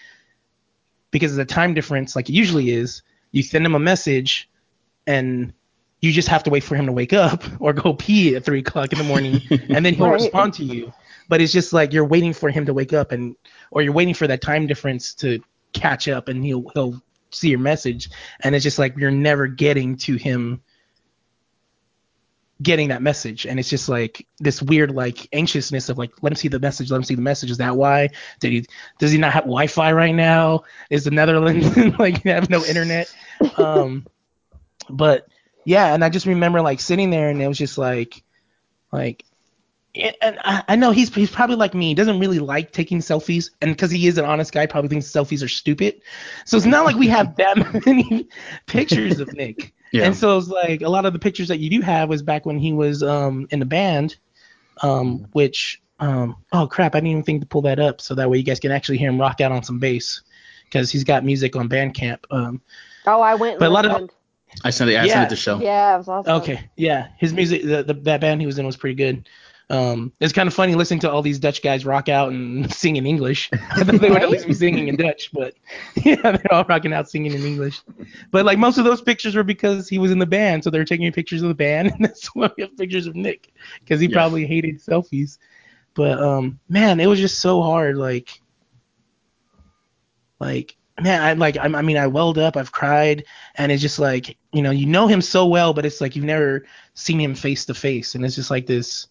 because 1.10 1.32
of 1.32 1.36
the 1.36 1.44
time 1.44 1.74
difference 1.74 2.16
like 2.16 2.28
it 2.28 2.32
usually 2.32 2.70
is 2.70 3.02
you 3.30 3.42
send 3.42 3.64
him 3.64 3.74
a 3.74 3.78
message 3.78 4.48
and 5.06 5.52
you 6.00 6.12
just 6.12 6.28
have 6.28 6.42
to 6.44 6.50
wait 6.50 6.64
for 6.64 6.74
him 6.76 6.86
to 6.86 6.92
wake 6.92 7.12
up 7.12 7.44
or 7.60 7.72
go 7.72 7.94
pee 7.94 8.34
at 8.36 8.44
three 8.44 8.60
o'clock 8.60 8.92
in 8.92 8.98
the 8.98 9.04
morning 9.04 9.40
and 9.70 9.84
then 9.84 9.94
he'll 9.94 10.06
Right. 10.06 10.14
respond 10.14 10.54
to 10.54 10.64
you 10.64 10.92
but 11.28 11.40
it's 11.40 11.52
just 11.52 11.72
like 11.72 11.92
you're 11.92 12.04
waiting 12.04 12.32
for 12.32 12.50
him 12.50 12.66
to 12.66 12.74
wake 12.74 12.92
up 12.92 13.12
and 13.12 13.36
or 13.70 13.82
you're 13.82 13.92
waiting 13.92 14.14
for 14.14 14.26
that 14.26 14.40
time 14.40 14.66
difference 14.66 15.14
to 15.14 15.40
catch 15.72 16.08
up 16.08 16.28
and 16.28 16.44
he'll 16.44 16.70
he'll 16.74 17.02
see 17.30 17.48
your 17.48 17.58
message. 17.58 18.10
And 18.42 18.54
it's 18.54 18.62
just 18.62 18.78
like 18.78 18.96
you're 18.96 19.10
never 19.10 19.46
getting 19.46 19.96
to 19.98 20.16
him 20.16 20.62
getting 22.62 22.88
that 22.88 23.02
message. 23.02 23.46
And 23.46 23.58
it's 23.58 23.68
just 23.68 23.88
like 23.88 24.26
this 24.38 24.62
weird 24.62 24.92
like 24.92 25.28
anxiousness 25.32 25.88
of 25.88 25.98
like 25.98 26.12
let 26.22 26.32
him 26.32 26.36
see 26.36 26.48
the 26.48 26.60
message 26.60 26.90
let 26.90 26.98
him 26.98 27.04
see 27.04 27.14
the 27.14 27.22
message. 27.22 27.50
Is 27.50 27.58
that 27.58 27.76
why? 27.76 28.10
Did 28.40 28.52
he 28.52 28.66
does 28.98 29.12
he 29.12 29.18
not 29.18 29.32
have 29.32 29.44
wi-fi 29.44 29.92
right 29.92 30.14
now? 30.14 30.62
Is 30.90 31.04
the 31.04 31.10
netherlands 31.10 31.76
like 31.98 32.22
have 32.22 32.50
no 32.50 32.64
internet? 32.64 33.12
Um 33.56 34.06
but 34.90 35.26
yeah 35.64 35.94
and 35.94 36.04
i 36.04 36.10
just 36.10 36.26
remember 36.26 36.60
like 36.60 36.78
sitting 36.78 37.08
there 37.08 37.30
and 37.30 37.40
it 37.40 37.48
was 37.48 37.56
just 37.56 37.78
like 37.78 38.22
like 38.92 39.24
and 39.94 40.38
I, 40.44 40.62
I 40.68 40.76
know 40.76 40.90
he's 40.90 41.14
he's 41.14 41.30
probably 41.30 41.56
like 41.56 41.74
me. 41.74 41.88
He 41.88 41.94
doesn't 41.94 42.18
really 42.18 42.38
like 42.40 42.72
taking 42.72 42.98
selfies, 42.98 43.50
and 43.60 43.70
because 43.72 43.90
he 43.90 44.06
is 44.06 44.18
an 44.18 44.24
honest 44.24 44.52
guy, 44.52 44.66
probably 44.66 44.88
thinks 44.88 45.06
selfies 45.06 45.42
are 45.44 45.48
stupid. 45.48 46.00
So 46.46 46.56
it's 46.56 46.66
not 46.66 46.84
like 46.84 46.96
we 46.96 47.06
have 47.08 47.36
that 47.36 47.56
many 47.86 48.28
pictures 48.66 49.20
of 49.20 49.32
Nick. 49.32 49.72
Yeah. 49.92 50.06
And 50.06 50.16
so 50.16 50.36
it's 50.38 50.48
like 50.48 50.82
a 50.82 50.88
lot 50.88 51.06
of 51.06 51.12
the 51.12 51.18
pictures 51.20 51.48
that 51.48 51.60
you 51.60 51.70
do 51.70 51.80
have 51.80 52.08
was 52.08 52.22
back 52.22 52.44
when 52.46 52.58
he 52.58 52.72
was 52.72 53.02
um 53.02 53.46
in 53.50 53.60
the 53.60 53.66
band, 53.66 54.16
um 54.82 55.26
which 55.32 55.80
um 56.00 56.36
oh 56.52 56.66
crap 56.66 56.94
I 56.94 56.98
didn't 56.98 57.10
even 57.10 57.22
think 57.22 57.40
to 57.42 57.46
pull 57.46 57.62
that 57.62 57.78
up 57.78 58.00
so 58.00 58.14
that 58.16 58.28
way 58.28 58.36
you 58.38 58.42
guys 58.42 58.58
can 58.58 58.72
actually 58.72 58.98
hear 58.98 59.08
him 59.10 59.20
rock 59.20 59.40
out 59.40 59.52
on 59.52 59.62
some 59.62 59.78
bass 59.78 60.22
because 60.64 60.90
he's 60.90 61.04
got 61.04 61.24
music 61.24 61.54
on 61.56 61.68
Bandcamp. 61.68 62.18
Um 62.30 62.60
Oh, 63.06 63.20
I 63.20 63.34
went. 63.34 63.52
And 63.54 63.60
But 63.60 63.68
a 63.68 63.72
lot 63.72 63.84
of- 63.84 63.92
listened. 63.92 64.10
I 64.64 64.70
sent 64.70 64.88
it. 64.90 64.94
I 64.96 65.04
Yeah. 65.04 65.12
sent 65.14 65.26
it 65.26 65.30
to 65.30 65.36
show. 65.40 65.60
Yeah, 65.60 65.94
it 65.94 65.98
was 65.98 66.08
awesome. 66.08 66.32
Okay, 66.42 66.70
yeah, 66.76 67.08
his 67.18 67.32
music, 67.32 67.62
the, 67.62 67.82
the 67.82 67.94
that 68.02 68.20
band 68.20 68.40
he 68.40 68.46
was 68.46 68.56
in 68.58 68.64
was 68.66 68.76
pretty 68.76 68.94
good. 68.94 69.28
Um, 69.70 70.12
it's 70.20 70.32
kind 70.32 70.46
of 70.46 70.54
funny 70.54 70.74
listening 70.74 71.00
to 71.00 71.10
all 71.10 71.22
these 71.22 71.38
Dutch 71.38 71.62
guys 71.62 71.86
rock 71.86 72.08
out 72.08 72.30
and 72.32 72.70
sing 72.74 72.96
in 72.96 73.06
English. 73.06 73.50
I 73.78 73.84
thought 73.84 74.00
they 74.00 74.10
would 74.10 74.22
at 74.22 74.30
least 74.30 74.46
be 74.46 74.52
singing 74.52 74.88
in 74.88 74.96
Dutch, 74.96 75.30
but 75.32 75.54
yeah, 76.04 76.16
they're 76.22 76.52
all 76.52 76.64
rocking 76.64 76.92
out 76.92 77.08
singing 77.08 77.34
in 77.34 77.44
English. 77.44 77.82
But 78.30 78.44
like 78.44 78.58
most 78.58 78.78
of 78.78 78.84
those 78.84 79.00
pictures 79.00 79.34
were 79.34 79.42
because 79.44 79.88
he 79.88 79.98
was 79.98 80.10
in 80.10 80.18
the 80.18 80.26
band, 80.26 80.62
so 80.64 80.70
they're 80.70 80.84
taking 80.84 81.10
pictures 81.12 81.42
of 81.42 81.48
the 81.48 81.54
band, 81.54 81.92
and 81.94 82.04
that's 82.04 82.26
why 82.34 82.50
we 82.56 82.62
have 82.62 82.76
pictures 82.76 83.06
of 83.06 83.16
Nick 83.16 83.52
because 83.80 84.00
he 84.00 84.08
Yeah. 84.08 84.14
probably 84.14 84.46
hated 84.46 84.80
selfies. 84.80 85.38
But 85.94 86.20
um, 86.22 86.60
man, 86.68 87.00
it 87.00 87.06
was 87.06 87.20
just 87.20 87.40
so 87.40 87.62
hard. 87.62 87.96
Like, 87.96 88.40
like 90.40 90.76
man, 91.00 91.22
I 91.22 91.32
like 91.34 91.56
I, 91.56 91.64
I 91.64 91.82
mean 91.82 91.96
I 91.96 92.06
welled 92.06 92.38
up, 92.38 92.56
I've 92.56 92.72
cried, 92.72 93.24
and 93.56 93.72
it's 93.72 93.82
just 93.82 93.98
like 93.98 94.36
you 94.52 94.62
know 94.62 94.70
you 94.70 94.86
know 94.86 95.06
him 95.06 95.20
so 95.22 95.46
well, 95.46 95.72
but 95.72 95.86
it's 95.86 96.00
like 96.00 96.16
you've 96.16 96.24
never 96.24 96.66
seen 96.94 97.20
him 97.20 97.34
face 97.34 97.64
to 97.66 97.74
face, 97.74 98.14
and 98.14 98.24
it's 98.24 98.34
just 98.34 98.50
like 98.50 98.66
this 98.66 99.06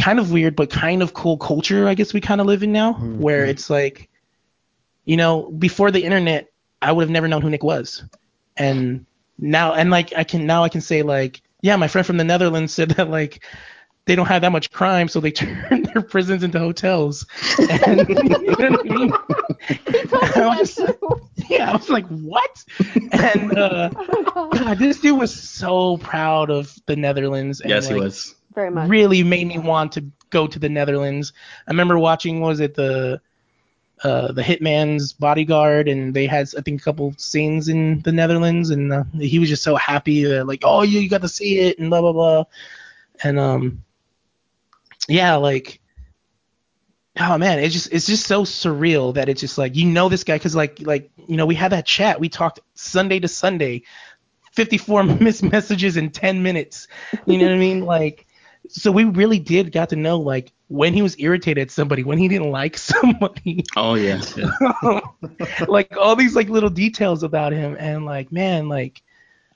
kind 0.00 0.18
of 0.18 0.32
weird 0.32 0.56
but 0.56 0.70
kind 0.70 1.02
of 1.02 1.12
cool 1.14 1.36
culture 1.36 1.86
I 1.88 1.94
guess 1.94 2.12
we 2.14 2.20
kind 2.20 2.40
of 2.40 2.46
live 2.46 2.62
in 2.62 2.72
now, 2.72 2.94
Mhm. 2.94 3.18
where 3.18 3.44
it's 3.44 3.68
like, 3.70 4.08
you 5.04 5.16
know, 5.16 5.50
before 5.50 5.90
the 5.90 6.02
internet, 6.04 6.48
I 6.82 6.92
would 6.92 7.02
have 7.02 7.10
never 7.10 7.28
known 7.28 7.42
who 7.42 7.50
Nick 7.50 7.62
was, 7.62 8.02
and 8.56 9.04
now 9.38 9.74
and 9.74 9.90
like 9.90 10.12
I 10.16 10.24
can 10.24 10.46
now 10.46 10.64
I 10.64 10.68
can 10.68 10.80
say 10.80 11.02
like 11.02 11.42
yeah, 11.62 11.76
my 11.76 11.88
friend 11.88 12.06
from 12.06 12.16
the 12.16 12.24
Netherlands 12.24 12.72
said 12.72 12.90
that 12.92 13.10
like 13.10 13.44
they 14.06 14.16
don't 14.16 14.26
have 14.26 14.40
that 14.42 14.50
much 14.50 14.70
crime, 14.72 15.08
so 15.08 15.20
they 15.20 15.30
turn 15.42 15.82
their 15.92 16.02
prisons 16.02 16.42
into 16.42 16.58
hotels. 16.58 17.26
And, 17.86 18.08
you 18.08 18.14
know 18.24 18.38
what 18.38 18.80
I 18.80 18.82
mean? 18.82 19.12
I 20.34 20.56
was 20.58 20.74
just- 20.74 20.94
yeah, 21.50 21.70
I 21.70 21.76
was 21.76 21.90
like, 21.90 22.06
what? 22.08 22.64
And 23.12 23.56
uh, 23.58 23.90
God, 24.52 24.78
this 24.78 25.00
dude 25.00 25.18
was 25.18 25.34
so 25.34 25.98
proud 25.98 26.50
of 26.50 26.74
the 26.86 26.96
Netherlands. 26.96 27.60
And, 27.60 27.70
Yes, 27.70 27.88
he 27.88 27.94
was. 27.94 28.34
Very 28.54 28.70
much. 28.70 28.88
Really 28.88 29.22
made 29.22 29.46
me 29.46 29.58
want 29.58 29.92
to 29.92 30.04
go 30.30 30.46
to 30.46 30.58
the 30.58 30.68
Netherlands. 30.68 31.32
I 31.66 31.70
remember 31.70 31.98
watching, 31.98 32.40
was 32.40 32.60
it 32.60 32.74
the 32.74 33.20
uh, 34.02 34.32
the 34.32 34.42
Hitman's 34.42 35.12
Bodyguard, 35.12 35.86
and 35.88 36.14
they 36.14 36.26
had 36.26 36.48
I 36.56 36.62
think 36.62 36.80
a 36.80 36.84
couple 36.84 37.14
scenes 37.18 37.68
in 37.68 38.00
the 38.00 38.12
Netherlands, 38.12 38.70
and 38.70 38.92
uh, 38.92 39.04
he 39.12 39.38
was 39.38 39.48
just 39.48 39.62
so 39.62 39.76
happy 39.76 40.24
that 40.24 40.46
like, 40.46 40.60
oh, 40.64 40.82
you, 40.82 41.00
you 41.00 41.08
got 41.08 41.22
to 41.22 41.28
see 41.28 41.58
it, 41.58 41.78
and 41.78 41.90
blah 41.90 42.00
blah 42.00 42.12
blah, 42.12 42.44
and 43.22 43.38
um, 43.38 43.84
yeah, 45.08 45.36
like 45.36 45.80
oh 47.18 47.38
man, 47.38 47.58
it's 47.58 47.74
just 47.74 47.92
it's 47.92 48.06
just 48.06 48.26
so 48.26 48.44
surreal 48.44 49.14
that 49.14 49.28
it's 49.28 49.40
just 49.40 49.58
like 49.58 49.76
you 49.76 49.86
know 49.86 50.08
this 50.08 50.24
guy 50.24 50.36
because 50.36 50.56
like 50.56 50.80
like 50.80 51.10
you 51.28 51.36
know 51.36 51.46
we 51.46 51.54
had 51.54 51.72
that 51.72 51.86
chat 51.86 52.20
we 52.20 52.28
talked 52.28 52.60
Sunday 52.74 53.20
to 53.20 53.28
Sunday, 53.28 53.82
54 54.52 55.02
missed 55.20 55.42
messages 55.42 55.96
in 55.96 56.10
10 56.10 56.42
minutes, 56.42 56.88
you 57.26 57.38
know 57.38 57.44
what 57.44 57.54
I 57.54 57.58
mean 57.58 57.84
like 57.84 58.26
so 58.72 58.92
we 58.92 59.04
really 59.04 59.38
did 59.38 59.72
got 59.72 59.88
to 59.90 59.96
know 59.96 60.18
like 60.18 60.52
when 60.68 60.94
he 60.94 61.02
was 61.02 61.18
irritated 61.18 61.62
at 61.62 61.70
somebody 61.70 62.04
when 62.04 62.18
he 62.18 62.28
didn't 62.28 62.50
like 62.50 62.76
somebody 62.92 63.64
Oh 63.76 63.94
yeah. 63.94 64.22
yeah. 64.36 65.00
like 65.68 65.96
all 65.96 66.16
these 66.16 66.36
like 66.36 66.48
little 66.48 66.70
details 66.70 67.22
about 67.22 67.52
him 67.52 67.76
and 67.78 68.04
like 68.04 68.30
man 68.32 68.68
like 68.68 69.02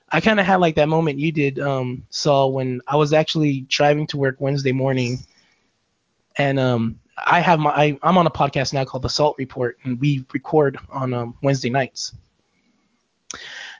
I 0.09 0.21
kind 0.21 0.39
of 0.39 0.45
had 0.45 0.57
like 0.57 0.75
that 0.75 0.89
moment 0.89 1.19
you 1.19 1.31
did 1.31 1.59
um 1.59 2.05
Saul 2.09 2.51
when 2.53 2.81
I 2.87 2.95
was 2.97 3.13
actually 3.13 3.61
driving 3.61 4.07
to 4.07 4.17
work 4.17 4.35
Wednesday 4.39 4.71
morning 4.71 5.19
and 6.37 6.59
um 6.59 6.99
I 7.17 7.39
have 7.39 7.59
my 7.59 7.71
I, 7.71 7.99
I'm 8.03 8.17
on 8.17 8.27
a 8.27 8.31
podcast 8.31 8.73
now 8.73 8.83
called 8.83 9.03
the 9.03 9.09
Salt 9.09 9.37
Report 9.37 9.77
and 9.83 9.99
we 9.99 10.25
record 10.33 10.77
on 10.89 11.13
um 11.13 11.37
Wednesday 11.41 11.69
nights. 11.69 12.13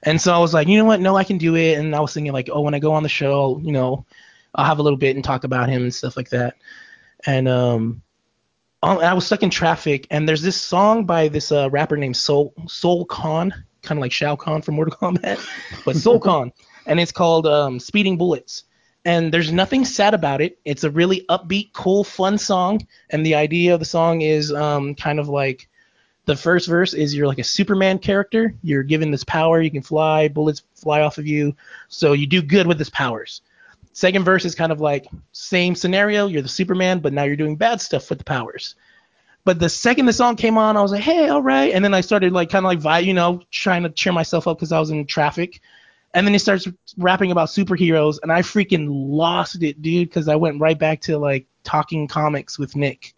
And 0.03 0.21
so 0.21 0.33
I 0.33 0.37
was 0.37 0.53
like, 0.53 0.67
you 0.67 0.77
know 0.77 0.85
what? 0.85 0.99
No, 0.99 1.15
I 1.15 1.23
can 1.23 1.37
do 1.37 1.55
it. 1.55 1.77
And 1.79 1.95
I 1.95 1.99
was 1.99 2.13
thinking 2.13 2.31
like, 2.31 2.49
oh, 2.51 2.61
when 2.61 2.75
I 2.75 2.79
go 2.79 2.93
on 2.93 3.01
the 3.01 3.09
show, 3.09 3.59
you 3.63 3.71
know, 3.71 4.05
I'll 4.55 4.65
have 4.65 4.79
a 4.79 4.83
little 4.83 4.97
bit 4.97 5.15
and 5.15 5.23
talk 5.23 5.43
about 5.43 5.69
him 5.69 5.83
and 5.83 5.93
stuff 5.93 6.17
like 6.17 6.29
that. 6.29 6.55
And 7.25 7.47
um, 7.47 8.01
um, 8.81 8.99
I 8.99 9.13
was 9.13 9.25
stuck 9.25 9.43
in 9.43 9.49
traffic, 9.49 10.07
and 10.11 10.27
there's 10.29 10.41
this 10.41 10.59
song 10.59 11.05
by 11.05 11.27
this 11.27 11.51
uh, 11.51 11.69
rapper 11.71 11.97
named 11.97 12.17
Soul 12.17 12.53
Soul 12.67 13.05
Khan, 13.05 13.53
kind 13.81 13.97
of 13.97 14.01
like 14.01 14.11
Shao 14.11 14.35
Kahn 14.35 14.61
from 14.61 14.75
Mortal 14.75 14.95
Kombat, 14.95 15.43
but 15.85 15.95
Soul 15.95 16.19
Khan, 16.19 16.51
and 16.85 16.99
it's 16.99 17.11
called 17.11 17.47
um, 17.47 17.79
Speeding 17.79 18.17
Bullets. 18.17 18.65
And 19.03 19.31
there's 19.31 19.51
nothing 19.51 19.85
sad 19.85 20.15
about 20.15 20.41
it. 20.41 20.57
It's 20.65 20.83
a 20.83 20.89
really 20.89 21.25
upbeat, 21.29 21.73
cool, 21.73 22.03
fun 22.03 22.39
song. 22.39 22.87
And 23.11 23.23
the 23.23 23.35
idea 23.35 23.73
of 23.73 23.79
the 23.79 23.85
song 23.85 24.21
is 24.21 24.51
um, 24.51 24.95
kind 24.95 25.19
of 25.19 25.29
like 25.29 25.69
the 26.25 26.35
first 26.35 26.67
verse 26.67 26.95
is 26.95 27.15
you're 27.15 27.27
like 27.27 27.37
a 27.37 27.43
Superman 27.43 27.99
character. 27.99 28.55
You're 28.63 28.81
given 28.81 29.11
this 29.11 29.23
power. 29.23 29.61
You 29.61 29.69
can 29.69 29.83
fly. 29.83 30.27
Bullets 30.27 30.63
fly 30.73 31.01
off 31.01 31.19
of 31.19 31.27
you. 31.27 31.55
So 31.87 32.13
you 32.13 32.25
do 32.25 32.41
good 32.41 32.65
with 32.65 32.79
his 32.79 32.89
powers. 32.89 33.41
Second 33.95 34.25
verse 34.25 34.43
is 34.43 34.55
kind 34.55 34.73
of 34.73 34.81
like 34.81 35.07
same 35.31 35.73
scenario. 35.73 36.27
You're 36.27 36.41
the 36.41 36.49
Superman, 36.49 36.99
but 36.99 37.13
now 37.13 37.23
you're 37.23 37.37
doing 37.37 37.55
bad 37.55 37.79
stuff 37.79 38.09
with 38.09 38.19
the 38.19 38.25
powers. 38.25 38.75
But 39.45 39.57
the 39.57 39.69
second 39.69 40.05
the 40.05 40.11
song 40.11 40.35
came 40.35 40.57
on, 40.57 40.75
I 40.75 40.81
was 40.81 40.91
like, 40.91 41.01
hey, 41.01 41.29
all 41.29 41.41
right. 41.41 41.73
And 41.73 41.83
then 41.83 41.93
I 41.93 42.01
started 42.01 42.33
like 42.33 42.49
kind 42.49 42.65
of 42.65 42.69
like 42.69 42.79
vi- 42.79 42.99
you 42.99 43.13
know, 43.13 43.41
trying 43.51 43.83
to 43.83 43.89
cheer 43.89 44.11
myself 44.11 44.49
up 44.49 44.57
because 44.57 44.73
I 44.73 44.81
was 44.81 44.89
in 44.89 45.05
traffic. 45.05 45.61
And 46.13 46.27
then 46.27 46.33
he 46.33 46.39
starts 46.39 46.67
rapping 46.97 47.31
about 47.31 47.47
superheroes, 47.47 48.19
and 48.21 48.33
I 48.33 48.41
freaking 48.41 48.87
lost 48.89 49.63
it, 49.63 49.81
dude, 49.81 50.09
because 50.09 50.27
I 50.27 50.35
went 50.35 50.59
right 50.59 50.77
back 50.77 50.99
to 51.01 51.17
like 51.17 51.47
talking 51.63 52.09
comics 52.09 52.59
with 52.59 52.75
Nick. 52.75 53.13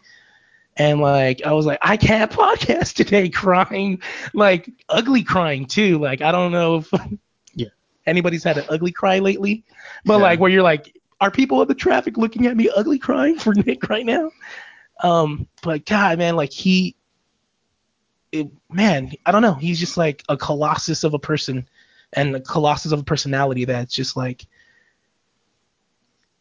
And 0.76 1.02
like 1.02 1.44
I 1.44 1.54
was 1.54 1.66
like, 1.66 1.80
I 1.82 1.98
can't 1.98 2.32
podcast 2.44 2.94
today, 2.94 3.30
crying, 3.30 4.04
like 4.32 4.70
ugly 4.90 5.24
crying 5.24 5.66
too. 5.66 5.98
Like 5.98 6.22
I 6.22 6.32
don't 6.32 6.52
know 6.52 6.76
if. 6.78 6.94
Anybody's 8.08 8.44
had 8.44 8.58
an 8.58 8.66
ugly 8.70 8.92
cry 8.92 9.20
lately, 9.20 9.64
but 10.06 10.16
Yeah. 10.16 10.24
like 10.24 10.40
where 10.40 10.50
you're 10.50 10.64
like, 10.64 10.98
are 11.22 11.30
people 11.32 11.62
in 11.62 11.68
the 11.68 11.76
traffic 11.76 12.18
looking 12.18 12.48
at 12.48 12.58
me 12.58 12.70
ugly 12.76 12.98
crying 12.98 13.38
for 13.38 13.54
Nick 13.66 13.90
right 13.90 14.06
now? 14.06 14.32
Um, 15.04 15.48
but 15.62 15.86
God, 15.86 16.18
man, 16.18 16.36
like 16.36 16.52
he, 16.52 16.96
it, 18.32 18.48
man, 18.72 19.12
I 19.26 19.32
don't 19.32 19.42
know. 19.42 19.54
He's 19.54 19.80
just 19.80 19.98
like 19.98 20.24
a 20.30 20.38
colossus 20.38 21.04
of 21.04 21.14
a 21.14 21.20
person 21.20 21.68
and 22.14 22.36
a 22.36 22.40
colossus 22.40 22.92
of 22.92 23.00
a 23.00 23.04
personality 23.04 23.66
that's 23.66 23.94
just 23.94 24.18
like 24.18 24.46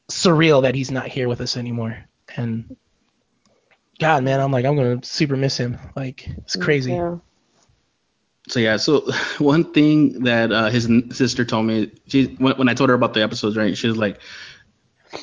surreal 0.09 0.63
that 0.63 0.75
he's 0.75 0.91
not 0.91 1.09
here 1.09 1.29
with 1.29 1.41
us 1.41 1.57
anymore. 1.57 1.99
And 2.37 2.77
God, 3.99 4.25
man, 4.25 4.41
I'm 4.41 4.53
like, 4.53 4.65
I'm 4.65 4.77
gonna 4.77 5.03
super 5.03 5.37
miss 5.37 5.57
him. 5.57 5.79
Like, 5.95 6.29
it's 6.29 6.57
crazy. 6.57 6.95
Yeah. 6.95 7.17
So 8.49 8.61
yeah, 8.61 8.77
so 8.77 9.11
one 9.39 9.73
thing 9.73 10.23
that 10.25 10.53
uh, 10.53 10.69
his 10.71 10.89
sister 11.13 11.45
told 11.45 11.67
me, 11.67 11.91
she 12.07 12.27
when, 12.39 12.57
when 12.57 12.69
I 12.69 12.75
told 12.75 12.91
her 12.91 12.95
about 12.95 13.15
the 13.15 13.23
episodes, 13.23 13.57
right? 13.57 13.77
She 13.77 13.89
was 13.89 13.97
like, 13.97 14.21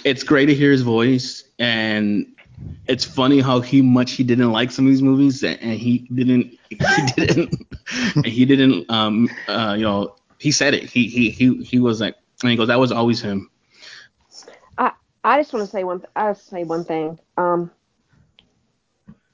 "It's 0.03 0.24
great 0.24 0.47
to 0.47 0.55
hear 0.55 0.71
his 0.71 0.82
voice, 0.82 1.43
and 1.59 2.26
it's 2.88 3.05
funny 3.05 3.39
how 3.41 3.59
he 3.61 3.82
much 3.82 4.11
he 4.13 4.24
didn't 4.24 4.51
like 4.51 4.71
some 4.71 4.86
of 4.86 4.91
these 4.91 5.01
movies 5.01 5.43
and 5.43 5.57
he 5.59 6.07
didn't 6.13 6.53
he 6.69 6.78
didn't 7.15 7.55
he 8.26 8.45
didn't 8.45 8.89
um 8.89 9.30
uh 9.47 9.74
you 9.78 9.84
know 9.84 10.15
he 10.39 10.51
said 10.51 10.74
it 10.74 10.84
he 10.89 11.07
he 11.07 11.30
he 11.32 11.63
he 11.63 11.80
was 11.80 12.01
like 12.01 12.15
and 12.41 12.51
he 12.51 12.57
goes 12.57 12.67
that 12.67 12.80
was 12.80 12.91
always 12.91 13.21
him 13.21 13.49
I 14.78 14.91
I 15.24 15.39
just 15.39 15.53
want 15.53 15.65
to 15.65 15.71
say 15.71 15.84
one. 15.84 16.03
I 16.15 16.34
say 16.34 16.63
one 16.63 16.86
thing. 16.86 17.19
Um, 17.38 17.71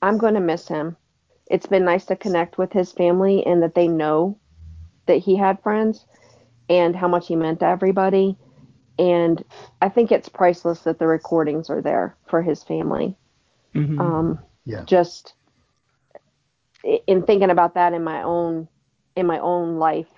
I'm 0.02 0.18
going 0.18 0.36
to 0.36 0.42
miss 0.42 0.68
him. 0.68 0.98
It's 1.50 1.68
been 1.68 1.86
nice 1.86 2.06
to 2.06 2.16
connect 2.16 2.58
with 2.58 2.74
his 2.74 2.92
family 2.94 3.46
and 3.46 3.62
that 3.64 3.76
they 3.76 3.88
know 3.88 4.40
that 5.08 5.18
he 5.20 5.36
had 5.38 5.62
friends 5.62 6.06
and 6.70 6.96
how 6.96 7.08
much 7.08 7.28
he 7.28 7.36
meant 7.36 7.60
to 7.60 7.66
everybody. 7.66 8.38
And 8.98 9.44
I 9.82 9.90
think 9.90 10.12
it's 10.12 10.30
priceless 10.30 10.82
that 10.84 11.00
the 11.00 11.08
recordings 11.08 11.70
are 11.70 11.82
there 11.82 12.18
for 12.28 12.42
his 12.44 12.64
family. 12.64 13.18
Mhm. 13.76 14.00
Um, 14.00 14.40
Yeah. 14.66 14.86
just 14.86 15.34
in 17.08 17.24
thinking 17.24 17.50
about 17.52 17.76
that 17.76 17.94
in 17.94 18.04
my 18.04 18.22
own 18.24 18.68
in 19.16 19.26
my 19.26 19.40
own 19.40 19.78
life 19.78 20.12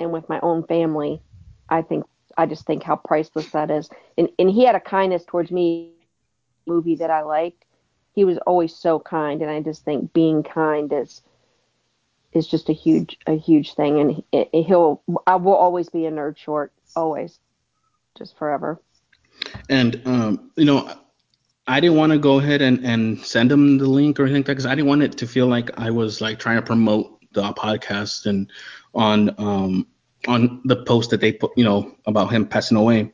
and 0.00 0.12
with 0.12 0.28
my 0.28 0.40
own 0.40 0.64
family, 0.64 1.22
I 1.68 1.82
think 1.82 2.04
I 2.36 2.46
just 2.46 2.66
think 2.66 2.82
how 2.84 2.96
priceless 2.96 3.50
that 3.50 3.70
is. 3.70 3.90
And 4.16 4.28
and 4.38 4.50
he 4.50 4.64
had 4.64 4.76
a 4.76 4.80
kindness 4.80 5.24
towards 5.24 5.50
me 5.52 5.92
movie 6.66 6.96
that 6.96 7.10
I 7.10 7.22
liked. 7.22 7.64
He 8.18 8.24
was 8.24 8.38
always 8.38 8.74
so 8.74 8.98
kind 8.98 9.42
and 9.42 9.48
I 9.48 9.60
just 9.60 9.84
think 9.84 10.12
being 10.12 10.42
kind 10.42 10.92
is 10.92 11.22
is 12.32 12.48
just 12.48 12.68
a 12.68 12.72
huge 12.72 13.16
a 13.28 13.36
huge 13.36 13.74
thing 13.74 14.00
and 14.00 14.24
he, 14.32 14.62
he'll 14.62 15.02
I 15.24 15.36
will 15.36 15.54
always 15.54 15.88
be 15.88 16.04
a 16.06 16.10
nerd 16.10 16.36
short 16.36 16.72
always 16.96 17.38
just 18.16 18.36
forever. 18.36 18.80
and 19.68 20.02
um 20.04 20.50
you 20.56 20.64
know 20.64 20.90
I 21.68 21.80
didn't 21.80 21.96
want 21.98 22.12
to 22.12 22.18
go 22.18 22.40
ahead 22.40 22.60
and, 22.60 22.84
and 22.84 23.20
send 23.20 23.52
him 23.52 23.78
the 23.78 23.86
link 23.86 24.18
or 24.18 24.24
anything 24.24 24.42
because 24.42 24.66
I 24.66 24.74
didn't 24.74 24.88
want 24.88 25.02
it 25.02 25.18
to 25.18 25.26
feel 25.26 25.46
like 25.46 25.78
I 25.78 25.90
was 25.90 26.20
like 26.20 26.40
trying 26.40 26.56
to 26.56 26.62
promote 26.62 27.20
the 27.34 27.52
podcast 27.52 28.26
and 28.26 28.50
on 28.94 29.34
um 29.38 29.86
on 30.26 30.60
the 30.64 30.82
post 30.84 31.10
that 31.10 31.20
they 31.20 31.32
put 31.32 31.52
you 31.56 31.64
know 31.64 31.94
about 32.06 32.32
him 32.32 32.46
passing 32.46 32.76
away. 32.76 33.12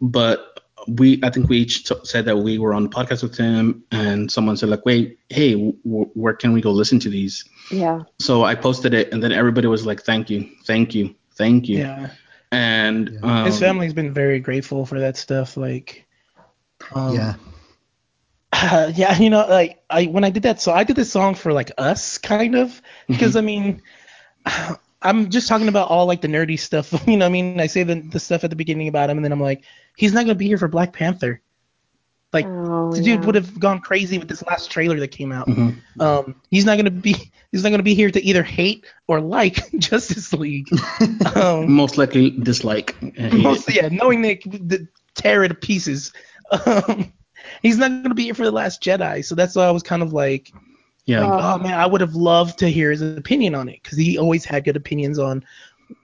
But 0.00 0.49
we 0.88 1.20
I 1.22 1.30
think 1.30 1.48
we 1.48 1.58
each 1.58 1.84
t- 1.84 1.94
said 2.04 2.24
that 2.24 2.36
we 2.38 2.58
were 2.58 2.74
on 2.74 2.82
the 2.84 2.88
podcast 2.88 3.22
with 3.22 3.36
him 3.36 3.84
and 3.90 4.30
someone 4.30 4.56
said 4.56 4.68
like 4.68 4.84
wait 4.86 5.18
hey 5.28 5.52
w- 5.54 6.10
where 6.14 6.34
can 6.34 6.52
we 6.52 6.60
go 6.60 6.70
listen 6.70 6.98
to 7.00 7.08
these? 7.10 7.44
Yeah. 7.70 8.02
So 8.18 8.44
I 8.44 8.54
posted 8.54 8.94
it 8.94 9.12
and 9.12 9.22
then 9.22 9.32
everybody 9.32 9.66
was 9.68 9.84
like 9.86 10.02
thank 10.02 10.30
you 10.30 10.48
thank 10.64 10.94
you 10.94 11.14
thank 11.34 11.68
you 11.68 11.78
Yeah. 11.78 12.10
and 12.52 13.10
Yeah. 13.22 13.40
um, 13.40 13.46
His 13.46 13.58
family's 13.58 13.92
been 13.94 14.12
very 14.14 14.40
grateful 14.40 14.84
for 14.86 14.98
that 15.00 15.16
stuff. 15.16 15.56
Like, 15.56 16.06
um, 16.94 17.14
yeah. 17.14 17.34
yeah, 18.94 19.16
you 19.18 19.30
know, 19.30 19.46
like 19.48 19.82
I 19.88 20.04
when 20.06 20.24
I 20.24 20.30
did 20.30 20.42
that 20.42 20.60
song, 20.60 20.76
I 20.76 20.84
did 20.84 20.96
this 20.96 21.10
song 21.12 21.34
for 21.34 21.52
like 21.52 21.70
us, 21.78 22.18
kind 22.18 22.56
of, 22.56 22.82
because 23.06 23.36
I 23.36 23.40
mean, 23.42 23.80
I'm 25.02 25.30
just 25.30 25.48
talking 25.48 25.68
about 25.68 25.88
all 25.88 26.06
like 26.06 26.20
the 26.20 26.28
nerdy 26.28 26.58
stuff. 26.58 26.92
You 27.06 27.16
know, 27.16 27.24
what 27.24 27.30
I 27.30 27.32
mean, 27.32 27.60
I 27.60 27.66
say 27.66 27.82
the 27.82 27.96
the 28.00 28.20
stuff 28.20 28.44
at 28.44 28.50
the 28.50 28.56
beginning 28.56 28.88
about 28.88 29.10
him, 29.10 29.18
and 29.18 29.24
then 29.24 29.32
I'm 29.32 29.40
like, 29.40 29.62
he's 29.96 30.12
not 30.12 30.22
gonna 30.24 30.34
be 30.34 30.46
here 30.46 30.58
for 30.58 30.68
Black 30.68 30.92
Panther. 30.92 31.40
Like, 32.32 32.46
Oh, 32.46 32.92
the 32.92 32.98
yeah. 32.98 33.16
dude 33.16 33.24
would 33.24 33.34
have 33.34 33.58
gone 33.58 33.80
crazy 33.80 34.16
with 34.18 34.28
this 34.28 34.44
last 34.46 34.70
trailer 34.70 35.00
that 35.00 35.08
came 35.08 35.32
out. 35.32 35.48
Mhm. 35.48 35.80
Um, 36.00 36.34
he's 36.50 36.64
not 36.64 36.76
gonna 36.76 36.90
be 36.90 37.32
he's 37.52 37.62
not 37.64 37.70
gonna 37.70 37.82
be 37.82 37.94
here 37.94 38.10
to 38.10 38.22
either 38.24 38.42
hate 38.42 38.86
or 39.08 39.20
like 39.20 39.70
Justice 39.78 40.32
League. 40.32 40.68
um, 41.34 41.72
most 41.72 41.98
likely 41.98 42.30
dislike 42.30 42.94
and. 43.16 43.42
Mostly, 43.42 43.76
yeah, 43.76 43.88
knowing 43.90 44.22
they 44.22 44.36
could 44.36 44.88
tear 45.14 45.42
it 45.44 45.48
to 45.48 45.54
pieces. 45.54 46.12
Um, 46.66 47.12
he's 47.62 47.78
not 47.78 47.88
going 47.90 48.08
to 48.08 48.14
be 48.14 48.24
here 48.24 48.34
for 48.34 48.44
the 48.44 48.50
Last 48.50 48.82
Jedi, 48.82 49.24
so 49.24 49.34
that's 49.34 49.54
why 49.54 49.64
I 49.64 49.70
was 49.70 49.82
kind 49.82 50.02
of 50.02 50.12
like, 50.12 50.52
yeah 51.06 51.24
Uh, 51.26 51.54
oh 51.54 51.62
man, 51.62 51.78
I 51.78 51.86
would 51.86 52.00
have 52.00 52.14
loved 52.14 52.58
to 52.60 52.68
hear 52.68 52.90
his 52.90 53.02
opinion 53.02 53.54
on 53.54 53.68
it 53.68 53.82
because 53.82 53.98
he 53.98 54.18
always 54.18 54.44
had 54.44 54.64
good 54.64 54.76
opinions 54.76 55.18
on 55.18 55.44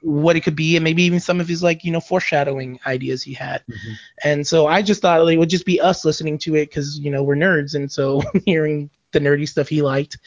what 0.00 0.34
it 0.34 0.40
could 0.40 0.56
be 0.56 0.76
and 0.76 0.82
maybe 0.82 1.04
even 1.04 1.20
some 1.20 1.40
of 1.40 1.46
his 1.46 1.62
like 1.62 1.84
you 1.84 1.92
know 1.92 2.00
foreshadowing 2.00 2.78
ideas 2.86 3.22
he 3.22 3.32
had. 3.32 3.62
Mhm. 3.68 3.94
And 4.24 4.46
so 4.46 4.66
I 4.66 4.82
just 4.82 5.00
thought 5.00 5.20
it 5.28 5.36
would 5.36 5.48
just 5.50 5.64
be 5.66 5.80
us 5.80 6.04
listening 6.04 6.38
to 6.38 6.56
it 6.56 6.70
because 6.70 6.98
you 6.98 7.10
know 7.10 7.22
we're 7.22 7.36
nerds, 7.36 7.74
and 7.74 7.90
so 7.90 8.22
hearing 8.44 8.90
the 9.12 9.20
nerdy 9.20 9.48
stuff 9.48 9.68
he 9.68 9.82
liked. 9.82 10.18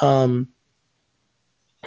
Um, 0.00 0.48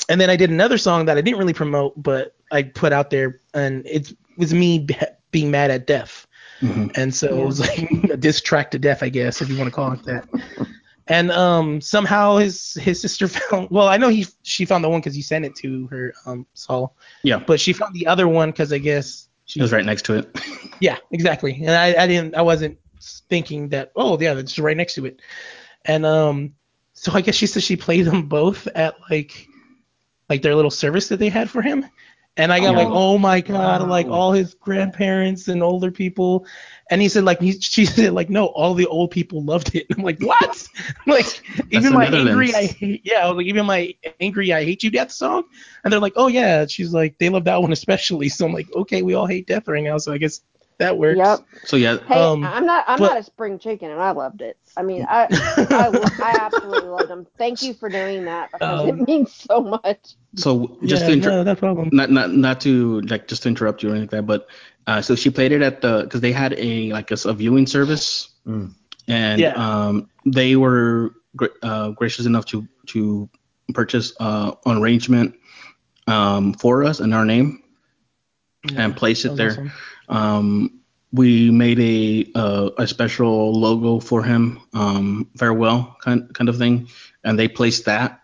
and 0.09 0.19
then 0.19 0.30
I 0.30 0.36
did 0.36 0.49
another 0.49 0.78
song 0.78 1.05
that 1.05 1.17
I 1.17 1.21
didn't 1.21 1.39
really 1.39 1.53
promote, 1.53 1.93
but 2.01 2.36
I 2.51 2.63
put 2.63 2.91
out 2.91 3.09
there, 3.09 3.39
and 3.53 3.86
it 3.86 4.11
was 4.38 4.53
me 4.53 4.80
be- 4.80 4.97
being 5.32 5.51
mad 5.51 5.71
at 5.71 5.88
death. 5.88 6.28
Mhm. 6.59 6.97
And 6.97 7.13
so 7.15 7.28
it 7.41 7.45
was 7.45 7.59
like 7.61 7.80
a 8.11 8.17
diss 8.17 8.41
track 8.41 8.71
to 8.71 8.80
death, 8.80 9.03
I 9.03 9.09
guess, 9.09 9.41
if 9.41 9.49
you 9.49 9.57
want 9.57 9.69
to 9.69 9.76
call 9.76 9.93
it 9.93 10.03
that. 10.03 10.28
And 11.07 11.31
um, 11.31 11.81
somehow 11.81 12.37
his 12.37 12.73
his 12.73 12.99
sister 12.99 13.27
found. 13.29 13.69
Well, 13.69 13.87
I 13.87 13.97
know 13.97 14.09
he 14.09 14.25
she 14.43 14.65
found 14.65 14.83
the 14.83 14.89
one 14.89 15.01
because 15.01 15.15
he 15.15 15.21
sent 15.21 15.45
it 15.45 15.55
to 15.57 15.87
her, 15.87 16.13
um, 16.25 16.47
Saul. 16.53 16.95
Yeah. 17.23 17.37
But 17.37 17.59
she 17.59 17.73
found 17.73 17.93
the 17.93 18.07
other 18.07 18.27
one 18.27 18.49
because 18.49 18.73
I 18.73 18.79
guess 18.79 19.27
She 19.45 19.61
was 19.61 19.71
right 19.71 19.85
next 19.85 20.05
to 20.05 20.15
it. 20.15 20.35
yeah, 20.79 20.97
exactly. 21.11 21.53
And 21.61 21.71
I, 21.71 22.03
I 22.03 22.07
didn't 22.07 22.35
I 22.35 22.41
wasn't 22.41 22.79
thinking 23.29 23.69
that 23.69 23.91
oh 23.95 24.19
yeah, 24.19 24.33
that's 24.33 24.57
right 24.57 24.75
next 24.77 24.95
to 24.95 25.05
it. 25.05 25.21
And 25.85 26.05
um 26.05 26.55
so 26.93 27.11
I 27.13 27.21
guess 27.21 27.35
she 27.35 27.45
said 27.45 27.61
she 27.61 27.75
played 27.75 28.05
them 28.05 28.27
both 28.27 28.67
at 28.67 28.95
like 29.11 29.47
like 30.27 30.41
their 30.41 30.55
little 30.55 30.71
service 30.71 31.09
that 31.09 31.19
they 31.19 31.29
had 31.29 31.49
for 31.49 31.61
him. 31.61 31.85
And 32.38 32.51
I 32.51 32.59
got 32.59 32.75
Oh. 32.75 32.77
like, 32.77 32.89
oh 32.91 33.17
my 33.17 33.39
god, 33.41 33.81
Wow. 33.81 33.88
like 33.88 34.07
all 34.07 34.31
his 34.33 34.53
grandparents 34.55 35.47
and 35.47 35.63
older 35.63 35.91
people. 35.91 36.45
And 36.91 37.01
he 37.01 37.07
said 37.09 37.23
like 37.23 37.39
he 37.41 37.53
she 37.59 37.86
said 37.86 38.13
like 38.13 38.29
no, 38.29 38.47
all 38.47 38.73
the 38.73 38.86
old 38.88 39.11
people 39.11 39.43
loved 39.43 39.73
it. 39.75 39.88
I'm 39.97 40.03
like, 40.03 40.19
what? 40.19 40.67
like 41.07 41.41
even 41.71 41.93
my 41.93 42.07
angry 42.07 42.53
I 42.53 42.65
hate 42.65 43.01
yeah, 43.05 43.25
I 43.25 43.27
was 43.29 43.38
like 43.38 43.47
even 43.47 43.65
my 43.65 43.95
angry 44.19 44.51
I 44.53 44.63
hate 44.65 44.83
you 44.83 44.91
death 44.91 45.11
song. 45.11 45.43
And 45.83 45.93
they're 45.93 45.99
like, 45.99 46.13
oh 46.17 46.27
yeah. 46.27 46.65
She's 46.65 46.93
like, 46.93 47.17
they 47.19 47.29
love 47.29 47.45
that 47.45 47.61
one 47.61 47.71
especially. 47.71 48.29
So 48.29 48.45
I'm 48.45 48.53
like, 48.53 48.67
okay, 48.75 49.01
we 49.01 49.13
all 49.13 49.27
hate 49.27 49.47
death 49.47 49.67
right 49.67 49.83
now, 49.83 49.97
so 49.97 50.11
I 50.11 50.17
guess 50.17 50.41
that 50.80 50.97
works. 50.97 51.17
Yep. 51.17 51.39
So 51.65 51.78
yeah, 51.78 51.97
Hey, 52.07 52.15
Um, 52.15 52.43
I'm 52.43 52.65
not 52.65 52.84
I'm 52.88 52.99
but- 52.99 53.07
not 53.07 53.17
a 53.17 53.23
spring 53.23 53.59
chicken 53.59 53.91
and 53.91 54.01
I 54.01 54.11
loved 54.11 54.41
it. 54.41 54.57
I 54.78 54.84
mean, 54.84 55.05
I 55.09 55.28
I, 55.32 56.09
I 56.23 56.38
absolutely 56.41 56.89
loved 56.89 57.09
them. 57.09 57.26
Thank 57.38 57.61
you 57.61 57.73
for 57.73 57.88
doing 57.89 58.26
that 58.26 58.51
because 58.51 58.82
Um, 58.82 58.89
it 58.89 59.07
means 59.07 59.34
so 59.34 59.61
much. 59.61 60.15
so 60.36 60.78
just 60.84 61.03
yeah, 61.03 61.07
to 61.07 61.13
inter- 61.13 61.30
no, 61.32 61.43
no 61.43 61.55
problem. 61.55 61.89
not 61.93 62.11
not 62.11 62.32
not 62.34 62.59
to 62.61 63.01
like 63.01 63.28
just 63.28 63.43
to 63.43 63.49
interrupt 63.49 63.84
you 63.84 63.89
or 63.89 63.95
anything 63.95 64.05
like 64.07 64.11
that, 64.11 64.28
but 64.28 64.47
uh, 64.88 65.01
so 65.01 65.15
she 65.15 65.30
played 65.30 65.51
it 65.51 65.61
at 65.61 65.82
the 65.82 66.01
because 66.03 66.21
they 66.21 66.32
had 66.32 66.53
a 66.57 66.91
like 66.91 67.09
a 67.11 67.34
viewing 67.34 67.65
service, 67.67 68.30
Mm. 68.45 68.73
and 69.07 69.39
Yeah. 69.41 69.53
um 69.55 70.09
they 70.26 70.55
were 70.57 71.11
gra- 71.36 71.49
uh, 71.63 71.89
gracious 71.91 72.26
enough 72.26 72.45
to 72.47 72.67
to 72.88 73.30
purchase 73.73 74.13
uh 74.19 74.51
an 74.65 74.78
arrangement 74.78 75.34
um 76.07 76.53
for 76.53 76.84
us 76.84 76.99
in 76.99 77.13
our 77.13 77.26
name 77.26 77.63
and 78.76 78.95
place 78.95 79.26
it 79.26 79.36
there. 79.36 79.51
awesome. 79.51 79.71
Um, 80.09 80.81
we 81.11 81.49
made 81.51 81.79
a 81.79 82.31
uh, 82.35 82.69
a 82.77 82.87
special 82.87 83.53
logo 83.53 83.99
for 83.99 84.23
him, 84.23 84.61
um, 84.73 85.29
farewell 85.37 85.95
kind 86.01 86.33
kind 86.33 86.49
of 86.49 86.57
thing, 86.57 86.87
and 87.23 87.39
they 87.39 87.47
placed 87.47 87.85
that 87.85 88.21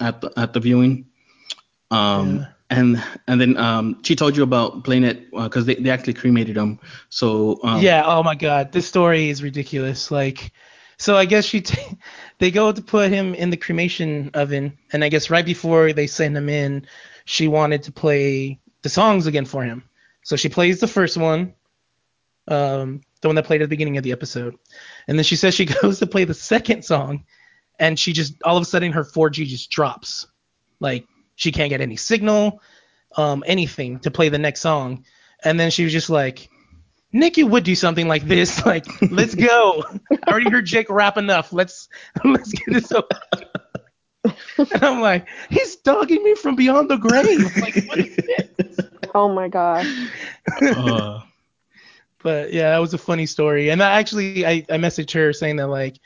at 0.00 0.20
the 0.20 0.32
at 0.36 0.52
the 0.52 0.60
viewing. 0.60 1.06
Um, 1.90 2.36
Yeah. 2.38 2.46
and 2.70 3.02
and 3.26 3.40
then 3.40 3.56
um, 3.56 4.02
she 4.02 4.16
told 4.16 4.36
you 4.36 4.42
about 4.42 4.84
playing 4.84 5.04
it 5.04 5.30
because 5.30 5.66
they, 5.66 5.76
they 5.76 5.90
actually 5.90 6.14
cremated 6.14 6.56
him. 6.56 6.78
So 7.08 7.60
um, 7.62 7.80
yeah. 7.80 8.02
Oh 8.04 8.22
my 8.22 8.34
God, 8.34 8.72
this 8.72 8.86
story 8.86 9.30
is 9.30 9.42
ridiculous. 9.42 10.10
Like, 10.10 10.52
so 10.98 11.16
I 11.16 11.24
guess 11.24 11.44
she 11.44 11.60
t- 11.62 11.98
they 12.38 12.50
go 12.50 12.72
to 12.72 12.82
put 12.82 13.10
him 13.10 13.34
in 13.34 13.50
the 13.50 13.56
cremation 13.56 14.30
oven, 14.34 14.76
and 14.92 15.04
I 15.04 15.08
guess 15.08 15.30
right 15.30 15.44
before 15.46 15.92
they 15.92 16.06
send 16.06 16.36
him 16.36 16.48
in, 16.48 16.86
she 17.24 17.48
wanted 17.48 17.84
to 17.84 17.92
play 17.92 18.58
the 18.82 18.88
songs 18.88 19.26
again 19.26 19.46
for 19.46 19.62
him. 19.64 19.85
So 20.26 20.34
she 20.34 20.48
plays 20.48 20.80
the 20.80 20.88
first 20.88 21.16
one, 21.16 21.54
um, 22.48 23.00
the 23.20 23.28
one 23.28 23.36
that 23.36 23.44
played 23.44 23.62
at 23.62 23.66
the 23.66 23.68
beginning 23.68 23.96
of 23.96 24.02
the 24.02 24.10
episode, 24.10 24.56
and 25.06 25.16
then 25.16 25.22
she 25.22 25.36
says 25.36 25.54
she 25.54 25.64
goes 25.82 26.00
to 26.00 26.08
play 26.08 26.24
the 26.24 26.34
second 26.34 26.84
song, 26.84 27.26
and 27.78 27.96
she 27.96 28.12
just 28.12 28.34
all 28.42 28.56
of 28.56 28.62
a 28.62 28.64
sudden 28.64 28.90
her 28.90 29.04
4G 29.04 29.46
just 29.46 29.70
drops, 29.70 30.26
like 30.80 31.06
she 31.36 31.52
can't 31.52 31.70
get 31.70 31.80
any 31.80 31.94
signal, 31.94 32.60
um, 33.16 33.44
anything 33.46 34.00
to 34.00 34.10
play 34.10 34.28
the 34.28 34.36
next 34.36 34.62
song, 34.62 35.04
and 35.44 35.60
then 35.60 35.70
she 35.70 35.84
was 35.84 35.92
just 35.92 36.10
like. 36.10 36.50
Nikki 37.12 37.44
would 37.44 37.64
do 37.64 37.76
something 37.76 38.08
like 38.08 38.26
this, 38.26 38.66
like, 38.66 38.84
let's 39.10 39.34
go. 39.34 39.84
I 40.26 40.30
already 40.30 40.50
heard 40.50 40.66
Jake 40.66 40.90
rap 40.90 41.16
enough. 41.16 41.52
Let's 41.52 41.88
let's 42.24 42.50
get 42.50 42.74
this 42.74 42.92
over. 42.92 43.06
And 44.58 44.84
I'm 44.84 45.00
like, 45.00 45.26
he's 45.50 45.76
dogging 45.76 46.22
me 46.22 46.34
from 46.34 46.56
beyond 46.56 46.90
the 46.90 46.96
grave. 46.96 47.56
Like, 47.56 47.76
what 47.86 47.98
is 47.98 48.16
this? 48.16 48.80
Oh 49.14 49.28
my 49.32 49.48
god. 49.48 49.86
uh, 50.60 51.20
But 52.22 52.52
yeah, 52.52 52.70
that 52.70 52.78
was 52.78 52.92
a 52.92 52.98
funny 52.98 53.26
story. 53.26 53.70
And 53.70 53.80
I 53.82 53.98
actually 54.00 54.44
I, 54.44 54.66
I 54.68 54.78
messaged 54.78 55.12
her 55.12 55.32
saying 55.32 55.56
that 55.56 55.68
like 55.68 56.00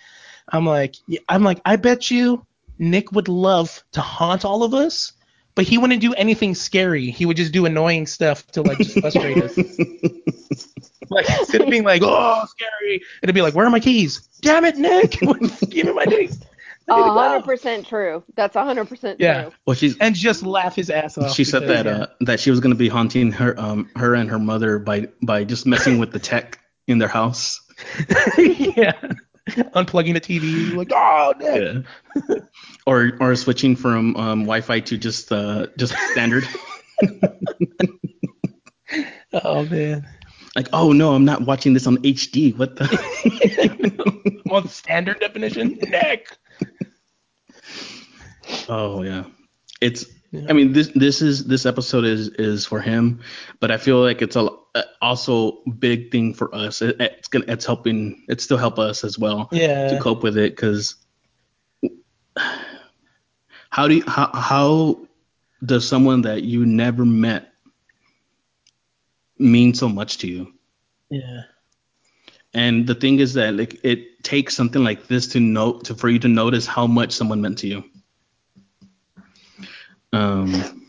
I'm 0.48 0.66
like 0.66 0.96
I'm 1.28 1.42
like 1.42 1.60
I 1.64 1.76
bet 1.76 2.10
you 2.10 2.44
Nick 2.78 3.12
would 3.12 3.28
love 3.28 3.82
to 3.92 4.02
haunt 4.02 4.44
all 4.44 4.62
of 4.62 4.74
us, 4.74 5.12
but 5.54 5.64
he 5.64 5.78
wouldn't 5.78 6.02
do 6.02 6.12
anything 6.14 6.54
scary. 6.54 7.10
He 7.10 7.24
would 7.24 7.38
just 7.38 7.52
do 7.52 7.64
annoying 7.64 8.06
stuff 8.06 8.46
to 8.48 8.62
like 8.62 8.78
just 8.78 9.00
frustrate 9.00 9.42
us. 9.42 9.56
like 11.10 11.28
instead 11.38 11.62
of 11.62 11.70
being 11.70 11.84
like, 11.84 12.02
oh, 12.04 12.44
scary, 12.48 13.02
it'd 13.22 13.34
be 13.34 13.42
like, 13.42 13.54
where 13.54 13.66
are 13.66 13.70
my 13.70 13.80
keys? 13.80 14.28
Damn 14.42 14.64
it, 14.64 14.76
Nick, 14.76 15.12
give 15.70 15.86
me 15.86 15.92
my 15.92 16.06
keys. 16.06 16.38
I 16.91 16.97
need 16.97 17.03
to 17.05 17.11
A 17.11 17.14
go. 17.14 17.20
hundred 17.20 17.45
percent 17.45 17.86
true. 17.86 18.22
That's 18.36 18.57
a 18.57 18.64
hundred 18.64 18.88
percent 18.88 19.20
Yeah. 19.20 19.43
true. 19.45 19.53
Well, 19.66 19.74
she's 19.76 19.97
And 19.99 20.14
just 20.14 20.43
laugh 20.43 20.74
his 20.74 20.91
ass 20.91 21.16
off. 21.18 21.32
she 21.34 21.45
said 21.45 21.68
that 21.68 21.86
uh, 21.86 22.07
that 22.20 22.41
she 22.41 22.51
was 22.51 22.61
gonna 22.61 22.74
be 22.74 22.88
haunting 22.88 23.32
her 23.32 23.59
um 23.59 23.88
her 23.97 24.14
and 24.14 24.28
her 24.30 24.38
mother 24.38 24.78
by 24.78 25.09
by 25.22 25.45
just 25.45 25.66
messing 25.66 25.99
with 25.99 26.12
the 26.12 26.18
tech 26.18 26.59
in 26.86 26.99
their 26.99 27.09
house. 27.09 27.61
yeah. 28.38 28.93
Unplugging 29.74 30.12
the 30.14 30.20
TV, 30.20 30.74
like, 30.76 30.91
oh, 30.95 31.32
Nick. 31.38 31.84
Yeah. 32.28 32.36
or 32.86 33.12
or 33.20 33.34
switching 33.34 33.74
from 33.74 34.14
um, 34.16 34.41
Wi-Fi 34.43 34.80
to 34.80 34.99
just 34.99 35.32
uh 35.32 35.66
just 35.78 35.95
standard. 36.12 36.47
Oh 39.32 39.64
man. 39.64 40.09
like, 40.57 40.68
oh 40.72 40.93
no, 40.93 41.14
I'm 41.14 41.24
not 41.24 41.43
watching 41.43 41.72
this 41.72 41.86
on 41.86 41.99
HD. 41.99 42.57
What 42.59 42.76
the? 42.76 44.41
On 44.51 44.66
standard 44.66 45.20
definition, 45.20 45.78
Nick. 45.80 46.36
oh 48.68 49.02
yeah, 49.02 49.24
it's. 49.80 50.06
Yeah. 50.32 50.46
I 50.48 50.52
mean, 50.52 50.72
this 50.72 50.88
this 50.94 51.22
is 51.22 51.44
this 51.46 51.66
episode 51.66 52.04
is 52.04 52.28
is 52.28 52.64
for 52.64 52.80
him, 52.80 53.20
but 53.58 53.72
I 53.72 53.78
feel 53.78 54.00
like 54.00 54.22
it's 54.22 54.36
a 54.36 54.48
a- 54.76 54.84
also 55.02 55.64
big 55.78 56.12
thing 56.12 56.34
for 56.34 56.54
us. 56.54 56.82
It, 56.82 56.94
it's 57.00 57.26
gonna 57.26 57.46
it's 57.48 57.66
helping. 57.66 58.24
It 58.28 58.40
still 58.40 58.56
help 58.56 58.78
us 58.78 59.02
as 59.02 59.18
well 59.18 59.48
Yeah. 59.50 59.88
to 59.88 59.98
cope 59.98 60.22
with 60.22 60.38
it 60.38 60.54
because 60.54 60.94
how 63.70 63.88
do 63.88 63.96
you, 63.96 64.04
how 64.06 64.30
how 64.32 65.00
does 65.64 65.88
someone 65.88 66.22
that 66.22 66.44
you 66.44 66.64
never 66.64 67.04
met 67.04 67.52
mean 69.36 69.74
so 69.74 69.88
much 69.88 70.18
to 70.18 70.28
you? 70.28 70.52
Yeah. 71.11 71.42
And 72.53 72.86
the 72.86 72.94
thing 72.94 73.20
is 73.20 73.34
that 73.34 73.55
like 73.55 73.78
it 73.84 74.22
takes 74.24 74.57
something 74.57 74.82
like 74.82 75.07
this 75.07 75.28
to 75.28 75.40
note 75.40 75.84
to 75.84 75.94
for 75.94 76.09
you 76.09 76.18
to 76.18 76.28
notice 76.28 76.66
how 76.66 76.86
much 76.86 77.12
someone 77.12 77.40
meant 77.40 77.59
to 77.59 77.68
you. 77.68 77.84
Um, 80.12 80.86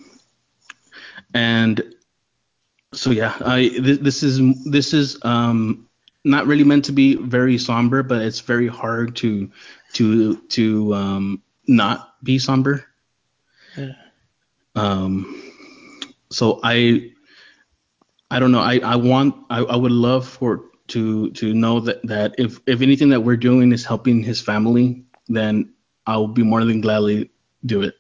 and 1.34 1.82
so 2.94 3.12
yeah, 3.12 3.36
I 3.46 3.70
th- 3.70 4.00
this 4.00 4.24
is 4.24 4.42
this 4.66 4.94
is 4.94 5.18
um 5.24 5.88
not 6.24 6.48
really 6.48 6.64
meant 6.64 6.86
to 6.86 6.92
be 6.92 7.16
very 7.16 7.58
somber, 7.58 8.04
but 8.04 8.22
it's 8.22 8.40
very 8.40 8.68
hard 8.68 9.16
to 9.18 9.50
to 9.94 10.38
to 10.50 10.94
um 10.94 11.42
not 11.68 12.24
be 12.24 12.40
somber. 12.40 12.86
Yeah. 13.78 13.94
Um, 14.76 15.52
so 16.32 16.60
I 16.64 17.12
I 18.32 18.40
don't 18.40 18.52
know. 18.52 18.60
I, 18.62 18.80
I 18.80 18.96
want 18.96 19.36
I, 19.50 19.60
I 19.60 19.76
would 19.76 19.92
love 19.92 20.28
for 20.28 20.71
to 20.92 21.32
to 21.32 21.54
know 21.54 21.80
that, 21.82 22.02
that 22.04 22.36
if 22.38 22.60
if 22.68 22.82
anything 22.82 23.10
that 23.10 23.22
we're 23.22 23.38
doing 23.38 23.72
is 23.72 23.86
helping 23.86 24.22
his 24.24 24.42
family, 24.42 25.04
then 25.28 25.74
I'll 26.06 26.28
be 26.28 26.44
more 26.44 26.64
than 26.64 26.82
gladly 26.82 27.32
do 27.66 27.82
it. 27.84 27.96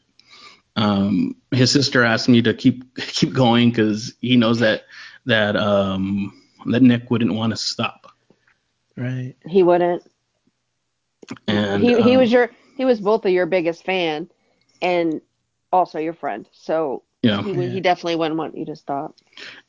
Um, 0.76 1.36
his 1.52 1.72
sister 1.72 2.04
asked 2.04 2.30
me 2.30 2.42
to 2.44 2.54
keep 2.54 2.96
keep 2.98 3.34
going 3.34 3.70
because 3.70 4.14
he 4.22 4.38
knows 4.38 4.60
that 4.60 4.84
that 5.26 5.56
um 5.56 6.42
that 6.66 6.82
Nick 6.82 7.10
wouldn't 7.10 7.34
want 7.34 7.52
to 7.52 7.58
stop. 7.58 8.08
Right. 8.98 9.36
He 9.46 9.64
wouldn't. 9.64 10.04
And 11.48 11.82
he 11.82 12.02
he 12.02 12.14
um, 12.14 12.18
was 12.18 12.32
your 12.32 12.52
he 12.78 12.86
was 12.86 13.00
both 13.00 13.26
of 13.26 13.32
your 13.32 13.46
biggest 13.46 13.86
fan, 13.86 14.30
and 14.82 15.22
also 15.72 16.00
your 16.00 16.14
friend. 16.14 16.48
So 16.52 17.04
yeah. 17.22 17.42
he, 17.44 17.52
would 17.54 17.70
he 17.70 17.82
definitely 17.82 18.16
wouldn't 18.16 18.38
want 18.38 18.58
you 18.58 18.66
to 18.66 18.76
stop. 18.76 19.16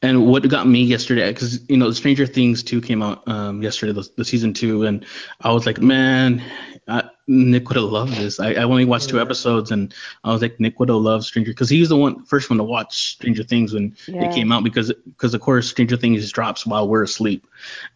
And 0.00 0.26
what 0.26 0.48
got 0.48 0.66
me 0.66 0.82
yesterday, 0.82 1.30
because 1.32 1.68
you 1.68 1.76
know, 1.76 1.90
Stranger 1.92 2.26
Things 2.26 2.62
two 2.62 2.80
came 2.80 3.02
out 3.02 3.26
um, 3.28 3.62
yesterday, 3.62 3.92
the, 3.92 4.08
the 4.16 4.24
season 4.24 4.52
two, 4.54 4.84
and 4.84 5.04
I 5.40 5.52
was 5.52 5.66
like, 5.66 5.80
man, 5.80 6.42
I, 6.88 7.04
Nick 7.26 7.68
would 7.68 7.76
have 7.76 7.84
loved 7.84 8.14
this. 8.16 8.40
I, 8.40 8.52
I 8.54 8.62
only 8.64 8.84
watched 8.84 9.10
two 9.10 9.20
episodes, 9.20 9.70
and 9.70 9.94
I 10.24 10.32
was 10.32 10.42
like, 10.42 10.58
Nick 10.60 10.80
would 10.80 10.88
have 10.88 10.98
loved 10.98 11.24
Stranger, 11.24 11.52
because 11.52 11.68
he 11.68 11.80
was 11.80 11.90
the 11.90 11.96
one 11.96 12.24
first 12.24 12.50
one 12.50 12.58
to 12.58 12.64
watch 12.64 13.12
Stranger 13.12 13.44
Things 13.44 13.72
when 13.72 13.96
Yeah. 14.06 14.24
it 14.24 14.32
came 14.32 14.50
out, 14.50 14.64
because 14.64 14.92
because 15.04 15.34
of 15.34 15.40
course 15.40 15.68
Stranger 15.68 15.96
Things 15.96 16.30
drops 16.32 16.66
while 16.66 16.88
we're 16.88 17.04
asleep, 17.04 17.46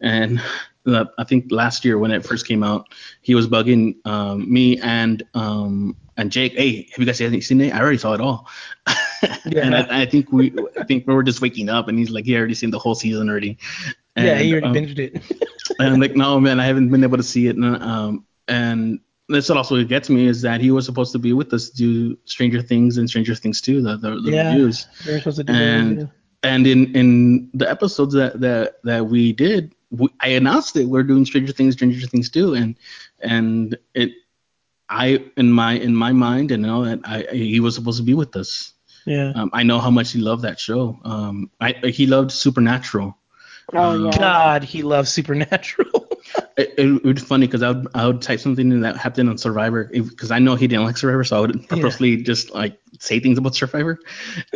and 0.01 0.39
uh, 0.85 1.05
I 1.17 1.23
think 1.23 1.51
last 1.51 1.83
year 1.83 1.97
when 1.97 2.11
it 2.11 2.25
first 2.25 2.47
came 2.47 2.63
out, 2.63 2.87
he 3.21 3.35
was 3.35 3.47
bugging 3.47 3.95
um, 4.05 4.51
me 4.51 4.79
and 4.79 5.23
um, 5.33 5.97
and 6.15 6.31
Jake. 6.31 6.53
Hey, 6.53 6.87
have 6.91 6.99
you 6.99 7.05
guys 7.05 7.17
seen 7.45 7.61
it? 7.61 7.73
I 7.73 7.79
already 7.79 7.97
saw 7.97 8.13
it 8.13 8.21
all. 8.21 8.47
and 9.23 9.75
I, 9.75 10.01
I 10.01 10.05
think 10.05 10.31
we 10.31 10.53
I 10.79 10.83
think 10.83 11.07
we 11.07 11.13
were 11.13 11.23
just 11.23 11.41
waking 11.41 11.69
up, 11.69 11.87
and 11.87 11.97
he's 11.97 12.09
like, 12.09 12.25
he 12.25 12.35
already 12.37 12.53
seen 12.53 12.71
the 12.71 12.79
whole 12.79 12.95
season 12.95 13.29
already. 13.29 13.57
yeah, 14.15 14.37
he 14.37 14.53
And, 14.53 14.63
already 14.65 14.67
um, 14.67 14.73
binged 14.75 14.99
it. 14.99 15.21
and 15.79 15.93
I'm 15.93 15.99
like, 15.99 16.15
no, 16.15 16.39
man, 16.39 16.59
I 16.59 16.65
haven't 16.65 16.89
been 16.89 17.03
able 17.03 17.17
to 17.17 17.23
see 17.23 17.47
it. 17.47 17.55
And, 17.55 17.81
um, 17.81 18.25
and 18.47 18.99
that's 19.29 19.49
what 19.49 19.57
also 19.57 19.83
gets 19.83 20.09
me 20.09 20.27
is 20.27 20.41
that 20.41 20.61
he 20.61 20.71
was 20.71 20.85
supposed 20.85 21.11
to 21.11 21.19
be 21.19 21.33
with 21.33 21.53
us 21.53 21.69
do 21.69 22.17
Stranger 22.25 22.61
Things 22.61 22.97
and 22.97 23.09
Stranger 23.09 23.35
Things 23.35 23.61
2, 23.61 23.81
the, 23.81 23.97
the, 23.97 24.09
the 24.21 24.31
Yeah. 24.31 24.49
reviews. 24.49 24.87
They 25.05 25.13
were 25.13 25.19
supposed 25.19 25.37
to 25.37 25.43
do 25.43 25.53
And 25.53 25.99
that. 25.99 26.09
And 26.43 26.67
in, 26.67 26.95
in 26.95 27.49
the 27.53 27.69
episodes 27.69 28.13
that, 28.13 28.39
that, 28.41 28.75
that 28.83 29.05
we 29.05 29.33
did, 29.33 29.73
we, 29.89 30.07
I 30.21 30.29
announced 30.29 30.75
that 30.75 30.87
We're 30.87 31.03
doing 31.03 31.25
Stranger 31.25 31.51
Things, 31.51 31.73
Stranger 31.73 32.07
Things 32.07 32.29
2. 32.29 32.53
And, 32.53 32.75
and 33.19 33.77
it, 33.93 34.11
I, 34.89 35.25
in 35.35 35.51
my, 35.51 35.73
in 35.73 35.93
my 35.93 36.13
mind, 36.13 36.51
and 36.51 36.63
know 36.63 36.85
that 36.85 36.99
I, 37.03 37.27
he 37.35 37.59
was 37.59 37.75
supposed 37.75 37.97
to 37.97 38.03
be 38.03 38.13
with 38.13 38.35
us. 38.37 38.73
Yeah. 39.07 39.31
Um, 39.35 39.49
I 39.53 39.63
know 39.63 39.79
how 39.79 39.89
much 39.89 40.11
he 40.11 40.19
loved 40.19 40.41
that 40.43 40.59
show. 40.59 40.99
Um, 41.05 41.49
I, 41.61 41.73
he 41.85 42.07
loved 42.07 42.31
Supernatural. 42.31 43.17
Oh 43.73 43.91
Um, 43.91 44.05
yeah. 44.05 44.17
God, 44.17 44.63
he 44.63 44.83
loves 44.83 45.11
Supernatural. 45.11 46.05
It, 46.57 46.73
it, 46.77 46.87
it 46.87 47.03
was 47.03 47.23
funny 47.23 47.45
because 47.47 47.61
I 47.63 47.71
would 47.71 47.87
I 47.93 48.07
would 48.07 48.21
type 48.21 48.39
something 48.39 48.71
in 48.71 48.81
that 48.81 48.97
happened 48.97 49.29
on 49.29 49.37
Survivor 49.37 49.89
because 49.93 50.31
I 50.31 50.39
know 50.39 50.55
he 50.55 50.67
didn't 50.67 50.85
like 50.85 50.97
Survivor, 50.97 51.23
so 51.23 51.37
I 51.37 51.39
would 51.41 51.69
purposely 51.69 52.17
just 52.17 52.51
like 52.53 52.79
say 52.99 53.19
things 53.19 53.37
about 53.37 53.55
Survivor. 53.55 53.99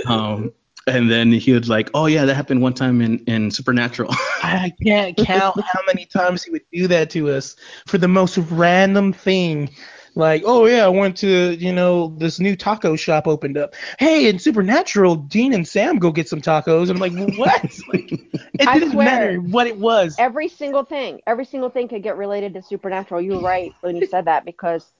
Um, 0.07 0.51
and 0.87 1.09
then 1.09 1.31
he 1.31 1.53
would 1.53 1.67
like, 1.67 1.91
oh 1.93 2.07
yeah, 2.07 2.25
that 2.25 2.33
happened 2.35 2.61
one 2.61 2.73
time 2.73 3.01
in 3.01 3.19
in 3.25 3.51
Supernatural. 3.51 4.09
I 4.43 4.73
can't 4.83 5.15
count 5.15 5.61
how 5.61 5.79
many 5.87 6.05
times 6.05 6.43
he 6.43 6.51
would 6.51 6.65
do 6.73 6.87
that 6.87 7.11
to 7.11 7.29
us 7.29 7.55
for 7.85 7.97
the 7.99 8.07
most 8.07 8.37
random 8.37 9.13
thing. 9.13 9.69
Like, 10.15 10.43
oh 10.45 10.65
yeah, 10.65 10.85
I 10.85 10.89
went 10.89 11.17
to, 11.17 11.55
you 11.55 11.71
know, 11.71 12.09
this 12.17 12.39
new 12.39 12.55
taco 12.55 12.95
shop 12.95 13.27
opened 13.27 13.57
up. 13.57 13.75
Hey, 13.97 14.27
in 14.29 14.39
Supernatural, 14.39 15.15
Dean 15.15 15.53
and 15.53 15.65
Sam 15.67 15.99
go 15.99 16.11
get 16.11 16.27
some 16.27 16.41
tacos. 16.41 16.89
And 16.89 17.01
I'm 17.01 17.15
like, 17.15 17.37
what? 17.37 17.63
like, 17.93 18.11
it 18.11 18.67
I 18.67 18.79
didn't 18.79 18.91
swear. 18.91 19.05
matter 19.05 19.37
what 19.41 19.67
it 19.67 19.77
was. 19.77 20.15
Every 20.19 20.49
single 20.49 20.83
thing, 20.83 21.21
every 21.25 21.45
single 21.45 21.69
thing 21.69 21.87
could 21.87 22.03
get 22.03 22.17
related 22.17 22.53
to 22.55 22.61
supernatural. 22.61 23.21
You 23.21 23.33
were 23.33 23.39
right 23.41 23.73
when 23.81 23.95
you 23.95 24.05
said 24.05 24.25
that 24.25 24.43
because 24.45 24.91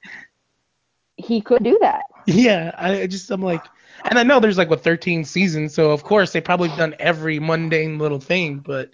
he 1.17 1.41
could 1.41 1.63
do 1.63 1.77
that. 1.81 2.03
Yeah, 2.25 2.71
I 2.77 3.01
I 3.01 3.07
just 3.07 3.29
I'm 3.31 3.41
like, 3.41 3.65
and 4.05 4.17
I 4.17 4.23
know 4.23 4.39
there's 4.39 4.57
like 4.57 4.69
what 4.69 4.83
13 4.83 5.25
seasons, 5.25 5.73
so 5.73 5.91
of 5.91 6.03
course 6.03 6.31
they 6.31 6.41
probably 6.41 6.69
done 6.69 6.95
every 6.99 7.39
mundane 7.39 7.97
little 7.99 8.19
thing, 8.19 8.59
but 8.59 8.91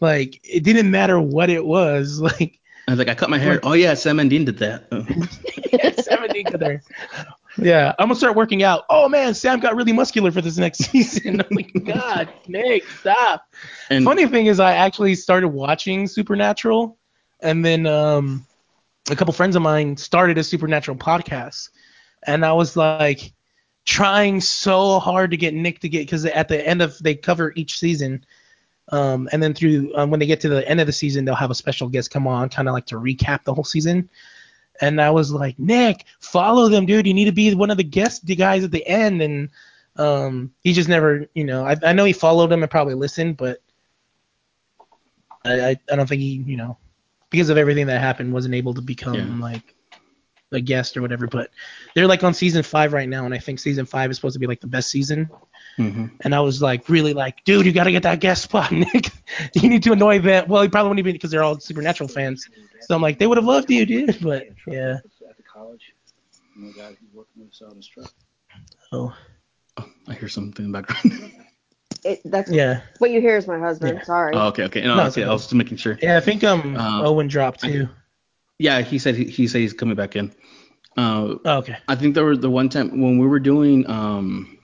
like 0.00 0.40
it 0.44 0.64
didn't 0.64 0.90
matter 0.90 1.20
what 1.20 1.50
it 1.50 1.64
was. 1.64 2.20
Like 2.40 2.58
I 2.88 2.92
was 2.92 2.98
like, 2.98 3.08
I 3.08 3.14
cut 3.14 3.30
my 3.30 3.38
hair. 3.38 3.60
Oh 3.62 3.74
yeah, 3.74 3.94
Sam 3.94 4.18
and 4.18 4.28
Dean 4.28 4.44
did 4.44 4.58
that. 4.58 4.88
Uh, 4.90 6.02
70 6.02 6.44
to 6.44 6.58
there. 6.58 6.82
Yeah, 7.58 7.92
I'm 7.98 8.06
gonna 8.08 8.16
start 8.16 8.34
working 8.34 8.62
out. 8.62 8.84
Oh 8.88 9.08
man, 9.08 9.34
Sam 9.34 9.60
got 9.60 9.76
really 9.76 9.92
muscular 9.92 10.30
for 10.30 10.40
this 10.40 10.56
next 10.56 10.78
season. 10.90 11.40
I'm 11.40 11.46
like, 11.54 11.72
God, 11.84 12.28
Nick, 12.48 12.84
stop. 12.88 13.46
and 13.90 14.04
Funny 14.04 14.26
thing 14.26 14.46
is, 14.46 14.58
I 14.58 14.74
actually 14.74 15.14
started 15.14 15.48
watching 15.48 16.06
Supernatural, 16.06 16.98
and 17.40 17.64
then 17.64 17.86
um, 17.86 18.46
a 19.10 19.16
couple 19.16 19.34
friends 19.34 19.54
of 19.54 19.62
mine 19.62 19.96
started 19.96 20.38
a 20.38 20.44
Supernatural 20.44 20.96
podcast, 20.96 21.68
and 22.26 22.44
I 22.44 22.52
was 22.52 22.76
like 22.76 23.32
trying 23.84 24.40
so 24.40 24.98
hard 24.98 25.32
to 25.32 25.36
get 25.36 25.52
Nick 25.54 25.80
to 25.80 25.88
get 25.88 26.00
because 26.06 26.24
at 26.24 26.48
the 26.48 26.66
end 26.66 26.80
of 26.80 26.98
they 27.00 27.14
cover 27.14 27.52
each 27.54 27.78
season, 27.78 28.24
um, 28.92 29.28
and 29.32 29.42
then 29.42 29.54
through 29.54 29.90
um, 29.96 30.10
when 30.10 30.20
they 30.20 30.26
get 30.26 30.40
to 30.42 30.48
the 30.48 30.68
end 30.68 30.80
of 30.80 30.86
the 30.86 30.92
season, 30.92 31.24
they'll 31.24 31.34
have 31.34 31.50
a 31.50 31.54
special 31.54 31.88
guest 31.88 32.10
come 32.10 32.26
on, 32.26 32.48
kind 32.50 32.68
of 32.68 32.74
like 32.74 32.86
to 32.86 32.96
recap 32.96 33.42
the 33.44 33.52
whole 33.54 33.64
season. 33.64 34.08
And 34.80 35.00
I 35.00 35.10
was 35.10 35.32
like, 35.32 35.58
Nick, 35.58 36.04
follow 36.20 36.68
them, 36.68 36.86
dude. 36.86 37.06
You 37.06 37.14
need 37.14 37.24
to 37.24 37.32
be 37.32 37.54
one 37.54 37.70
of 37.70 37.76
the 37.78 37.84
guest 37.84 38.24
guys 38.36 38.64
at 38.64 38.70
the 38.70 38.86
end. 38.86 39.22
And 39.22 39.48
um, 39.96 40.52
he 40.62 40.72
just 40.72 40.88
never, 40.88 41.26
you 41.34 41.44
know, 41.44 41.64
I, 41.64 41.76
I 41.82 41.92
know 41.92 42.04
he 42.04 42.12
followed 42.12 42.48
them 42.48 42.62
and 42.62 42.70
probably 42.70 42.94
listened, 42.94 43.36
but 43.36 43.58
I, 45.44 45.60
I, 45.70 45.76
I 45.90 45.96
don't 45.96 46.08
think 46.08 46.20
he, 46.20 46.42
you 46.46 46.56
know, 46.56 46.76
because 47.30 47.48
of 47.48 47.56
everything 47.58 47.86
that 47.86 48.00
happened, 48.00 48.32
wasn't 48.32 48.54
able 48.54 48.74
to 48.74 48.82
become 48.82 49.14
Yeah. 49.14 49.42
like 49.42 49.74
a 50.52 50.60
guest 50.60 50.96
or 50.96 51.02
whatever. 51.02 51.26
But 51.26 51.50
they're 51.94 52.06
like 52.06 52.24
on 52.24 52.34
season 52.34 52.62
five 52.62 52.92
right 52.92 53.08
now, 53.08 53.24
and 53.24 53.34
I 53.34 53.38
think 53.38 53.58
season 53.58 53.86
five 53.86 54.10
is 54.10 54.16
supposed 54.16 54.34
to 54.34 54.40
be 54.40 54.46
like 54.46 54.60
the 54.60 54.66
best 54.66 54.90
season. 54.90 55.30
Mhm. 55.78 56.10
And 56.20 56.34
I 56.34 56.40
was 56.40 56.60
like, 56.62 56.88
really 56.88 57.12
like, 57.14 57.44
dude, 57.44 57.66
you 57.66 57.72
got 57.72 57.84
to 57.84 57.92
get 57.92 58.02
that 58.04 58.20
guest 58.20 58.42
spot, 58.44 58.70
Nick. 58.72 59.10
you 59.54 59.68
need 59.68 59.82
to 59.84 59.92
annoy 59.92 60.18
them. 60.20 60.48
Well, 60.48 60.62
he 60.62 60.68
probably 60.68 60.88
wouldn't 60.90 61.06
even 61.06 61.12
because 61.14 61.30
they're 61.30 61.42
all 61.42 61.58
Supernatural 61.60 62.08
fans. 62.08 62.48
So 62.82 62.94
I'm 62.94 63.02
like, 63.02 63.18
they 63.18 63.26
would 63.26 63.38
have 63.38 63.44
loved 63.44 63.70
you, 63.70 63.86
dude. 63.86 64.18
But 64.22 64.46
yeah. 64.66 64.96
At 65.28 65.36
the 65.36 65.42
college, 65.42 65.92
and 66.56 66.68
the 66.74 66.78
guy 66.78 66.88
who's 66.88 67.12
working 67.14 67.42
with 67.42 67.50
us 67.50 67.62
out 67.66 67.76
his 67.76 67.86
truck. 67.86 68.12
Oh, 68.92 69.14
Oh, 69.78 69.88
I 70.06 70.12
hear 70.14 70.28
something 70.28 70.66
in 70.66 70.72
the 70.72 70.80
background. 70.82 71.32
It, 72.04 72.20
that's 72.24 72.50
Yeah. 72.50 72.80
what 72.98 73.12
you 73.12 73.20
hear 73.20 73.36
is 73.36 73.46
my 73.46 73.60
husband. 73.60 73.98
Yeah. 73.98 74.04
Sorry. 74.04 74.34
Oh, 74.34 74.48
okay, 74.48 74.64
okay. 74.64 74.80
No, 74.82 74.96
No, 74.96 75.04
okay. 75.06 75.22
I 75.22 75.30
was 75.32 75.42
just 75.42 75.54
making 75.54 75.76
sure. 75.76 75.96
Yeah, 76.02 76.16
I 76.16 76.20
think 76.20 76.42
um 76.42 76.76
Uh, 76.76 77.02
Owen 77.04 77.28
dropped 77.28 77.60
too. 77.60 77.88
Yeah, 78.58 78.80
he 78.80 78.98
said 78.98 79.14
he, 79.14 79.26
he 79.26 79.46
said 79.46 79.60
he's 79.60 79.72
coming 79.72 79.94
back 79.94 80.16
in. 80.16 80.32
Uh, 80.96 81.36
Oh, 81.44 81.58
okay. 81.58 81.76
I 81.86 81.94
think 81.94 82.16
there 82.16 82.24
was 82.24 82.40
the 82.40 82.50
one 82.50 82.68
time 82.70 83.00
when 83.00 83.18
we 83.18 83.26
were 83.28 83.38
doing 83.38 83.88
um 83.88 84.58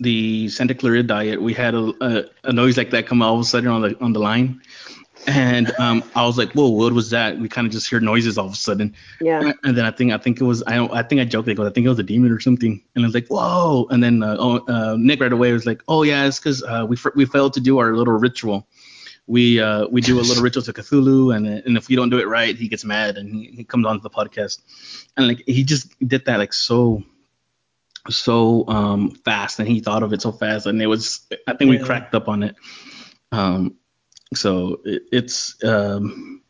the 0.00 0.48
Santa 0.48 0.74
Clarita 0.74 1.02
diet, 1.04 1.40
we 1.40 1.54
had 1.54 1.74
a, 1.74 1.92
a, 2.00 2.24
a 2.44 2.52
noise 2.52 2.76
like 2.76 2.90
that 2.90 3.06
come 3.06 3.22
all 3.22 3.34
of 3.34 3.40
a 3.40 3.44
sudden 3.44 3.68
on 3.70 3.82
the 3.82 3.96
on 4.00 4.12
the 4.12 4.20
line, 4.20 4.60
and 5.26 5.72
um 5.78 6.04
I 6.14 6.26
was 6.26 6.36
like, 6.38 6.52
whoa, 6.52 6.68
what 6.68 6.92
was 6.92 7.10
that? 7.10 7.38
We 7.38 7.48
kind 7.48 7.66
of 7.66 7.72
just 7.72 7.88
hear 7.88 8.00
noises 8.00 8.36
all 8.38 8.46
of 8.46 8.52
a 8.52 8.56
sudden, 8.56 8.94
Yeah. 9.20 9.52
and 9.64 9.76
then 9.76 9.84
I 9.84 9.90
think 9.90 10.12
I 10.12 10.18
think 10.18 10.40
it 10.40 10.44
was 10.44 10.62
I 10.66 10.74
don't 10.76 10.92
I 10.92 11.02
think 11.02 11.20
I 11.20 11.24
joked 11.24 11.48
like 11.48 11.58
I 11.58 11.70
think 11.70 11.86
it 11.86 11.88
was 11.88 11.98
a 11.98 12.02
demon 12.02 12.30
or 12.30 12.40
something, 12.40 12.82
and 12.94 13.04
I 13.04 13.06
was 13.08 13.14
like, 13.14 13.28
whoa, 13.28 13.86
and 13.90 14.02
then 14.02 14.22
uh, 14.22 14.36
oh, 14.38 14.58
uh, 14.66 14.96
Nick 14.98 15.20
right 15.20 15.32
away 15.32 15.52
was 15.52 15.66
like, 15.66 15.82
oh 15.88 16.02
yeah, 16.02 16.26
it's 16.26 16.38
because 16.38 16.62
uh, 16.62 16.84
we 16.88 16.96
fr- 16.96 17.14
we 17.16 17.24
failed 17.24 17.54
to 17.54 17.60
do 17.60 17.78
our 17.78 17.96
little 17.96 18.14
ritual. 18.14 18.68
We 19.28 19.60
uh, 19.60 19.88
we 19.90 20.02
do 20.02 20.20
a 20.20 20.22
little 20.22 20.42
ritual 20.42 20.62
to 20.62 20.72
Cthulhu, 20.72 21.34
and 21.34 21.46
and 21.48 21.76
if 21.76 21.88
we 21.88 21.96
don't 21.96 22.10
do 22.10 22.18
it 22.18 22.28
right, 22.28 22.54
he 22.54 22.68
gets 22.68 22.84
mad 22.84 23.16
and 23.16 23.34
he, 23.34 23.50
he 23.56 23.64
comes 23.64 23.84
onto 23.84 24.02
the 24.02 24.10
podcast, 24.10 24.60
and 25.16 25.26
like 25.26 25.42
he 25.46 25.64
just 25.64 25.88
did 26.06 26.26
that 26.26 26.38
like 26.38 26.52
so 26.52 27.02
so 28.10 28.66
um 28.68 29.10
fast, 29.24 29.58
and 29.58 29.68
he 29.68 29.80
thought 29.80 30.02
of 30.02 30.12
it 30.12 30.22
so 30.22 30.32
fast, 30.32 30.66
and 30.66 30.80
it 30.80 30.86
was 30.86 31.26
I 31.46 31.54
think 31.54 31.70
we 31.70 31.78
cracked 31.78 32.14
up 32.14 32.28
on 32.28 32.42
it. 32.42 32.56
Um, 33.32 33.76
so 34.34 34.80
it, 34.84 35.02
it's 35.12 35.62
um 35.64 36.42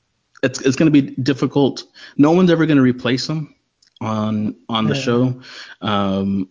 it's 0.42 0.60
it's 0.60 0.76
gonna 0.76 0.90
be 0.90 1.02
difficult. 1.02 1.84
No 2.16 2.32
one's 2.32 2.50
ever 2.50 2.66
gonna 2.66 2.82
replace 2.82 3.28
him 3.28 3.54
on 4.00 4.56
on 4.68 4.86
the 4.86 4.94
Yeah. 4.94 5.00
show. 5.00 5.40
Um, 5.80 6.48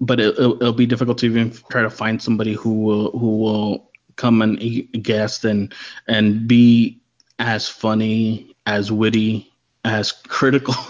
but 0.00 0.20
it, 0.20 0.38
it'll, 0.38 0.56
it'll 0.56 0.72
be 0.72 0.86
difficult 0.86 1.18
to 1.18 1.26
even 1.26 1.52
try 1.70 1.82
to 1.82 1.90
find 1.90 2.20
somebody 2.20 2.52
who 2.54 2.82
will 2.82 3.10
who 3.18 3.38
will 3.38 3.90
come 4.16 4.42
and 4.42 4.58
guest 5.02 5.44
and 5.44 5.72
and 6.08 6.46
be 6.46 7.00
as 7.38 7.68
funny, 7.68 8.54
as 8.66 8.92
witty, 8.92 9.52
as 9.84 10.12
critical. 10.12 10.74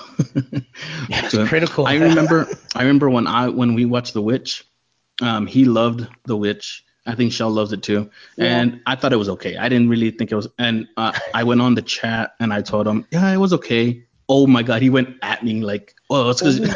So, 1.28 1.46
critical. 1.46 1.86
I 1.86 1.96
remember 1.96 2.46
I 2.74 2.82
remember 2.82 3.10
when 3.10 3.26
I 3.26 3.48
when 3.48 3.74
we 3.74 3.84
watched 3.84 4.14
The 4.14 4.22
Witch, 4.22 4.64
um, 5.20 5.46
he 5.46 5.64
loved 5.64 6.06
The 6.24 6.36
Witch. 6.36 6.84
I 7.06 7.14
think 7.14 7.32
Shell 7.32 7.50
loves 7.50 7.72
it 7.72 7.82
too, 7.82 8.10
Yeah. 8.36 8.44
and 8.60 8.80
I 8.86 8.94
thought 8.96 9.12
it 9.12 9.16
was 9.16 9.28
okay. 9.30 9.56
I 9.56 9.68
didn't 9.68 9.88
really 9.88 10.10
think 10.10 10.32
it 10.32 10.36
was, 10.36 10.48
and 10.58 10.86
uh, 10.96 11.12
I 11.34 11.44
went 11.44 11.60
on 11.60 11.74
the 11.74 11.82
chat 11.82 12.34
and 12.40 12.52
I 12.52 12.62
told 12.62 12.86
him, 12.86 13.06
yeah, 13.10 13.30
it 13.32 13.36
was 13.36 13.52
okay. 13.54 14.04
Oh 14.28 14.46
my 14.46 14.62
god, 14.62 14.80
he 14.82 14.88
went 14.90 15.16
at 15.22 15.44
me 15.44 15.60
like, 15.62 15.94
oh, 16.10 16.30
it's 16.30 16.40
because 16.40 16.60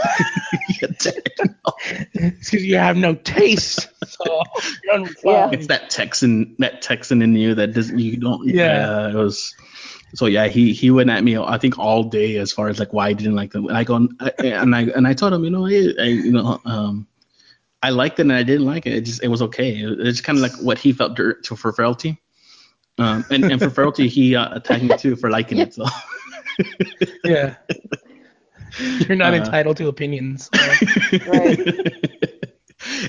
It's 2.15 2.51
because 2.51 2.65
you 2.67 2.77
have 2.77 2.97
no 2.97 3.15
taste. 3.15 3.89
So 4.07 4.25
you're 4.85 5.07
it's 5.53 5.67
that 5.69 5.91
Texan 5.91 6.57
that 6.59 6.83
Texan 6.83 7.23
in 7.23 7.35
you 7.35 7.55
that 7.55 7.73
doesn't 7.73 7.99
you 7.99 8.17
don't 8.17 8.47
Yeah. 8.49 9.09
it 9.09 9.15
was 9.15 9.55
so 10.15 10.27
yeah 10.27 10.47
he 10.49 10.73
he 10.73 10.91
went 10.91 11.11
at 11.11 11.23
me 11.23 11.37
I 11.37 11.59
think 11.59 11.79
all 11.79 12.05
day 12.05 12.37
as 12.37 12.53
far 12.53 12.69
as 12.69 12.79
like 12.79 12.93
why 12.93 13.09
I 13.09 13.13
didn't 13.13 13.35
like 13.37 13.53
them. 13.53 13.67
And 13.69 13.77
I 13.77 13.85
go 13.85 13.97
and 13.97 14.75
I 14.75 14.83
and 14.95 15.07
I 15.07 15.13
told 15.15 15.33
him 15.33 15.45
you 15.45 15.51
know 15.51 15.65
hey, 15.65 15.95
I, 15.99 16.05
you 16.05 16.33
know 16.33 16.61
um 16.65 17.07
I 17.83 17.91
liked 17.91 18.19
it 18.19 18.23
and 18.23 18.33
I 18.33 18.43
didn't 18.43 18.67
like 18.67 18.87
it. 18.87 18.95
It 18.95 19.01
just 19.03 19.23
it 19.23 19.29
was 19.29 19.43
okay. 19.43 19.71
It- 19.77 20.01
it's 20.01 20.21
kind 20.21 20.37
of 20.39 20.43
like 20.43 20.57
what 20.61 20.79
he 20.79 20.93
felt 20.93 21.15
dir- 21.17 21.35
to 21.45 21.57
for 21.57 21.73
Feralty 21.73 22.19
um 22.99 23.25
and 23.31 23.45
and 23.45 23.61
for 23.61 23.71
Feralty 23.71 24.09
he 24.09 24.35
uh, 24.35 24.57
attacked 24.57 24.83
me 24.83 24.97
too 24.97 25.15
for 25.17 25.31
liking 25.31 25.59
it 25.59 25.75
so 25.75 25.85
Yeah. 27.25 27.57
You're 28.81 29.17
not 29.17 29.33
Uh, 29.35 29.39
entitled 29.39 29.77
to 29.79 29.89
opinions. 29.89 30.51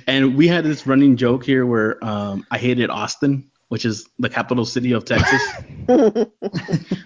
and 0.08 0.36
we 0.36 0.48
had 0.48 0.64
this 0.64 0.88
running 0.88 1.16
joke 1.18 1.44
here 1.46 1.66
where 1.66 2.04
um 2.04 2.46
I 2.52 2.58
hated 2.58 2.90
Austin 2.90 3.50
which 3.68 3.86
is 3.86 4.08
the 4.18 4.30
capital 4.30 4.66
city 4.66 4.94
of 4.94 5.06
Texas 5.06 5.42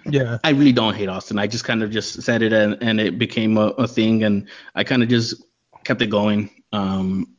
yeah. 0.06 0.38
I 0.44 0.50
really 0.50 0.72
don't 0.72 0.94
hate 0.94 1.08
Austin. 1.10 1.38
I 1.38 1.46
just 1.46 1.64
kind 1.64 1.82
of 1.82 1.90
just 1.90 2.22
said 2.22 2.40
it 2.42 2.52
and, 2.54 2.76
and 2.82 3.00
it 3.00 3.18
became 3.18 3.58
a, 3.58 3.68
a 3.76 3.86
thing 3.86 4.24
and 4.24 4.48
I 4.74 4.82
kind 4.84 5.02
of 5.02 5.08
just 5.10 5.44
kept 5.84 6.00
it 6.00 6.08
going. 6.08 6.50
Um, 6.72 7.34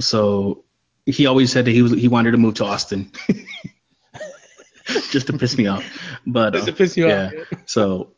so 0.00 0.64
he 1.06 1.26
always 1.26 1.50
said 1.52 1.64
that 1.64 1.72
he 1.72 1.82
was 1.82 1.92
he 1.92 2.08
wanted 2.08 2.32
to 2.32 2.36
move 2.38 2.54
to 2.54 2.64
Austin 2.64 3.10
just 5.10 5.26
to 5.28 5.32
piss 5.32 5.56
me 5.58 5.66
off. 5.66 5.84
But 6.26 6.52
Just 6.52 6.66
to 6.66 6.72
uh, 6.72 6.76
piss 6.76 6.96
you 6.96 7.08
yeah. 7.08 7.30
off. 7.52 7.58
So 7.66 8.12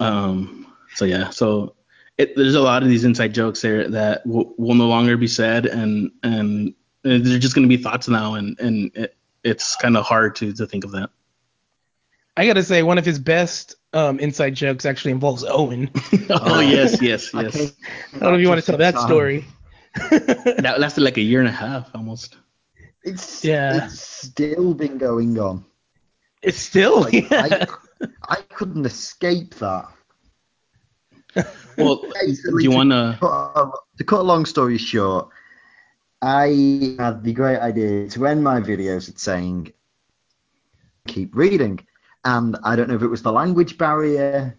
um, 0.00 0.66
so 0.94 1.04
yeah. 1.04 1.30
So 1.30 1.74
it, 2.18 2.36
there's 2.36 2.54
a 2.54 2.60
lot 2.60 2.82
of 2.82 2.88
these 2.88 3.04
inside 3.04 3.34
jokes 3.34 3.60
there 3.60 3.88
that 3.88 4.26
will, 4.26 4.54
will 4.56 4.74
no 4.74 4.86
longer 4.86 5.16
be 5.16 5.28
said 5.28 5.66
and 5.66 6.10
and, 6.22 6.74
and 7.04 7.24
they're 7.24 7.38
just 7.38 7.54
going 7.54 7.68
to 7.68 7.76
be 7.76 7.82
thoughts 7.82 8.08
now 8.08 8.34
and 8.34 8.58
and 8.58 8.90
it, 8.94 9.16
it's 9.44 9.76
kind 9.76 9.96
of 9.96 10.04
hard 10.04 10.36
to 10.36 10.52
to 10.54 10.66
think 10.66 10.84
of 10.84 10.92
that. 10.92 11.10
I 12.38 12.46
gotta 12.46 12.62
say, 12.62 12.82
one 12.82 12.98
of 12.98 13.06
his 13.06 13.18
best 13.18 13.76
um, 13.94 14.18
inside 14.20 14.54
jokes 14.54 14.84
actually 14.84 15.12
involves 15.12 15.42
Owen. 15.42 15.90
oh 16.30 16.60
yes, 16.60 17.00
yes, 17.00 17.32
yes. 17.32 17.56
came 17.56 17.70
I 18.14 18.18
don't 18.18 18.30
know 18.30 18.34
if 18.34 18.40
you 18.42 18.48
want 18.48 18.60
to 18.60 18.66
tell 18.66 18.78
that 18.78 18.98
story. 18.98 19.46
that 19.94 20.76
lasted 20.78 21.00
like 21.02 21.16
a 21.16 21.22
year 21.22 21.40
and 21.40 21.48
a 21.48 21.52
half 21.52 21.88
almost. 21.94 22.36
It's 23.02 23.44
Yeah. 23.44 23.86
It's 23.86 24.00
still 24.00 24.74
been 24.74 24.98
going 24.98 25.38
on. 25.38 25.64
It's 26.42 26.58
still. 26.58 27.02
Like, 27.02 27.30
yeah. 27.30 27.48
I, 27.62 27.66
I 28.28 28.36
couldn't 28.54 28.84
escape 28.86 29.54
that. 29.56 29.88
Well, 31.78 31.96
do 32.20 32.56
you 32.60 32.70
want 32.70 32.90
to? 32.90 33.16
cut 33.20 33.52
a- 33.56 33.70
to 33.98 34.04
cut 34.04 34.20
a 34.20 34.22
long 34.22 34.44
story 34.46 34.78
short, 34.78 35.28
I 36.22 36.96
had 36.98 37.22
the 37.22 37.32
great 37.32 37.58
idea 37.58 38.08
to 38.10 38.26
end 38.26 38.42
my 38.42 38.60
videos 38.60 39.08
at 39.08 39.18
saying, 39.18 39.72
keep 41.06 41.34
reading. 41.36 41.86
And 42.24 42.56
I 42.64 42.74
don't 42.76 42.88
know 42.88 42.96
if 42.96 43.02
it 43.02 43.08
was 43.08 43.22
the 43.22 43.32
language 43.32 43.78
barrier, 43.78 44.58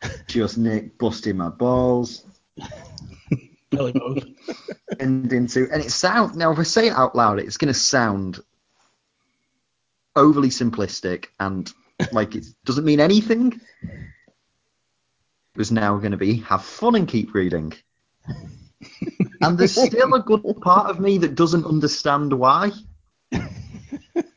just 0.26 0.56
Nick 0.58 0.98
busting 0.98 1.36
my 1.36 1.48
balls, 1.50 2.24
Probably 3.70 3.92
both. 3.92 4.24
and 4.98 5.32
into, 5.32 5.68
and 5.70 5.82
it 5.84 5.90
sound 5.92 6.34
now 6.36 6.50
if 6.50 6.58
I 6.58 6.62
say 6.64 6.86
it 6.88 6.92
out 6.94 7.14
loud, 7.14 7.38
it's 7.38 7.56
going 7.56 7.72
to 7.72 7.78
sound 7.78 8.40
overly 10.16 10.48
simplistic 10.48 11.26
and 11.38 11.72
like 12.12 12.34
it 12.34 12.46
doesn't 12.64 12.84
mean 12.84 13.00
anything. 13.00 13.60
It 13.82 15.58
was 15.58 15.72
now 15.72 15.96
going 15.98 16.12
to 16.12 16.16
be 16.16 16.38
have 16.40 16.64
fun 16.64 16.94
and 16.94 17.08
keep 17.08 17.34
reading. 17.34 17.72
and 19.40 19.58
there's 19.58 19.72
still 19.72 20.14
a 20.14 20.20
good 20.20 20.42
part 20.60 20.90
of 20.90 21.00
me 21.00 21.18
that 21.18 21.34
doesn't 21.34 21.66
understand 21.66 22.32
why. 22.32 22.70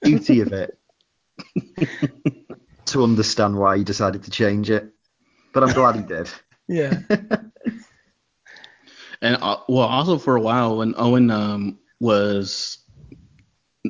Beauty 0.01 0.41
of 0.41 0.53
it. 0.53 0.77
to 2.85 3.03
understand 3.03 3.57
why 3.57 3.77
he 3.77 3.83
decided 3.83 4.23
to 4.23 4.31
change 4.31 4.69
it. 4.69 4.89
But 5.53 5.63
I'm 5.63 5.73
glad 5.73 5.95
he 5.95 6.01
did. 6.01 6.29
Yeah. 6.67 6.99
And 9.23 9.37
uh, 9.41 9.59
well, 9.69 9.87
also 9.87 10.17
for 10.17 10.35
a 10.35 10.41
while 10.41 10.77
when 10.77 10.95
Owen 10.97 11.31
um, 11.31 11.79
was 12.01 12.79
with 12.82 12.82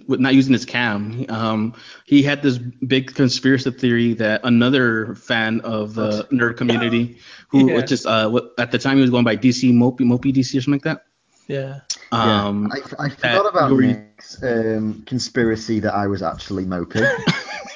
not 0.07 0.33
using 0.33 0.53
his 0.53 0.65
cam, 0.65 1.25
um, 1.29 1.73
he 2.05 2.23
had 2.23 2.41
this 2.41 2.57
big 2.57 3.13
conspiracy 3.13 3.69
theory 3.71 4.13
that 4.15 4.41
another 4.43 5.13
fan 5.15 5.61
of 5.61 5.93
the 5.93 6.27
nerd 6.31 6.57
community, 6.57 7.17
who 7.49 7.67
Yeah. 7.69 7.75
was 7.75 7.83
just 7.83 8.05
uh, 8.07 8.29
what, 8.29 8.53
at 8.57 8.71
the 8.71 8.79
time 8.79 8.95
he 8.97 9.01
was 9.01 9.11
going 9.11 9.23
by 9.23 9.37
DC 9.37 9.71
Mopey 9.71 10.01
Mopey 10.01 10.33
DC 10.33 10.57
or 10.57 10.61
something 10.61 10.73
like 10.73 10.83
that. 10.83 11.05
Yeah. 11.47 11.81
Um, 12.11 12.71
I, 12.71 13.05
I 13.05 13.09
forgot 13.09 13.45
about 13.47 13.69
Yuri- 13.71 13.87
Nick's 13.87 14.41
um, 14.41 15.03
conspiracy 15.05 15.79
that 15.81 15.93
I 15.93 16.07
was 16.07 16.23
actually 16.23 16.65
moping. 16.65 17.03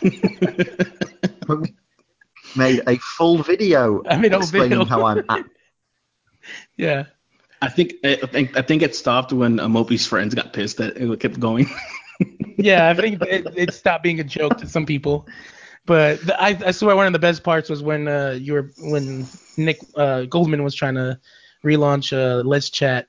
Made 2.55 2.81
a 2.87 2.97
full 2.97 3.43
video 3.43 4.01
I 4.07 4.17
made 4.17 4.31
a 4.31 4.35
whole 4.37 4.43
explaining 4.43 4.69
video. 4.79 4.85
how 4.85 5.05
I'm 5.05 5.23
at 5.29 5.45
Yeah. 6.77 7.03
I 7.61 7.69
think 7.69 7.93
I 8.03 8.15
think 8.15 8.55
I 8.55 8.61
think 8.61 8.81
it 8.83 8.95
stopped 8.95 9.33
when 9.33 9.59
uh, 9.59 9.67
Mopey's 9.67 10.05
friends 10.07 10.33
got 10.33 10.53
pissed 10.53 10.77
that 10.77 10.95
it 10.97 11.19
kept 11.19 11.39
going. 11.39 11.67
Yeah, 12.57 12.89
I 12.89 12.93
think 12.93 13.21
it, 13.21 13.47
it 13.55 13.73
stopped 13.73 14.03
being 14.03 14.19
a 14.19 14.23
joke 14.23 14.57
to 14.57 14.67
some 14.67 14.85
people. 14.85 15.27
But 15.85 16.25
the, 16.25 16.41
I, 16.41 16.57
I 16.65 16.71
swear 16.71 16.95
one 16.95 17.07
of 17.07 17.13
the 17.13 17.19
best 17.19 17.43
parts 17.43 17.69
was 17.69 17.81
when 17.83 18.07
uh, 18.07 18.37
you 18.39 18.53
were 18.53 18.71
when 18.79 19.27
Nick 19.57 19.79
uh, 19.95 20.23
Goldman 20.25 20.63
was 20.63 20.75
trying 20.75 20.95
to 20.95 21.19
relaunch 21.63 22.11
uh, 22.15 22.43
Let's 22.47 22.69
Chat. 22.69 23.07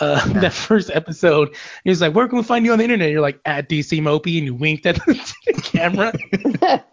Uh, 0.00 0.26
that 0.40 0.52
first 0.52 0.90
episode, 0.90 1.54
he 1.84 1.90
was 1.90 2.00
like, 2.00 2.14
"Where 2.14 2.28
can 2.28 2.38
we 2.38 2.44
find 2.44 2.64
you 2.64 2.72
on 2.72 2.78
the 2.78 2.84
internet?" 2.84 3.10
You're 3.10 3.20
like, 3.20 3.40
"At 3.44 3.68
DC 3.68 4.00
Mopey," 4.00 4.38
and 4.38 4.46
you 4.46 4.54
winked 4.54 4.86
at 4.86 4.96
the 5.06 5.60
camera. 5.62 6.12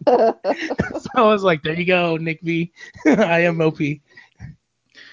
so 0.99 1.09
I 1.15 1.21
was 1.21 1.43
like, 1.43 1.63
"There 1.63 1.73
you 1.75 1.85
go, 1.85 2.17
Nick 2.17 2.41
V. 2.41 2.71
I 3.05 3.41
am 3.41 3.57
Mopey." 3.57 4.01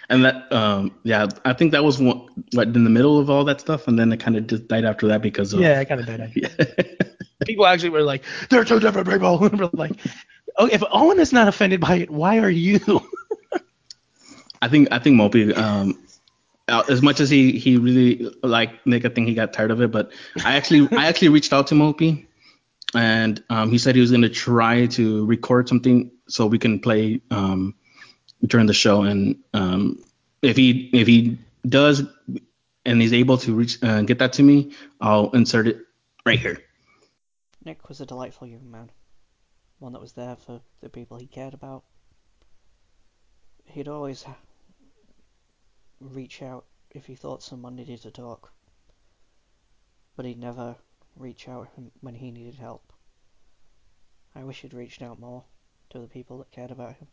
And 0.09 0.25
that, 0.25 0.53
um, 0.53 0.95
yeah, 1.03 1.27
I 1.45 1.53
think 1.53 1.73
that 1.73 1.83
was 1.83 2.01
one, 2.01 2.27
what 2.53 2.69
in 2.69 2.85
the 2.85 2.91
middle 2.91 3.19
of 3.19 3.29
all 3.29 3.45
that 3.45 3.61
stuff, 3.61 3.89
and 3.89 3.99
then 3.99 4.13
it 4.13 4.21
kind 4.21 4.37
of 4.37 4.47
just 4.47 4.69
died 4.69 4.85
after 4.85 5.09
that 5.09 5.21
because 5.21 5.53
of 5.53 5.61
Yeah, 5.61 5.81
I 5.81 5.85
kind 5.85 6.01
of 6.01 6.07
died 6.07 6.21
That. 6.35 7.25
People 7.45 7.67
actually 7.67 7.91
were 7.91 8.03
like, 8.03 8.23
"They're 8.49 8.65
two 8.65 8.81
different 8.81 9.09
people." 9.09 9.45
And 9.45 9.61
we're 9.61 9.71
like, 9.73 9.93
"Oh, 10.57 10.67
if 10.67 10.83
Owen 10.91 11.19
is 11.19 11.33
not 11.33 11.49
offended 11.49 11.81
by 11.81 11.97
it, 11.97 12.11
why 12.11 12.39
are 12.39 12.51
you?" 12.51 12.81
I 14.63 14.69
think 14.69 14.89
I 14.91 14.99
think 14.99 15.21
Mopey, 15.21 15.57
um, 15.57 16.03
uh, 16.69 16.83
as 16.89 17.03
much 17.03 17.21
as 17.21 17.29
he 17.29 17.53
he 17.59 17.77
really 17.77 18.31
like 18.43 18.87
Nick, 18.87 19.05
I 19.05 19.09
think 19.09 19.29
he 19.29 19.35
got 19.35 19.53
tired 19.53 19.71
of 19.71 19.83
it. 19.83 19.91
But 19.91 20.13
I 20.45 20.57
actually 20.57 20.89
I 20.97 21.07
actually 21.07 21.29
reached 21.29 21.53
out 21.53 21.67
to 21.69 21.75
Mopey, 21.75 22.27
and 22.95 23.43
um, 23.51 23.71
he 23.71 23.79
said 23.79 23.97
he 23.97 24.01
was 24.01 24.11
gonna 24.11 24.29
try 24.29 24.87
to 24.87 25.27
record 25.27 25.69
something 25.69 26.11
so 26.29 26.47
we 26.47 26.59
can 26.59 26.81
play 26.81 27.21
um, 27.31 27.75
during 28.45 28.67
the 28.67 28.75
show. 28.75 29.03
And 29.03 29.37
um, 29.55 30.03
if 30.43 30.57
he 30.57 30.91
if 30.93 31.07
he 31.07 31.39
does 31.69 32.03
and 32.85 33.01
he's 33.01 33.13
able 33.13 33.39
to 33.39 33.55
reach 33.55 33.83
uh, 33.83 34.03
get 34.03 34.19
that 34.19 34.33
to 34.35 34.43
me, 34.43 34.73
I'll 35.01 35.31
insert 35.31 35.67
it 35.67 35.79
right 36.25 36.39
here. 36.39 36.59
Nick 37.65 37.89
was 37.89 38.01
a 38.01 38.07
delightful 38.07 38.47
young 38.47 38.71
man, 38.71 38.91
one 39.79 39.93
that 39.93 40.01
was 40.01 40.13
there 40.13 40.37
for 40.37 40.61
the 40.81 40.89
people 40.89 41.19
he 41.19 41.27
cared 41.27 41.55
about. 41.55 41.83
He'd 43.65 43.89
always 43.89 44.25
reach 46.01 46.43
out 46.43 46.65
if 46.91 47.07
he 47.07 47.17
thought 47.17 47.43
someone 47.43 47.75
needed 47.75 48.03
to 48.03 48.11
talk, 48.11 48.53
but 50.15 50.25
he'd 50.25 50.39
never 50.39 50.77
reach 51.17 51.49
out 51.49 51.69
when 52.01 52.15
he 52.15 52.31
needed 52.31 52.55
help. 52.55 52.93
I 54.35 54.45
wish 54.45 54.61
he'd 54.61 54.75
reached 54.75 55.03
out 55.03 55.19
more 55.19 55.45
to 55.91 55.99
the 55.99 56.07
people 56.07 56.39
that 56.39 56.51
cared 56.51 56.71
about 56.71 56.97
him. 56.97 57.09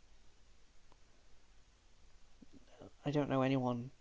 I 3.06 3.12
don't 3.12 3.30
know 3.30 3.42
anyone 3.42 3.92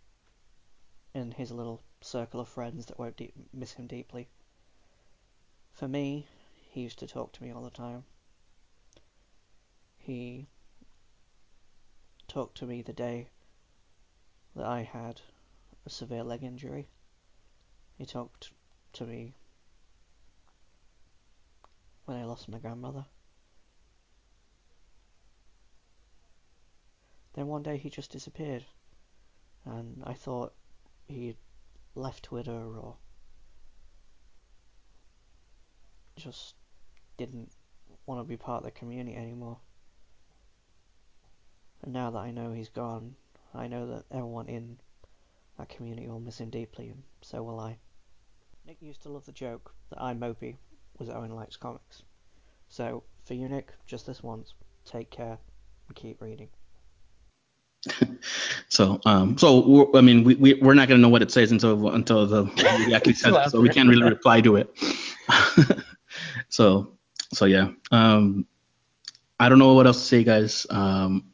in 1.13 1.31
his 1.31 1.51
little 1.51 1.81
circle 2.01 2.39
of 2.39 2.47
friends 2.47 2.85
that 2.85 2.97
won't 2.97 3.21
miss 3.53 3.73
him 3.73 3.85
deeply. 3.85 4.29
For 5.73 5.87
me, 5.87 6.27
he 6.71 6.81
used 6.81 6.99
to 6.99 7.07
talk 7.07 7.33
to 7.33 7.43
me 7.43 7.51
all 7.51 7.63
the 7.63 7.69
time. 7.69 8.05
He 9.97 10.47
talked 12.27 12.57
to 12.57 12.65
me 12.65 12.81
the 12.81 12.93
day 12.93 13.27
that 14.55 14.65
I 14.65 14.83
had 14.83 15.21
a 15.85 15.89
severe 15.89 16.23
leg 16.23 16.43
injury. 16.43 16.87
He 17.97 18.05
talked 18.05 18.51
to 18.93 19.05
me 19.05 19.33
when 22.05 22.17
I 22.17 22.23
lost 22.23 22.47
my 22.47 22.59
grandmother. 22.59 23.05
Then 27.33 27.47
one 27.47 27.63
day 27.63 27.77
he 27.77 27.89
just 27.89 28.11
disappeared, 28.11 28.65
and 29.65 30.03
I 30.05 30.13
thought 30.13 30.53
he'd 31.07 31.37
left 31.95 32.23
Twitter 32.23 32.51
or 32.51 32.95
just 36.15 36.55
didn't 37.17 37.51
want 38.05 38.19
to 38.19 38.23
be 38.23 38.37
part 38.37 38.59
of 38.59 38.65
the 38.65 38.71
community 38.71 39.15
anymore. 39.15 39.57
And 41.81 41.93
now 41.93 42.11
that 42.11 42.19
I 42.19 42.31
know 42.31 42.51
he's 42.51 42.69
gone, 42.69 43.15
I 43.53 43.67
know 43.67 43.87
that 43.87 44.05
everyone 44.11 44.47
in 44.47 44.77
that 45.57 45.69
community 45.69 46.07
will 46.07 46.19
miss 46.19 46.39
him 46.39 46.49
deeply, 46.49 46.89
and 46.89 47.03
so 47.21 47.43
will 47.43 47.59
I. 47.59 47.77
Nick 48.65 48.77
used 48.81 49.03
to 49.03 49.09
love 49.09 49.25
the 49.25 49.31
joke 49.31 49.73
that 49.89 50.01
I, 50.01 50.13
Mopey, 50.13 50.57
was 50.97 51.09
Owen 51.09 51.35
Likes 51.35 51.57
Comics. 51.57 52.03
So, 52.69 53.03
for 53.25 53.33
you, 53.33 53.49
Nick, 53.49 53.73
just 53.85 54.07
this 54.07 54.23
once, 54.23 54.53
take 54.85 55.11
care 55.11 55.37
and 55.87 55.95
keep 55.95 56.21
reading. 56.21 56.49
so, 58.69 58.99
um, 59.05 59.37
so 59.37 59.91
I 59.95 60.01
mean, 60.01 60.23
we, 60.23 60.35
we 60.35 60.53
we're 60.55 60.73
not 60.73 60.87
gonna 60.87 61.01
know 61.01 61.09
what 61.09 61.21
it 61.21 61.31
says 61.31 61.51
until 61.51 61.89
until 61.89 62.25
the 62.25 62.45
he 62.85 62.93
actually 62.93 63.13
says 63.13 63.35
it, 63.35 63.49
so 63.49 63.61
we 63.61 63.69
can't 63.69 63.89
really 63.89 64.03
reply 64.03 64.41
to 64.41 64.55
it. 64.55 64.69
so, 66.49 66.93
so 67.33 67.45
yeah. 67.45 67.69
Um, 67.91 68.45
I 69.39 69.49
don't 69.49 69.59
know 69.59 69.73
what 69.73 69.87
else 69.87 69.99
to 69.99 70.05
say, 70.05 70.23
guys. 70.23 70.65
Um, 70.69 71.31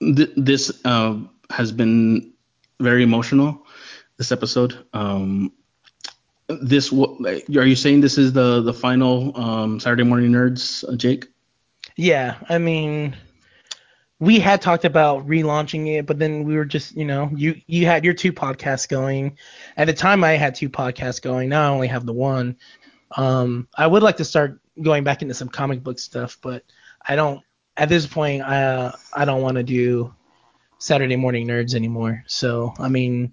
th- 0.00 0.32
this 0.36 0.80
uh, 0.84 1.18
has 1.50 1.72
been 1.72 2.32
very 2.80 3.02
emotional. 3.02 3.66
This 4.18 4.32
episode. 4.32 4.84
Um, 4.92 5.52
this 6.48 6.92
are 6.92 7.64
you 7.64 7.76
saying 7.76 8.00
this 8.00 8.18
is 8.18 8.32
the 8.32 8.62
the 8.62 8.74
final 8.74 9.38
um, 9.38 9.80
Saturday 9.80 10.02
Morning 10.02 10.32
Nerds, 10.32 10.84
uh, 10.90 10.96
Jake? 10.96 11.26
Yeah, 11.96 12.36
I 12.48 12.58
mean, 12.58 13.16
we 14.20 14.40
had 14.40 14.60
talked 14.60 14.84
about 14.84 15.26
relaunching 15.26 15.96
it, 15.96 16.06
but 16.06 16.18
then 16.18 16.44
we 16.44 16.56
were 16.56 16.64
just, 16.64 16.96
you 16.96 17.04
know, 17.04 17.30
you 17.34 17.60
you 17.66 17.86
had 17.86 18.04
your 18.04 18.14
two 18.14 18.32
podcasts 18.32 18.88
going. 18.88 19.38
At 19.76 19.86
the 19.86 19.92
time, 19.92 20.24
I 20.24 20.32
had 20.32 20.54
two 20.54 20.68
podcasts 20.68 21.22
going. 21.22 21.48
Now 21.48 21.70
I 21.70 21.74
only 21.74 21.88
have 21.88 22.04
the 22.04 22.12
one. 22.12 22.56
Um, 23.16 23.68
I 23.76 23.86
would 23.86 24.02
like 24.02 24.16
to 24.16 24.24
start 24.24 24.60
going 24.82 25.04
back 25.04 25.22
into 25.22 25.34
some 25.34 25.48
comic 25.48 25.82
book 25.82 25.98
stuff, 25.98 26.38
but 26.42 26.64
I 27.06 27.16
don't. 27.16 27.42
At 27.76 27.88
this 27.88 28.06
point, 28.06 28.42
I 28.42 28.64
uh, 28.64 28.92
I 29.14 29.24
don't 29.24 29.42
want 29.42 29.56
to 29.56 29.62
do 29.62 30.12
Saturday 30.78 31.16
morning 31.16 31.46
nerds 31.46 31.74
anymore. 31.74 32.24
So 32.26 32.74
I 32.78 32.88
mean, 32.88 33.32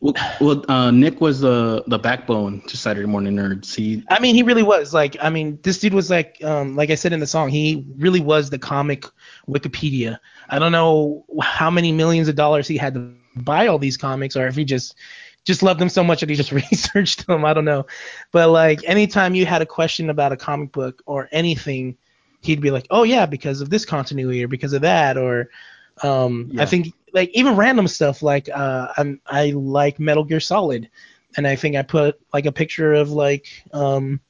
well, 0.00 0.14
well 0.40 0.64
uh, 0.68 0.90
Nick 0.90 1.20
was 1.22 1.40
the 1.40 1.82
the 1.86 1.98
backbone 1.98 2.60
to 2.62 2.76
Saturday 2.76 3.06
Morning 3.06 3.34
Nerds. 3.34 3.74
He, 3.74 4.04
I 4.10 4.20
mean, 4.20 4.34
he 4.34 4.42
really 4.42 4.62
was. 4.62 4.92
Like, 4.92 5.16
I 5.20 5.30
mean, 5.30 5.58
this 5.62 5.78
dude 5.78 5.94
was 5.94 6.10
like, 6.10 6.42
um, 6.44 6.76
like 6.76 6.90
I 6.90 6.94
said 6.94 7.12
in 7.12 7.20
the 7.20 7.26
song, 7.26 7.48
he 7.48 7.86
really 7.96 8.20
was 8.20 8.50
the 8.50 8.58
comic 8.58 9.06
Wikipedia. 9.48 10.18
I 10.48 10.58
don't 10.58 10.72
know 10.72 11.24
how 11.40 11.70
many 11.70 11.92
millions 11.92 12.28
of 12.28 12.34
dollars 12.34 12.68
he 12.68 12.76
had 12.76 12.94
to 12.94 13.14
buy 13.36 13.66
all 13.66 13.78
these 13.78 13.96
comics, 13.96 14.36
or 14.36 14.46
if 14.46 14.56
he 14.56 14.64
just 14.64 14.94
just 15.44 15.62
loved 15.62 15.78
them 15.78 15.90
so 15.90 16.02
much 16.02 16.20
that 16.20 16.30
he 16.30 16.36
just 16.36 16.52
researched 16.70 17.26
them. 17.26 17.44
I 17.44 17.54
don't 17.54 17.64
know, 17.64 17.86
but 18.32 18.50
like 18.50 18.80
anytime 18.84 19.34
you 19.34 19.46
had 19.46 19.62
a 19.62 19.66
question 19.66 20.10
about 20.10 20.32
a 20.32 20.36
comic 20.36 20.72
book 20.72 21.02
or 21.06 21.28
anything, 21.32 21.96
he'd 22.40 22.60
be 22.60 22.70
like, 22.70 22.86
oh 22.90 23.02
yeah, 23.02 23.26
because 23.26 23.60
of 23.60 23.70
this 23.70 23.84
continuity 23.84 24.44
or 24.44 24.48
because 24.48 24.72
of 24.72 24.82
that, 24.82 25.16
or 25.16 25.50
um, 26.02 26.50
yeah. 26.52 26.62
I 26.62 26.66
think 26.66 26.92
like 27.12 27.30
even 27.30 27.56
random 27.56 27.88
stuff 27.88 28.22
like 28.22 28.48
uh, 28.48 28.88
I'm 28.96 29.20
I 29.26 29.50
like 29.50 30.00
Metal 30.00 30.24
Gear 30.24 30.40
Solid, 30.40 30.90
and 31.36 31.46
I 31.46 31.56
think 31.56 31.76
I 31.76 31.82
put 31.82 32.20
like 32.32 32.46
a 32.46 32.52
picture 32.52 32.94
of 32.94 33.10
like 33.10 33.46
um, 33.72 34.20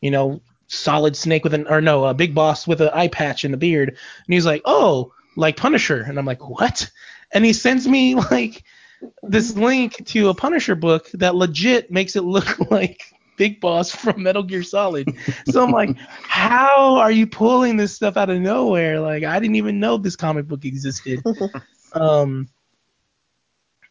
you 0.00 0.10
know 0.10 0.42
Solid 0.72 1.16
Snake 1.16 1.44
with 1.44 1.52
an 1.52 1.66
or 1.68 1.80
no 1.80 2.06
a 2.06 2.14
Big 2.14 2.34
Boss 2.34 2.66
with 2.66 2.80
an 2.80 2.90
eye 2.94 3.08
patch 3.08 3.44
and 3.44 3.52
a 3.52 3.58
beard, 3.58 3.90
and 3.90 4.34
he's 4.34 4.46
like 4.46 4.62
oh 4.64 5.12
like 5.36 5.56
Punisher, 5.56 6.00
and 6.00 6.18
I'm 6.18 6.24
like 6.24 6.48
what? 6.48 6.90
And 7.32 7.44
he 7.44 7.52
sends 7.52 7.86
me 7.86 8.14
like 8.30 8.64
this 9.22 9.54
link 9.54 10.04
to 10.06 10.28
a 10.30 10.34
Punisher 10.34 10.74
book 10.74 11.10
that 11.14 11.34
legit 11.34 11.90
makes 11.90 12.16
it 12.16 12.24
look 12.24 12.58
like 12.70 13.02
Big 13.36 13.60
Boss 13.60 13.90
from 13.90 14.22
Metal 14.22 14.42
Gear 14.42 14.62
Solid. 14.62 15.14
So 15.50 15.62
I'm 15.62 15.72
like, 15.72 15.96
how 16.22 16.96
are 16.96 17.12
you 17.12 17.26
pulling 17.26 17.76
this 17.76 17.94
stuff 17.94 18.16
out 18.16 18.30
of 18.30 18.40
nowhere? 18.40 18.98
Like 19.00 19.24
I 19.24 19.38
didn't 19.40 19.56
even 19.56 19.78
know 19.78 19.98
this 19.98 20.16
comic 20.16 20.48
book 20.48 20.64
existed. 20.64 21.22
um, 21.92 22.48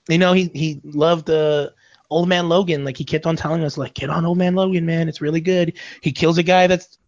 you 0.09 0.17
know, 0.17 0.33
he 0.33 0.49
he 0.53 0.81
loved 0.83 1.29
uh, 1.29 1.69
Old 2.11 2.29
Man 2.29 2.49
Logan. 2.49 2.85
Like 2.85 2.97
he 2.97 3.03
kept 3.03 3.25
on 3.25 3.35
telling 3.35 3.63
us, 3.63 3.77
like, 3.77 3.95
get 3.95 4.09
on 4.09 4.25
Old 4.25 4.37
Man 4.37 4.53
Logan, 4.53 4.85
man. 4.85 5.09
It's 5.09 5.21
really 5.21 5.41
good. 5.41 5.73
He 6.01 6.11
kills 6.11 6.37
a 6.37 6.43
guy 6.43 6.67
that's 6.67 6.99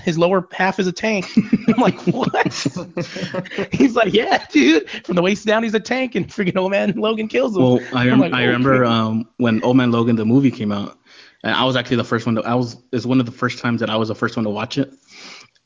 his 0.00 0.18
lower 0.18 0.46
half 0.52 0.78
is 0.78 0.86
a 0.86 0.92
tank. 0.92 1.26
I'm 1.68 1.80
like, 1.80 1.98
what? 2.08 2.52
he's 3.72 3.94
like, 3.94 4.12
yeah, 4.12 4.44
dude. 4.50 4.88
From 5.04 5.16
the 5.16 5.22
waist 5.22 5.46
down, 5.46 5.62
he's 5.62 5.74
a 5.74 5.80
tank, 5.80 6.14
and 6.14 6.28
freaking 6.28 6.56
old 6.56 6.70
man 6.70 6.92
Logan 6.92 7.28
kills 7.28 7.56
him. 7.56 7.62
Well, 7.62 7.80
I, 7.94 8.06
rem- 8.06 8.20
like, 8.20 8.32
I 8.32 8.44
remember 8.44 8.84
um, 8.84 9.28
when 9.38 9.62
Old 9.62 9.76
Man 9.76 9.90
Logan 9.90 10.16
the 10.16 10.26
movie 10.26 10.50
came 10.50 10.72
out, 10.72 10.98
and 11.42 11.54
I 11.54 11.64
was 11.64 11.76
actually 11.76 11.96
the 11.96 12.04
first 12.04 12.26
one. 12.26 12.34
To, 12.34 12.42
I 12.42 12.54
was 12.54 12.76
it's 12.92 13.06
one 13.06 13.20
of 13.20 13.26
the 13.26 13.32
first 13.32 13.58
times 13.58 13.80
that 13.80 13.90
I 13.90 13.96
was 13.96 14.08
the 14.08 14.14
first 14.14 14.36
one 14.36 14.44
to 14.44 14.50
watch 14.50 14.76
it 14.76 14.92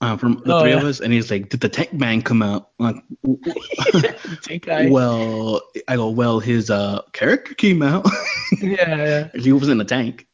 uh, 0.01 0.17
from 0.17 0.43
the 0.45 0.55
oh, 0.55 0.61
three 0.61 0.71
yeah. 0.71 0.79
of 0.79 0.85
us, 0.85 1.01
and 1.01 1.13
he's 1.13 1.31
like, 1.31 1.49
"Did 1.51 1.61
the 1.61 1.69
Tank 1.69 1.93
Man 1.93 2.23
come 2.23 2.43
out?" 2.43 2.71
I'm 2.81 3.03
like, 3.23 4.21
tank 4.43 4.67
guy. 4.67 4.89
Well, 4.89 5.61
I 5.89 5.97
go, 5.97 6.09
"Well, 6.09 6.41
his 6.41 6.71
uh 6.71 7.03
character 7.13 7.55
came 7.55 7.83
out." 7.83 8.07
yeah, 8.61 8.97
yeah. 8.97 9.29
He 9.41 9.53
was 9.53 9.69
in 9.69 9.79
the 9.79 9.85
tank. 9.85 10.27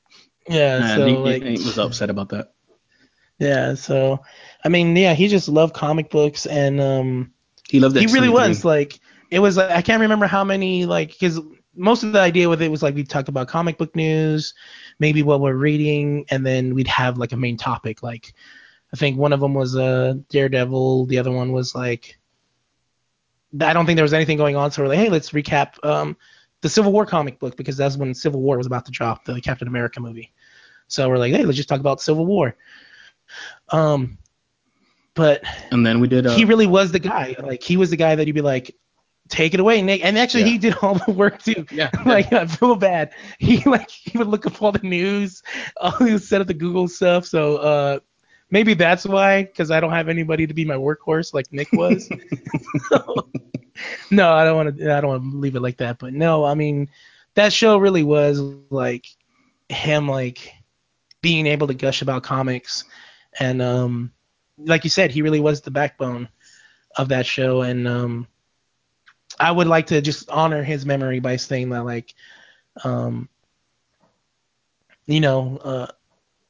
Yeah, 0.49 0.77
and 0.77 1.01
so 1.01 1.07
he, 1.07 1.17
like, 1.17 1.43
he 1.43 1.53
was 1.53 1.79
upset 1.79 2.11
about 2.11 2.29
that. 2.29 2.53
Yeah, 3.39 3.75
so 3.75 4.23
I 4.65 4.69
mean, 4.69 4.95
yeah, 4.95 5.15
he 5.15 5.27
just 5.27 5.49
loved 5.49 5.75
comic 5.75 6.11
books, 6.11 6.47
and 6.47 6.81
um, 6.81 7.33
he 7.69 7.81
loved. 7.81 7.97
That. 7.97 8.01
He 8.01 8.07
really 8.07 8.29
was 8.29 8.65
like, 8.65 9.01
it 9.31 9.41
was 9.41 9.57
like 9.57 9.71
I 9.71 9.83
can't 9.83 10.01
remember 10.01 10.27
how 10.27 10.45
many 10.45 10.87
like 10.87 11.09
because 11.09 11.41
most 11.75 12.05
of 12.05 12.13
the 12.13 12.21
idea 12.21 12.49
with 12.49 12.63
it 12.63 12.71
was 12.71 12.85
like 12.85 12.95
we 12.95 13.03
talked 13.03 13.29
about 13.29 13.49
comic 13.49 13.79
book 13.79 13.97
news, 13.97 14.55
maybe 15.01 15.25
what 15.25 15.41
we're 15.41 15.55
reading, 15.55 16.25
and 16.31 16.47
then 16.47 16.73
we'd 16.73 16.87
have 16.87 17.19
like 17.19 17.33
a 17.33 17.37
main 17.37 17.57
topic 17.57 18.05
like 18.05 18.33
I 18.97 18.99
think 18.99 19.19
one 19.19 19.35
of 19.35 19.41
them 19.41 19.53
was 19.53 19.77
uh, 19.77 20.15
Daredevil. 20.31 21.05
The 21.05 21.19
other 21.19 21.31
one 21.31 21.53
was 21.53 21.75
like, 21.75 22.19
I 23.61 23.75
don't 23.75 23.85
think 23.85 23.97
there 23.99 24.05
was 24.05 24.15
anything 24.15 24.39
going 24.39 24.57
on. 24.57 24.71
So 24.71 24.83
we're 24.83 24.89
like, 24.89 24.99
hey, 24.99 25.11
let's 25.11 25.33
recap 25.33 25.85
um, 25.85 26.17
the 26.63 26.71
Civil 26.71 26.93
War 26.93 27.05
comic 27.05 27.39
book 27.39 27.59
because 27.59 27.77
that's 27.77 27.99
when 27.99 28.15
Civil 28.15 28.41
War 28.41 28.57
was 28.57 28.67
about 28.67 28.87
to 28.87 28.91
drop, 28.91 29.27
the 29.27 29.39
Captain 29.43 29.69
America 29.69 30.01
movie. 30.01 30.33
So 30.89 31.11
we're 31.11 31.19
like, 31.19 31.35
hey, 31.35 31.45
let's 31.45 31.59
just 31.59 31.69
talk 31.69 31.79
about 31.79 32.01
Civil 32.01 32.25
War. 32.25 32.57
Um, 33.69 34.17
but 35.13 35.45
and 35.71 35.85
then 35.85 36.01
we 36.01 36.09
did. 36.09 36.27
Uh, 36.27 36.35
he 36.35 36.47
really 36.47 36.67
was 36.67 36.91
the 36.91 36.99
guy. 36.99 37.37
Like 37.39 37.63
he 37.63 37.77
was 37.77 37.91
the 37.91 37.97
guy 37.99 38.15
that 38.15 38.27
you'd 38.27 38.33
be 38.33 38.41
like, 38.41 38.75
take 39.29 39.53
it 39.53 39.61
away, 39.61 39.83
Nick. 39.83 40.03
And 40.07 40.17
actually, 40.17 40.45
yeah. 40.45 40.49
he 40.53 40.59
did 40.59 40.75
all 40.81 40.95
the 40.95 41.13
work 41.13 41.43
too. 41.43 41.67
Yeah. 41.71 41.91
like 42.07 42.33
I 42.33 42.47
feel 42.47 42.77
bad. 42.77 43.13
He 43.39 43.63
like 43.65 43.91
he 43.91 44.17
would 44.17 44.29
look 44.29 44.47
up 44.47 44.63
all 44.63 44.73
the 44.73 44.79
news. 44.79 45.43
Uh, 45.79 46.03
he 46.03 46.15
would 46.15 46.23
set 46.23 46.41
up 46.41 46.47
the 46.47 46.55
Google 46.55 46.89
stuff. 46.89 47.27
So 47.27 47.57
uh, 47.59 47.99
maybe 48.51 48.75
that's 48.75 49.05
why, 49.05 49.45
because 49.45 49.71
I 49.71 49.81
don't 49.81 49.93
have 49.93 50.09
anybody 50.09 50.47
to 50.47 50.55
be 50.55 50.65
my 50.65 50.75
workhorse 50.75 51.35
like 51.35 51.53
Nick 51.53 51.69
was. 51.73 52.09
no, 54.11 54.33
I 54.33 54.45
don't 54.45 54.57
want 54.57 54.79
to. 54.79 54.97
I 54.97 55.01
don't 55.01 55.11
want 55.11 55.33
to 55.33 55.39
leave 55.39 55.57
it 55.57 55.61
like 55.61 55.79
that. 55.79 55.99
But 55.99 56.13
no, 56.13 56.45
I 56.45 56.55
mean, 56.55 56.89
that 57.35 57.53
show 57.53 57.79
really 57.79 58.03
was 58.03 58.41
like 58.71 59.07
him 59.69 60.09
like 60.09 60.53
being 61.23 61.47
able 61.47 61.67
to 61.67 61.75
gush 61.75 62.03
about 62.03 62.23
comics, 62.23 62.85
and 63.39 63.61
um, 63.61 64.13
like 64.59 64.85
you 64.85 64.91
said, 64.91 65.11
he 65.11 65.23
really 65.23 65.41
was 65.41 65.61
the 65.61 65.71
backbone 65.71 66.29
of 66.97 67.09
that 67.09 67.27
show, 67.27 67.63
and 67.63 67.87
um, 67.87 68.27
I 69.39 69.51
would 69.51 69.67
like 69.67 69.87
to 69.89 70.01
just 70.01 70.31
honor 70.31 70.63
his 70.63 70.87
memory 70.87 71.21
by 71.21 71.37
saying 71.37 71.71
that 71.71 71.85
like, 71.85 72.15
um, 72.85 73.29
you 75.07 75.21
know, 75.21 75.59
uh, 75.59 75.87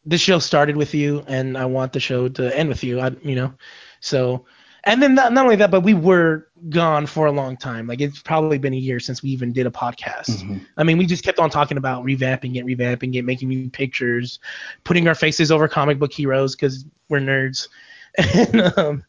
this 0.07 0.21
show 0.21 0.39
started 0.39 0.77
with 0.77 0.95
you, 0.95 1.25
and 1.27 1.59
I 1.59 1.67
want 1.67 1.93
the 1.93 2.01
show 2.01 2.29
to 2.29 2.57
end 2.57 2.69
with 2.69 2.83
you. 2.83 3.01
I, 3.01 3.11
you 3.23 3.35
know, 3.35 3.53
so 4.01 4.47
and 4.87 5.03
then 5.03 5.17
not, 5.17 5.33
not 5.33 5.45
only 5.45 5.57
that, 5.57 5.73
but 5.73 5.81
we 5.81 5.95
were 5.95 6.47
gone 6.69 7.07
for 7.07 7.27
a 7.27 7.33
long 7.33 7.57
time. 7.57 7.89
Like 7.89 8.01
it's 8.01 8.23
probably 8.23 8.57
been 8.57 8.73
a 8.73 8.79
year 8.79 9.01
since 9.01 9.21
we 9.21 9.31
even 9.31 9.53
did 9.53 9.67
a 9.67 9.71
podcast. 9.71 10.31
Mm-hmm. 10.31 10.59
I 10.77 10.85
mean, 10.85 10.97
we 10.97 11.07
just 11.07 11.25
kept 11.25 11.41
on 11.41 11.51
talking 11.51 11.77
about 11.77 12.05
revamping 12.05 12.55
it, 12.55 12.65
revamping 12.65 13.17
it, 13.17 13.23
making 13.23 13.49
new 13.49 13.69
pictures, 13.69 14.39
putting 14.85 15.09
our 15.09 15.17
faces 15.17 15.51
over 15.51 15.67
comic 15.67 15.99
book 15.99 16.13
heroes 16.13 16.55
because 16.55 16.85
we're 17.09 17.19
nerds. 17.19 17.69
and 18.35 18.79
um, 18.79 19.05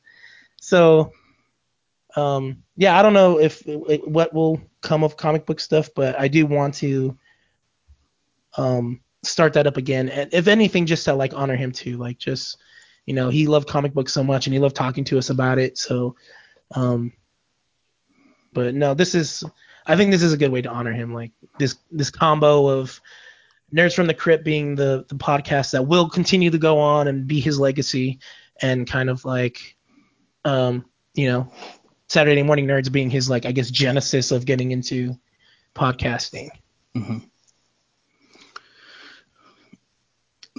so, 0.59 1.13
um, 2.15 2.63
yeah, 2.75 2.97
I 2.97 3.03
don't 3.03 3.13
know 3.13 3.39
if 3.39 3.61
what 4.03 4.33
will 4.33 4.59
come 4.81 5.03
of 5.03 5.15
comic 5.15 5.45
book 5.45 5.59
stuff, 5.59 5.89
but 5.95 6.19
I 6.19 6.27
do 6.27 6.47
want 6.47 6.73
to 6.75 7.15
um, 8.57 8.99
start 9.24 9.53
that 9.53 9.68
up 9.68 9.78
again. 9.78 10.09
And 10.09 10.34
if 10.34 10.47
anything, 10.47 10.86
just 10.86 11.05
to 11.05 11.13
like 11.13 11.34
honor 11.34 11.55
him 11.55 11.72
too, 11.72 11.97
like 11.97 12.18
just 12.18 12.57
you 13.07 13.13
know, 13.13 13.30
he 13.30 13.47
loved 13.47 13.70
comic 13.70 13.93
books 13.93 14.13
so 14.13 14.24
much 14.24 14.45
and 14.45 14.53
he 14.53 14.59
loved 14.59 14.76
talking 14.76 15.05
to 15.05 15.18
us 15.18 15.32
about 15.32 15.57
it. 15.57 15.78
So, 15.78 16.15
um, 16.76 17.13
but 18.53 18.76
no, 18.76 18.93
this 18.93 19.15
is, 19.15 19.43
I 19.86 19.95
think 19.95 20.11
this 20.11 20.22
is 20.22 20.34
a 20.34 20.38
good 20.38 20.51
way 20.51 20.61
to 20.61 20.70
honor 20.70 20.91
him. 20.91 21.13
Like 21.13 21.32
this, 21.57 21.78
this 21.89 22.11
combo 22.11 22.68
of 22.68 23.01
Nerds 23.74 23.95
from 23.95 24.07
the 24.07 24.13
Crypt 24.13 24.43
being 24.43 24.76
the, 24.76 25.05
the 25.07 25.15
podcast 25.15 25.72
that 25.72 25.88
will 25.88 26.09
continue 26.09 26.51
to 26.51 26.57
go 26.57 26.80
on 26.80 27.07
and 27.07 27.28
be 27.28 27.39
his 27.39 27.57
legacy 27.57 28.20
and 28.61 28.86
kind 28.86 29.09
of 29.09 29.24
like, 29.24 29.78
um, 30.43 30.86
you 31.13 31.30
know, 31.30 31.49
Saturday 32.09 32.43
Morning 32.43 32.68
Nerds 32.68 32.91
being 32.91 33.09
his, 33.09 33.30
like, 33.30 33.45
I 33.45 33.53
guess, 33.53 33.72
genesis 33.72 34.32
of 34.32 34.45
getting 34.45 34.72
into 34.72 35.18
podcasting. 35.76 36.49
Mm-hmm. 36.95 37.20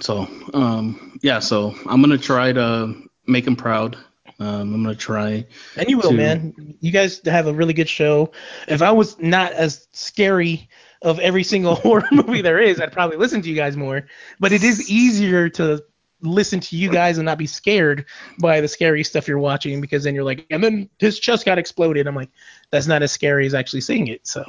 So, 0.01 0.27
um, 0.53 1.19
yeah, 1.21 1.39
so 1.39 1.75
I'm 1.87 2.01
gonna 2.01 2.17
try 2.17 2.51
to 2.53 2.95
make 3.27 3.45
him 3.45 3.55
proud. 3.55 3.97
Um, 4.39 4.73
I'm 4.73 4.83
gonna 4.83 4.95
try. 4.95 5.45
And 5.75 5.89
you 5.89 5.97
will, 5.97 6.11
to- 6.11 6.15
man. 6.17 6.75
You 6.79 6.91
guys 6.91 7.21
have 7.25 7.47
a 7.47 7.53
really 7.53 7.73
good 7.73 7.89
show. 7.89 8.31
If 8.67 8.81
I 8.81 8.91
was 8.91 9.19
not 9.19 9.51
as 9.53 9.87
scary 9.91 10.69
of 11.01 11.19
every 11.19 11.43
single 11.43 11.75
horror 11.83 12.07
movie 12.11 12.41
there 12.41 12.59
is, 12.59 12.79
I'd 12.79 12.91
probably 12.91 13.17
listen 13.17 13.41
to 13.41 13.49
you 13.49 13.55
guys 13.55 13.75
more. 13.75 14.07
But 14.39 14.51
it 14.51 14.63
is 14.63 14.89
easier 14.89 15.49
to 15.49 15.83
listen 16.21 16.59
to 16.59 16.75
you 16.75 16.89
guys 16.89 17.17
and 17.17 17.25
not 17.25 17.37
be 17.37 17.47
scared 17.47 18.05
by 18.39 18.59
the 18.59 18.67
scary 18.67 19.03
stuff 19.03 19.27
you're 19.27 19.39
watching 19.39 19.79
because 19.79 20.03
then 20.03 20.13
you're 20.13 20.23
like, 20.23 20.45
and 20.49 20.63
then 20.63 20.89
his 20.99 21.17
chest 21.19 21.45
got 21.45 21.57
exploded. 21.57 22.07
I'm 22.07 22.15
like, 22.15 22.29
that's 22.71 22.87
not 22.87 23.01
as 23.01 23.11
scary 23.11 23.45
as 23.45 23.53
actually 23.53 23.81
seeing 23.81 24.07
it. 24.07 24.27
So, 24.27 24.43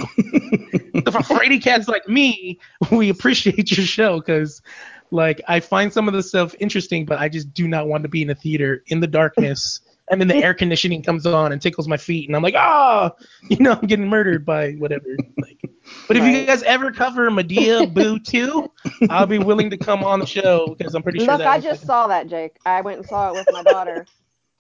so 1.05 1.13
for 1.13 1.23
Frady 1.23 1.61
cats 1.61 1.87
like 1.87 2.09
me, 2.09 2.59
we 2.91 3.09
appreciate 3.09 3.71
your 3.77 3.87
show 3.87 4.19
because 4.19 4.63
like 5.11 5.41
I 5.49 5.61
find 5.61 5.93
some 5.93 6.09
of 6.09 6.15
the 6.15 6.23
stuff 6.23 6.55
interesting, 6.61 7.05
but 7.05 7.19
I 7.19 7.29
just 7.29 7.53
do 7.55 7.67
not 7.69 7.89
want 7.89 8.03
to 8.05 8.09
be 8.09 8.23
in 8.23 8.31
a 8.31 8.35
theater 8.35 8.83
in 8.87 9.01
the 9.01 9.07
darkness. 9.07 9.81
And 10.13 10.21
then 10.21 10.27
the 10.27 10.35
air 10.35 10.55
conditioning 10.55 11.05
comes 11.05 11.25
on 11.25 11.53
and 11.53 11.63
tickles 11.63 11.87
my 11.87 11.97
feet, 11.97 12.29
and 12.29 12.35
I'm 12.35 12.43
like, 12.43 12.57
ah, 12.57 13.13
you 13.49 13.59
know, 13.61 13.75
I'm 13.81 13.87
getting 13.87 14.09
murdered 14.09 14.45
by 14.45 14.73
whatever. 14.73 15.05
Like, 15.41 15.61
but 16.09 16.17
if 16.17 16.25
you 16.25 16.45
guys 16.47 16.65
ever 16.65 16.91
cover 16.91 17.31
Madea 17.31 17.95
Boo 17.95 18.19
2, 18.19 18.73
I'll 19.09 19.27
be 19.27 19.39
willing 19.39 19.71
to 19.71 19.77
come 19.77 20.03
on 20.03 20.19
the 20.19 20.27
show 20.27 20.75
because 20.77 20.97
I'm 20.97 21.05
pretty 21.05 21.21
sure 21.21 21.29
Look, 21.29 21.47
I 21.47 21.61
just 21.61 21.83
like- 21.83 21.87
saw 21.87 22.07
that, 22.09 22.27
Jake. 22.27 22.57
I 22.67 22.81
went 22.81 22.99
and 22.99 23.07
saw 23.07 23.29
it 23.31 23.35
with 23.35 23.47
my 23.53 23.63
daughter, 23.63 24.05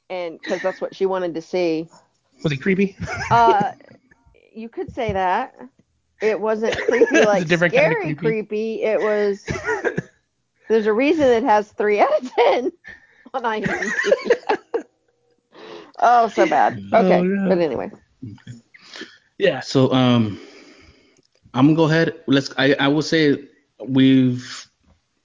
and 0.09 0.39
because 0.41 0.63
that's 0.63 0.81
what 0.81 0.95
she 0.95 1.05
wanted 1.05 1.35
to 1.35 1.43
see. 1.43 1.89
was 2.45 2.53
it 2.53 2.59
creepy. 2.59 2.97
Uh, 3.33 3.73
you 4.55 4.69
could 4.69 4.95
say 4.95 5.13
that. 5.13 5.57
It 6.23 6.41
wasn't 6.41 6.77
creepy 6.87 7.25
like 7.25 7.49
different 7.49 7.75
kind 7.75 7.87
of 7.87 7.93
scary 7.99 8.15
creepy. 8.15 8.45
creepy. 8.45 8.83
It 8.85 9.01
was. 9.01 9.45
There's 10.71 10.87
a 10.87 10.93
reason 10.93 11.27
it 11.27 11.43
has 11.43 11.73
three 11.73 11.99
out 11.99 12.13
of 12.23 12.31
ten 12.33 12.71
on 13.35 13.43
IMDb. 13.43 13.91
oh, 15.99 16.29
so 16.29 16.47
bad. 16.47 16.75
Okay, 16.95 17.19
Oh, 17.19 17.23
no. 17.25 17.49
but 17.49 17.59
anyway. 17.59 17.91
Yeah. 19.39 19.59
So 19.61 19.93
um, 19.93 20.39
I'm 21.55 21.67
gonna 21.67 21.77
go 21.77 21.85
ahead. 21.85 22.15
Let's. 22.29 22.55
I 22.57 22.75
I 22.79 22.87
will 22.87 23.03
say 23.03 23.49
we've 23.85 24.71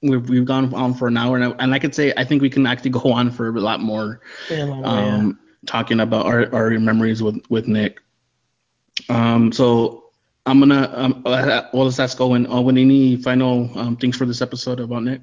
we've 0.02 0.28
we've 0.30 0.46
gone 0.46 0.74
on 0.74 0.96
for 0.96 1.08
an 1.08 1.16
hour, 1.18 1.38
and 1.38 1.46
I, 1.46 1.50
and 1.64 1.74
I 1.76 1.80
could 1.80 1.94
say 1.94 2.12
I 2.18 2.24
think 2.24 2.42
we 2.42 2.50
can 2.50 2.66
actually 2.66 2.90
go 2.92 3.12
on 3.12 3.30
for 3.30 3.50
a 3.50 3.60
lot 3.62 3.82
more, 3.82 4.22
Yeah, 4.50 4.64
long 4.64 4.82
way, 4.82 4.88
um, 4.90 5.40
talking 5.68 6.00
about 6.00 6.26
our 6.26 6.52
our 6.56 6.72
memories 6.80 7.22
with 7.22 7.40
with 7.50 7.68
Nick. 7.68 8.00
Um, 9.10 9.52
so 9.52 10.06
I'm 10.48 10.60
gonna 10.60 10.90
um, 10.92 11.22
well 11.24 11.86
let's 11.86 12.00
ask 12.00 12.20
Owen. 12.20 12.48
Owen, 12.50 12.80
any 12.80 13.16
final 13.18 13.70
um, 13.78 13.96
things 13.96 14.18
for 14.18 14.26
this 14.26 14.42
episode 14.42 14.80
about 14.80 15.04
Nick? 15.04 15.22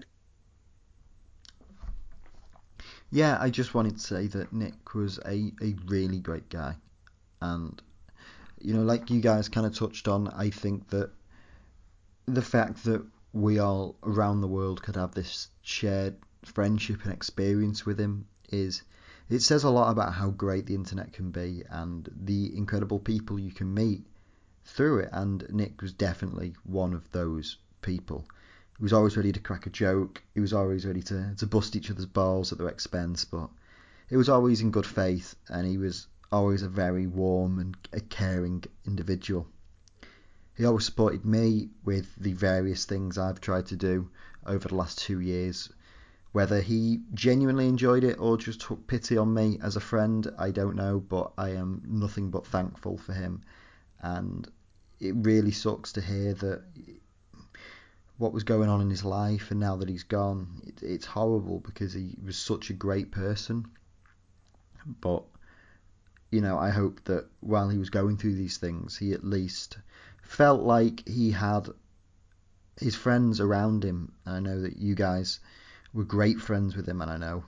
Yeah, 3.15 3.37
I 3.39 3.51
just 3.51 3.75
wanted 3.75 3.99
to 3.99 4.03
say 4.03 4.27
that 4.29 4.55
Nick 4.55 4.95
was 4.95 5.19
a, 5.27 5.53
a 5.63 5.77
really 5.87 6.19
great 6.19 6.49
guy. 6.49 6.77
And, 7.43 7.81
you 8.59 8.73
know, 8.73 8.83
like 8.83 9.11
you 9.11 9.21
guys 9.21 9.51
kind 9.51 9.67
of 9.67 9.77
touched 9.77 10.09
on, 10.09 10.29
I 10.29 10.49
think 10.49 10.89
that 10.89 11.11
the 12.25 12.41
fact 12.41 12.85
that 12.85 13.05
we 13.35 13.59
all 13.59 13.97
around 14.03 14.41
the 14.41 14.49
world 14.49 14.83
could 14.83 14.97
have 14.97 15.13
this 15.13 15.49
shared 15.61 16.17
friendship 16.43 17.05
and 17.05 17.13
experience 17.13 17.85
with 17.85 18.01
him 18.01 18.27
is. 18.49 18.83
It 19.29 19.41
says 19.41 19.65
a 19.65 19.71
lot 19.71 19.91
about 19.91 20.15
how 20.15 20.31
great 20.31 20.67
the 20.67 20.75
internet 20.75 21.13
can 21.13 21.31
be 21.31 21.65
and 21.71 22.11
the 22.25 22.57
incredible 22.57 22.99
people 22.99 23.39
you 23.39 23.51
can 23.51 23.73
meet 23.73 24.05
through 24.65 25.01
it. 25.01 25.11
And 25.13 25.47
Nick 25.51 25.83
was 25.83 25.93
definitely 25.93 26.55
one 26.65 26.95
of 26.95 27.11
those 27.13 27.59
people. 27.83 28.27
He 28.79 28.83
was 28.83 28.93
always 28.93 29.17
ready 29.17 29.33
to 29.33 29.41
crack 29.41 29.67
a 29.67 29.71
joke. 29.71 30.23
He 30.35 30.41
was 30.41 30.53
always 30.53 30.87
ready 30.87 31.03
to, 31.03 31.35
to 31.37 31.47
bust 31.47 31.77
each 31.77 31.91
other's 31.91 32.07
balls 32.07 32.53
at 32.53 32.59
their 32.59 32.69
expense, 32.69 33.25
but 33.25 33.51
it 34.09 34.17
was 34.17 34.29
always 34.29 34.61
in 34.61 34.71
good 34.71 34.87
faith, 34.87 35.37
and 35.49 35.67
he 35.67 35.79
was 35.79 36.07
always 36.33 36.63
a 36.63 36.69
very 36.69 37.07
warm 37.07 37.59
and 37.59 37.77
a 37.93 38.01
caring 38.01 38.65
individual. 38.87 39.47
He 40.55 40.65
always 40.65 40.85
supported 40.85 41.25
me 41.25 41.71
with 41.85 42.15
the 42.17 42.33
various 42.33 42.85
things 42.85 43.19
I've 43.19 43.41
tried 43.41 43.67
to 43.67 43.77
do 43.77 44.11
over 44.47 44.69
the 44.69 44.75
last 44.75 44.99
two 44.99 45.21
years. 45.21 45.71
Whether 46.33 46.61
he 46.63 47.03
genuinely 47.13 47.69
enjoyed 47.69 48.05
it 48.05 48.19
or 48.19 48.39
just 48.39 48.63
took 48.63 48.87
pity 48.87 49.19
on 49.19 49.35
me 49.35 49.59
as 49.63 49.77
a 49.77 49.81
friend, 49.81 50.33
I 50.39 50.51
don't 50.51 50.77
know, 50.77 50.99
but 50.99 51.33
I 51.37 51.51
am 51.51 51.83
nothing 51.87 52.31
but 52.31 52.47
thankful 52.47 52.97
for 52.97 53.13
him. 53.13 53.43
And 54.01 54.51
it 54.99 55.15
really 55.17 55.53
sucks 55.53 55.93
to 55.93 56.01
hear 56.01 56.33
that 56.35 56.65
what 58.19 58.33
was 58.33 58.45
going 58.45 58.69
on 58.69 58.81
in 58.81 58.91
his 58.91 59.05
life 59.05 59.51
and 59.51 59.61
now 59.61 59.77
that 59.77 59.89
he's 59.89 60.05
gone 60.05 60.63
it, 60.67 60.83
it's 60.83 61.07
horrible 61.07 61.61
because 61.61 61.93
he 61.93 62.17
was 62.25 62.37
such 62.37 62.71
a 62.71 62.75
great 62.75 63.11
person. 63.11 63.67
But 65.01 65.25
you 66.33 66.41
know 66.41 66.59
i 66.59 66.71
hope 66.71 67.05
that 67.05 67.27
while 67.41 67.69
he 67.69 67.79
was 67.79 67.91
going 67.91 68.17
through 68.17 68.35
these 68.35 68.57
things 68.57 68.97
he 68.97 69.13
at 69.13 69.23
least 69.23 69.79
felt 70.23 70.63
like 70.63 71.07
he 71.07 71.31
had 71.31 71.69
his 72.81 72.97
friends 72.97 73.39
around 73.39 73.85
him. 73.85 74.11
I 74.25 74.41
know 74.41 74.63
that 74.63 74.79
you 74.79 74.95
guys 74.95 75.41
were 75.93 76.05
great 76.05 76.41
friends 76.41 76.75
with 76.75 76.89
him 76.89 77.03
and 77.03 77.11
i 77.11 77.19
know 77.19 77.45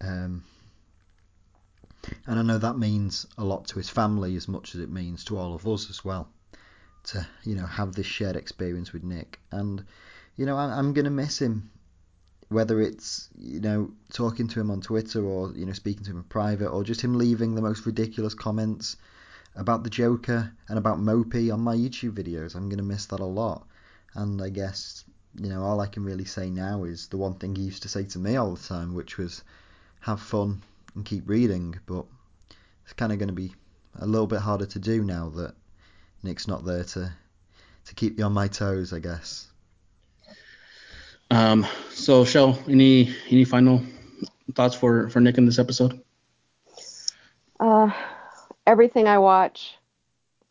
um, 0.00 0.44
and 2.26 2.38
i 2.38 2.42
know 2.42 2.58
that 2.58 2.76
means 2.76 3.24
a 3.38 3.44
lot 3.44 3.68
to 3.68 3.76
his 3.76 3.88
family 3.88 4.34
as 4.34 4.48
much 4.48 4.74
as 4.74 4.80
it 4.80 4.90
means 4.90 5.24
to 5.24 5.38
all 5.38 5.54
of 5.54 5.66
us 5.66 5.88
as 5.88 6.04
well 6.04 6.28
to 7.08 7.26
you 7.44 7.54
know 7.54 7.66
have 7.66 7.94
this 7.94 8.06
shared 8.06 8.36
experience 8.36 8.92
with 8.92 9.02
Nick, 9.02 9.40
and 9.50 9.84
you 10.36 10.46
know 10.46 10.56
I, 10.56 10.78
I'm 10.78 10.92
gonna 10.92 11.10
miss 11.10 11.40
him, 11.40 11.70
whether 12.48 12.80
it's 12.80 13.28
you 13.38 13.60
know 13.60 13.90
talking 14.12 14.48
to 14.48 14.60
him 14.60 14.70
on 14.70 14.80
Twitter 14.80 15.24
or 15.24 15.52
you 15.52 15.66
know 15.66 15.72
speaking 15.72 16.04
to 16.04 16.10
him 16.10 16.18
in 16.18 16.24
private 16.24 16.68
or 16.68 16.84
just 16.84 17.00
him 17.00 17.16
leaving 17.16 17.54
the 17.54 17.62
most 17.62 17.86
ridiculous 17.86 18.34
comments 18.34 18.96
about 19.56 19.84
the 19.84 19.90
Joker 19.90 20.52
and 20.68 20.78
about 20.78 20.98
Mopey 20.98 21.52
on 21.52 21.60
my 21.60 21.74
YouTube 21.74 22.12
videos. 22.12 22.54
I'm 22.54 22.68
gonna 22.68 22.82
miss 22.82 23.06
that 23.06 23.20
a 23.20 23.24
lot, 23.24 23.66
and 24.14 24.42
I 24.42 24.50
guess 24.50 25.04
you 25.34 25.48
know 25.48 25.62
all 25.62 25.80
I 25.80 25.86
can 25.86 26.04
really 26.04 26.26
say 26.26 26.50
now 26.50 26.84
is 26.84 27.08
the 27.08 27.16
one 27.16 27.34
thing 27.34 27.54
he 27.54 27.62
used 27.62 27.82
to 27.82 27.88
say 27.88 28.04
to 28.04 28.18
me 28.18 28.36
all 28.36 28.54
the 28.54 28.62
time, 28.62 28.94
which 28.94 29.18
was 29.18 29.42
have 30.00 30.20
fun 30.20 30.62
and 30.94 31.04
keep 31.04 31.28
reading, 31.28 31.74
but 31.86 32.04
it's 32.84 32.92
kind 32.92 33.12
of 33.12 33.18
going 33.18 33.28
to 33.28 33.34
be 33.34 33.54
a 34.00 34.06
little 34.06 34.26
bit 34.26 34.40
harder 34.40 34.66
to 34.66 34.78
do 34.78 35.02
now 35.02 35.28
that 35.28 35.54
Nick's 36.22 36.48
not 36.48 36.64
there 36.64 36.84
to 36.84 37.12
to 37.84 37.94
keep 37.94 38.18
you 38.18 38.24
on 38.24 38.32
my 38.32 38.48
toes, 38.48 38.92
I 38.92 38.98
guess. 38.98 39.48
Um, 41.30 41.66
so 41.90 42.24
Shell, 42.24 42.58
any 42.68 43.14
any 43.30 43.44
final 43.44 43.82
thoughts 44.54 44.74
for 44.74 45.08
for 45.08 45.20
Nick 45.20 45.38
in 45.38 45.46
this 45.46 45.58
episode? 45.58 46.00
Uh, 47.60 47.90
everything 48.66 49.08
I 49.08 49.18
watch 49.18 49.76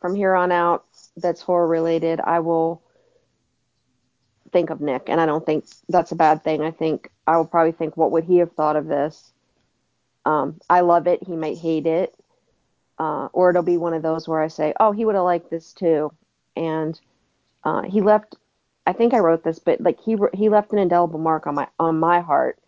from 0.00 0.14
here 0.14 0.34
on 0.34 0.52
out 0.52 0.84
that's 1.16 1.40
horror 1.40 1.66
related, 1.66 2.20
I 2.20 2.40
will 2.40 2.82
think 4.52 4.70
of 4.70 4.80
Nick, 4.80 5.08
and 5.08 5.20
I 5.20 5.26
don't 5.26 5.44
think 5.44 5.66
that's 5.88 6.12
a 6.12 6.16
bad 6.16 6.44
thing. 6.44 6.62
I 6.62 6.70
think 6.70 7.10
I 7.26 7.36
will 7.36 7.46
probably 7.46 7.72
think, 7.72 7.96
what 7.96 8.12
would 8.12 8.24
he 8.24 8.38
have 8.38 8.52
thought 8.52 8.76
of 8.76 8.86
this? 8.86 9.32
Um, 10.24 10.60
I 10.68 10.80
love 10.80 11.06
it. 11.06 11.22
He 11.26 11.36
might 11.36 11.58
hate 11.58 11.86
it, 11.86 12.14
uh, 12.98 13.28
or 13.32 13.50
it'll 13.50 13.62
be 13.62 13.76
one 13.76 13.94
of 13.94 14.02
those 14.02 14.26
where 14.26 14.42
I 14.42 14.48
say, 14.48 14.74
oh, 14.80 14.92
he 14.92 15.04
would 15.04 15.14
have 15.14 15.24
liked 15.24 15.50
this 15.50 15.72
too, 15.72 16.12
and 16.56 16.98
uh, 17.64 17.82
he 17.82 18.00
left. 18.00 18.36
I 18.86 18.92
think 18.92 19.12
I 19.12 19.18
wrote 19.18 19.44
this, 19.44 19.58
but 19.58 19.80
like 19.80 20.00
he 20.00 20.16
he 20.34 20.48
left 20.48 20.72
an 20.72 20.78
indelible 20.78 21.18
mark 21.18 21.46
on 21.46 21.54
my 21.54 21.68
on 21.78 21.98
my 21.98 22.20
heart 22.20 22.58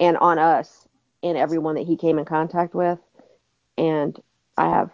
and 0.00 0.16
on 0.16 0.38
us 0.38 0.86
and 1.22 1.36
everyone 1.36 1.74
that 1.74 1.86
he 1.86 1.96
came 1.96 2.18
in 2.18 2.24
contact 2.24 2.74
with, 2.74 2.98
and 3.76 4.18
I 4.56 4.68
have 4.68 4.90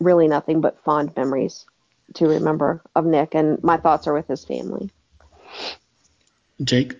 really 0.00 0.28
nothing 0.28 0.60
but 0.60 0.82
fond 0.84 1.14
memories 1.16 1.66
to 2.14 2.28
remember 2.28 2.82
of 2.94 3.04
Nick, 3.04 3.34
and 3.34 3.62
my 3.62 3.76
thoughts 3.76 4.06
are 4.06 4.14
with 4.14 4.28
his 4.28 4.44
family. 4.44 4.90
Jake. 6.62 6.96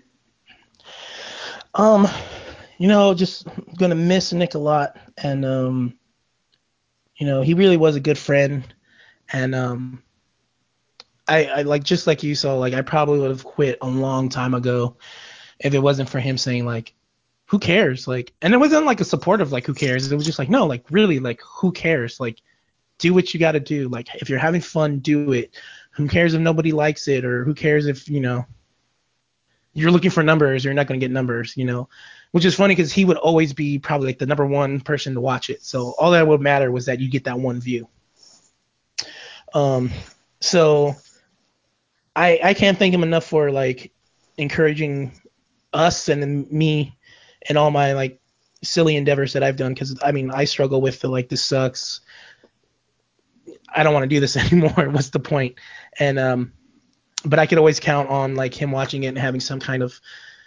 Um, 1.75 2.09
you 2.79 2.89
know, 2.89 3.15
just 3.15 3.47
gonna 3.79 3.95
miss 3.95 4.33
Nick 4.33 4.55
a 4.55 4.59
lot, 4.59 4.97
and 5.19 5.45
um, 5.45 5.99
you 7.17 7.27
know, 7.27 7.43
he 7.43 7.55
really 7.55 7.77
was 7.77 7.97
a 7.97 8.01
good 8.01 8.19
friend, 8.19 8.65
and 9.33 9.55
um, 9.55 10.03
I, 11.27 11.45
I 11.47 11.63
like 11.63 11.83
just 11.85 12.07
like 12.07 12.23
you 12.23 12.35
saw, 12.35 12.55
like 12.55 12.75
I 12.75 12.83
probably 12.83 13.19
would 13.21 13.31
have 13.31 13.45
quit 13.45 13.79
a 13.81 13.89
long 13.89 14.29
time 14.29 14.55
ago 14.55 14.97
if 15.59 15.75
it 15.75 15.79
wasn't 15.79 16.09
for 16.09 16.21
him 16.21 16.37
saying 16.37 16.67
like, 16.67 16.93
who 17.47 17.59
cares, 17.59 18.07
like, 18.09 18.33
and 18.43 18.53
it 18.53 18.59
wasn't 18.59 18.87
like 18.87 19.01
a 19.01 19.05
supportive 19.05 19.53
like 19.53 19.67
who 19.67 19.75
cares, 19.75 20.11
it 20.11 20.17
was 20.17 20.27
just 20.27 20.39
like 20.39 20.51
no, 20.51 20.67
like 20.67 20.85
really, 20.91 21.19
like 21.19 21.41
who 21.43 21.73
cares, 21.73 22.21
like 22.21 22.43
do 22.99 23.15
what 23.15 23.33
you 23.33 23.41
got 23.41 23.53
to 23.53 23.61
do, 23.61 23.89
like 23.89 24.09
if 24.17 24.29
you're 24.29 24.39
having 24.39 24.61
fun, 24.61 24.99
do 24.99 25.33
it. 25.33 25.55
Who 25.93 26.09
cares 26.09 26.35
if 26.35 26.41
nobody 26.41 26.73
likes 26.73 27.09
it, 27.09 27.25
or 27.25 27.45
who 27.45 27.55
cares 27.55 27.87
if 27.87 28.09
you 28.09 28.21
know 28.21 28.45
you're 29.73 29.91
looking 29.91 30.11
for 30.11 30.23
numbers, 30.23 30.65
you're 30.65 30.75
not 30.75 30.87
going 30.87 30.99
to 30.99 31.05
get 31.05 31.13
numbers, 31.13 31.57
you 31.57 31.65
know. 31.67 31.89
Which 32.37 32.45
is 32.45 32.55
funny 32.55 32.75
because 32.75 32.93
he 32.93 33.07
would 33.07 33.17
always 33.17 33.55
be 33.55 33.79
probably 33.79 34.09
like 34.09 34.19
the 34.19 34.27
number 34.27 34.45
one 34.45 34.79
person 34.83 35.15
to 35.15 35.23
watch 35.23 35.49
it. 35.49 35.65
So 35.65 35.95
all 35.99 36.11
that 36.11 36.29
would 36.29 36.43
matter 36.43 36.71
was 36.71 36.85
that 36.85 37.01
you 37.01 37.09
get 37.09 37.25
that 37.25 37.41
one 37.41 37.63
view. 37.63 37.89
Um, 39.55 39.91
so 40.43 40.95
I 42.15 42.39
I 42.45 42.53
can't 42.53 42.79
thank 42.79 42.93
him 42.93 43.03
enough 43.03 43.25
for 43.25 43.51
like 43.51 43.91
encouraging 44.37 45.19
us 45.73 46.11
and 46.11 46.53
me 46.53 46.99
and 47.49 47.57
all 47.57 47.71
my 47.71 47.95
like 47.95 48.21
silly 48.63 48.97
endeavors 48.97 49.33
that 49.33 49.43
I've 49.43 49.57
done 49.57 49.73
because 49.73 49.99
I 50.05 50.13
mean 50.13 50.31
I 50.31 50.45
struggle 50.45 50.83
with 50.83 51.01
the 51.01 51.09
like 51.09 51.31
this 51.31 51.43
sucks. 51.43 52.03
I 53.75 53.83
don't 53.83 53.95
want 53.95 54.03
to 54.03 54.15
do 54.15 54.21
this 54.21 54.37
anymore. 54.53 54.91
What's 54.91 55.09
the 55.09 55.21
point? 55.21 55.55
And 55.99 56.19
um, 56.19 56.53
but 57.25 57.39
I 57.39 57.47
could 57.47 57.57
always 57.57 57.81
count 57.81 58.11
on 58.11 58.35
like 58.35 58.53
him 58.53 58.73
watching 58.73 59.05
it 59.05 59.09
and 59.09 59.19
having 59.19 59.41
some 59.41 59.59
kind 59.59 59.83
of 59.83 59.99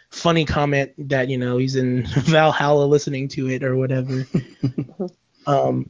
funny 0.09 0.45
comment 0.45 0.91
that 1.09 1.29
you 1.29 1.37
know 1.37 1.57
he's 1.57 1.75
in 1.75 2.05
Valhalla 2.07 2.85
listening 2.85 3.27
to 3.29 3.49
it 3.49 3.63
or 3.63 3.75
whatever. 3.75 4.25
um, 5.47 5.89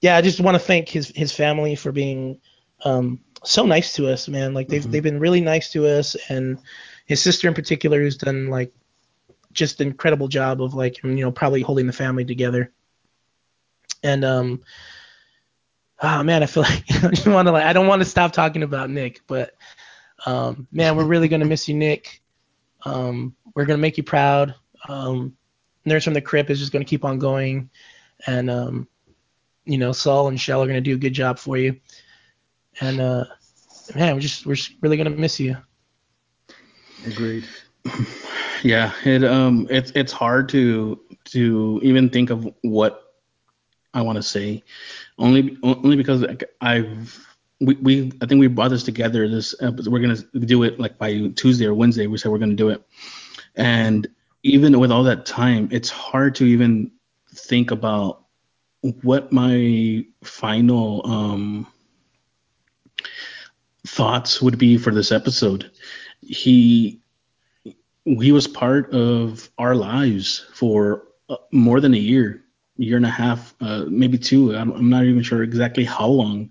yeah, 0.00 0.16
I 0.16 0.22
just 0.22 0.40
want 0.40 0.54
to 0.54 0.58
thank 0.60 0.88
his 0.88 1.08
his 1.14 1.32
family 1.32 1.74
for 1.74 1.92
being 1.92 2.40
um, 2.84 3.20
so 3.44 3.64
nice 3.64 3.94
to 3.94 4.08
us, 4.08 4.28
man. 4.28 4.54
Like 4.54 4.68
they've 4.68 4.82
mm-hmm. 4.82 4.90
they've 4.90 5.02
been 5.02 5.20
really 5.20 5.40
nice 5.40 5.72
to 5.72 5.86
us, 5.86 6.16
and 6.28 6.58
his 7.06 7.22
sister 7.22 7.48
in 7.48 7.54
particular 7.54 8.02
has 8.02 8.16
done 8.16 8.48
like 8.48 8.72
just 9.52 9.80
an 9.80 9.88
incredible 9.88 10.28
job 10.28 10.62
of 10.62 10.74
like 10.74 11.02
you 11.02 11.10
know 11.10 11.32
probably 11.32 11.62
holding 11.62 11.86
the 11.86 11.92
family 11.92 12.24
together. 12.24 12.72
And 14.02 14.24
um, 14.24 14.62
oh 16.00 16.22
man, 16.22 16.42
I 16.42 16.46
feel 16.46 16.62
like 16.64 16.84
I 17.02 17.08
just 17.08 17.26
want 17.26 17.48
to 17.48 17.52
like 17.52 17.64
I 17.64 17.72
don't 17.72 17.86
want 17.88 18.02
to 18.02 18.08
stop 18.08 18.32
talking 18.32 18.62
about 18.62 18.90
Nick, 18.90 19.22
but 19.26 19.54
um, 20.24 20.66
man, 20.70 20.96
we're 20.96 21.04
really 21.04 21.28
gonna 21.28 21.44
miss 21.44 21.68
you, 21.68 21.74
Nick. 21.74 22.22
Um, 22.86 23.34
we're 23.54 23.66
gonna 23.66 23.78
make 23.78 23.98
you 23.98 24.04
proud. 24.04 24.54
Um, 24.88 25.36
Nerds 25.86 26.04
from 26.04 26.14
the 26.14 26.20
Crypt 26.20 26.50
is 26.50 26.58
just 26.58 26.72
gonna 26.72 26.84
keep 26.84 27.04
on 27.04 27.18
going, 27.18 27.70
and 28.26 28.50
um, 28.50 28.88
you 29.64 29.78
know, 29.78 29.92
Saul 29.92 30.28
and 30.28 30.40
Shell 30.40 30.62
are 30.62 30.66
gonna 30.66 30.80
do 30.80 30.94
a 30.94 30.98
good 30.98 31.12
job 31.12 31.38
for 31.38 31.56
you. 31.58 31.80
And 32.80 33.00
uh, 33.00 33.24
man, 33.94 34.14
we're 34.14 34.20
just 34.20 34.46
we're 34.46 34.54
just 34.54 34.72
really 34.82 34.96
gonna 34.96 35.10
miss 35.10 35.40
you. 35.40 35.56
Agreed. 37.06 37.44
Yeah, 38.62 38.92
it 39.04 39.22
um 39.22 39.66
it's 39.70 39.92
it's 39.94 40.12
hard 40.12 40.48
to 40.50 40.98
to 41.26 41.78
even 41.82 42.08
think 42.08 42.30
of 42.30 42.48
what 42.62 43.12
I 43.94 44.02
want 44.02 44.16
to 44.16 44.22
say, 44.22 44.64
only 45.18 45.58
only 45.62 45.96
because 45.96 46.24
I've 46.60 47.25
we, 47.60 47.74
we 47.76 48.12
I 48.20 48.26
think 48.26 48.40
we 48.40 48.48
brought 48.48 48.68
this 48.68 48.82
together. 48.82 49.28
This 49.28 49.54
episode, 49.60 49.92
we're 49.92 50.00
gonna 50.00 50.22
do 50.46 50.62
it 50.62 50.78
like 50.78 50.98
by 50.98 51.28
Tuesday 51.36 51.66
or 51.66 51.74
Wednesday. 51.74 52.06
We 52.06 52.18
said 52.18 52.30
we're 52.30 52.38
gonna 52.38 52.54
do 52.54 52.68
it, 52.68 52.82
and 53.54 54.06
even 54.42 54.78
with 54.78 54.92
all 54.92 55.02
that 55.04 55.26
time, 55.26 55.68
it's 55.72 55.90
hard 55.90 56.34
to 56.36 56.44
even 56.44 56.92
think 57.30 57.70
about 57.70 58.24
what 59.02 59.32
my 59.32 60.04
final 60.22 61.04
um, 61.06 61.66
thoughts 63.86 64.40
would 64.40 64.58
be 64.58 64.76
for 64.76 64.92
this 64.92 65.10
episode. 65.10 65.70
He 66.20 67.00
he 68.04 68.32
was 68.32 68.46
part 68.46 68.92
of 68.92 69.50
our 69.58 69.74
lives 69.74 70.46
for 70.52 71.08
uh, 71.28 71.36
more 71.50 71.80
than 71.80 71.94
a 71.94 71.98
year 71.98 72.45
year 72.78 72.96
and 72.96 73.06
a 73.06 73.10
half, 73.10 73.54
uh, 73.60 73.84
maybe 73.88 74.18
two. 74.18 74.54
I'm, 74.54 74.70
I'm, 74.72 74.90
not 74.90 75.04
even 75.04 75.22
sure 75.22 75.42
exactly 75.42 75.84
how 75.84 76.06
long 76.06 76.50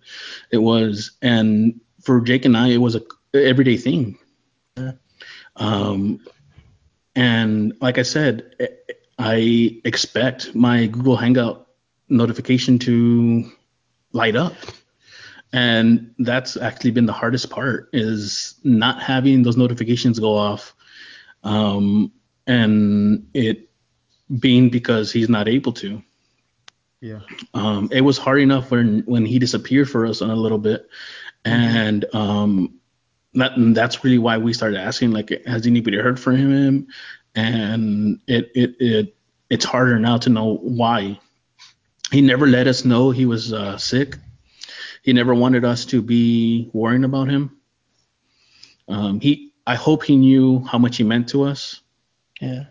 it 0.51 0.57
was. 0.57 1.11
And 1.21 1.79
for 2.01 2.21
Jake 2.21 2.45
and 2.45 2.57
I, 2.57 2.69
it 2.69 2.77
was 2.77 2.95
a 2.95 3.01
everyday 3.33 3.77
thing. 3.77 4.17
Um, 5.55 6.19
and 7.15 7.73
like 7.81 7.97
I 7.97 8.03
said, 8.03 8.55
I 9.17 9.79
expect 9.85 10.53
my 10.53 10.87
Google 10.87 11.15
Hangout 11.15 11.67
notification 12.09 12.79
to 12.79 13.49
light 14.11 14.35
up. 14.35 14.53
And 15.53 16.13
that's 16.19 16.57
actually 16.57 16.91
been 16.91 17.05
the 17.05 17.13
hardest 17.13 17.49
part 17.49 17.89
is 17.93 18.55
not 18.63 19.01
having 19.01 19.43
those 19.43 19.55
notifications 19.55 20.19
go 20.19 20.35
off. 20.35 20.73
Um, 21.43 22.11
and 22.45 23.27
it 23.33 23.69
being 24.39 24.69
because 24.69 25.11
he's 25.11 25.29
not 25.29 25.47
able 25.47 25.71
to. 25.73 26.01
Yeah. 27.05 27.19
Um, 27.53 27.89
it 27.91 28.01
was 28.01 28.17
hard 28.17 28.41
enough 28.41 28.71
when 28.71 29.03
when 29.05 29.27
he 29.27 29.37
disappeared 29.37 29.87
for 29.87 30.07
us 30.07 30.23
on 30.23 30.31
a 30.31 30.35
little 30.35 30.57
bit, 30.57 30.89
and 31.45 32.03
um, 32.15 32.79
that 33.35 33.51
that's 33.55 34.03
really 34.03 34.17
why 34.17 34.39
we 34.39 34.53
started 34.53 34.79
asking 34.79 35.11
like, 35.11 35.29
has 35.45 35.67
anybody 35.67 35.99
heard 35.99 36.19
from 36.19 36.37
him? 36.37 36.87
And 37.35 38.21
it 38.25 38.49
it 38.55 38.75
it 38.79 39.15
it's 39.51 39.65
harder 39.65 39.99
now 39.99 40.17
to 40.17 40.31
know 40.31 40.55
why. 40.55 41.19
He 42.11 42.21
never 42.21 42.47
let 42.47 42.65
us 42.65 42.85
know 42.85 43.11
he 43.11 43.27
was 43.27 43.53
uh, 43.53 43.77
sick. 43.77 44.15
He 45.03 45.13
never 45.13 45.35
wanted 45.35 45.63
us 45.63 45.85
to 45.87 46.01
be 46.01 46.71
worrying 46.73 47.03
about 47.03 47.29
him. 47.29 47.55
Um, 48.87 49.19
he 49.19 49.53
I 49.67 49.75
hope 49.75 50.03
he 50.03 50.17
knew 50.17 50.63
how 50.63 50.79
much 50.79 50.97
he 50.97 51.03
meant 51.03 51.29
to 51.29 51.43
us. 51.43 51.81
Yeah 52.41 52.65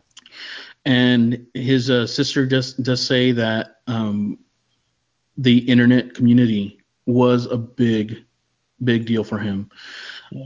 and 0.85 1.47
his 1.55 1.91
uh, 1.91 2.07
sister 2.07 2.47
just 2.47 2.82
does 2.82 3.05
say 3.05 3.32
that 3.32 3.76
um, 3.87 4.39
the 5.37 5.59
internet 5.59 6.14
community 6.14 6.80
was 7.07 7.47
a 7.47 7.57
big 7.57 8.24
big 8.82 9.07
deal 9.07 9.24
for 9.24 9.39
him. 9.39 9.70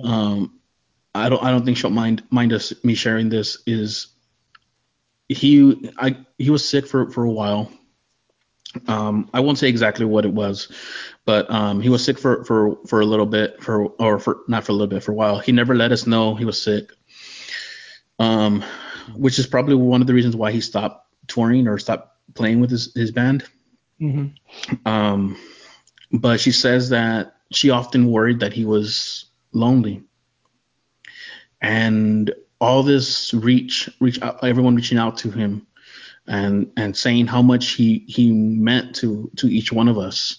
Um, 0.04 0.60
I 1.14 1.28
don't 1.28 1.42
I 1.42 1.50
don't 1.50 1.64
think 1.64 1.76
she'll 1.76 1.90
mind 1.90 2.22
mind 2.30 2.52
us 2.52 2.72
me 2.84 2.94
sharing 2.94 3.28
this 3.28 3.62
is 3.66 4.08
he 5.28 5.90
I 5.98 6.24
he 6.38 6.50
was 6.50 6.68
sick 6.68 6.86
for 6.86 7.10
for 7.10 7.24
a 7.24 7.30
while. 7.30 7.72
Um, 8.86 9.30
I 9.32 9.40
won't 9.40 9.58
say 9.58 9.68
exactly 9.68 10.04
what 10.04 10.26
it 10.26 10.32
was, 10.32 10.70
but 11.24 11.50
um, 11.50 11.80
he 11.80 11.88
was 11.88 12.04
sick 12.04 12.18
for 12.18 12.44
for 12.44 12.76
for 12.86 13.00
a 13.00 13.06
little 13.06 13.26
bit 13.26 13.62
for 13.62 13.86
or 13.98 14.18
for 14.18 14.40
not 14.46 14.64
for 14.64 14.72
a 14.72 14.74
little 14.74 14.88
bit 14.88 15.02
for 15.02 15.12
a 15.12 15.16
while. 15.16 15.38
He 15.38 15.52
never 15.52 15.74
let 15.74 15.90
us 15.90 16.06
know 16.06 16.34
he 16.34 16.44
was 16.44 16.60
sick. 16.60 16.90
Um, 18.18 18.64
which 19.16 19.38
is 19.38 19.46
probably 19.46 19.74
one 19.74 20.00
of 20.00 20.06
the 20.06 20.14
reasons 20.14 20.36
why 20.36 20.52
he 20.52 20.60
stopped 20.60 21.06
touring 21.26 21.68
or 21.68 21.78
stopped 21.78 22.16
playing 22.34 22.60
with 22.60 22.70
his, 22.70 22.92
his 22.94 23.10
band. 23.10 23.44
Mm-hmm. 24.00 24.88
Um, 24.88 25.36
but 26.12 26.40
she 26.40 26.52
says 26.52 26.90
that 26.90 27.36
she 27.52 27.70
often 27.70 28.10
worried 28.10 28.40
that 28.40 28.52
he 28.52 28.64
was 28.64 29.26
lonely. 29.52 30.02
And 31.60 32.32
all 32.60 32.82
this 32.82 33.34
reach, 33.34 33.88
reach 34.00 34.20
out, 34.22 34.42
everyone 34.44 34.76
reaching 34.76 34.98
out 34.98 35.18
to 35.18 35.30
him 35.30 35.66
and 36.28 36.70
and 36.76 36.96
saying 36.96 37.26
how 37.26 37.42
much 37.42 37.70
he 37.70 38.04
he 38.06 38.30
meant 38.32 38.94
to 38.96 39.30
to 39.36 39.48
each 39.48 39.72
one 39.72 39.88
of 39.88 39.98
us 39.98 40.38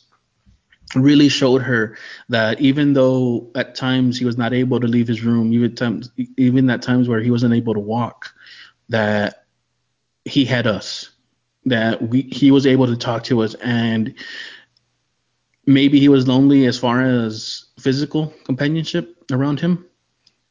really 0.96 1.30
showed 1.30 1.62
her 1.62 1.98
that 2.30 2.60
even 2.62 2.94
though 2.94 3.52
at 3.56 3.76
times 3.76 4.18
he 4.18 4.26
was 4.26 4.38
not 4.38 4.54
able 4.54 4.80
to 4.80 4.88
leave 4.88 5.08
his 5.08 5.24
room, 5.24 5.52
even 5.54 5.76
times 5.76 6.12
even 6.38 6.70
at 6.70 6.82
times 6.82 7.08
where 7.10 7.22
he 7.22 7.32
wasn't 7.32 7.54
able 7.54 7.74
to 7.74 7.80
walk, 7.80 8.34
that 8.90 9.46
he 10.26 10.46
had 10.46 10.68
us, 10.68 11.10
that 11.66 12.02
we 12.02 12.24
he 12.24 12.52
was 12.52 12.68
able 12.68 12.88
to 12.88 12.98
talk 12.98 13.24
to 13.26 13.42
us 13.42 13.54
and 13.56 14.14
maybe 15.70 16.00
he 16.00 16.10
was 16.10 16.28
lonely 16.28 16.66
as 16.66 16.78
far 16.80 17.02
as 17.02 17.66
physical 17.80 18.34
companionship 18.44 19.16
around 19.32 19.60
him, 19.60 19.86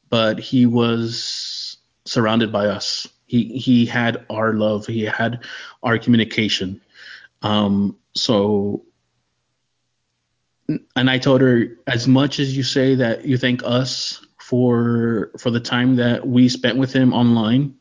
but 0.09 0.39
he 0.39 0.65
was 0.65 1.79
surrounded 2.05 2.53
by 2.53 2.67
us. 2.67 3.07
He 3.27 3.59
he 3.59 3.85
had 3.85 4.25
our 4.31 4.55
love. 4.55 4.87
He 4.87 5.03
had 5.03 5.41
our 5.83 5.99
communication. 5.99 6.81
Um, 7.43 7.97
so, 8.15 8.85
and 10.97 11.11
I 11.11 11.19
told 11.19 11.41
her 11.41 11.77
as 11.87 12.09
much 12.09 12.39
as 12.39 12.57
you 12.57 12.63
say 12.63 12.95
that 12.95 13.25
you 13.25 13.37
thank 13.37 13.63
us 13.65 14.25
for 14.39 15.31
for 15.39 15.51
the 15.51 15.61
time 15.61 15.97
that 15.97 16.27
we 16.27 16.49
spent 16.49 16.79
with 16.79 16.93
him 16.93 17.13
online, 17.13 17.75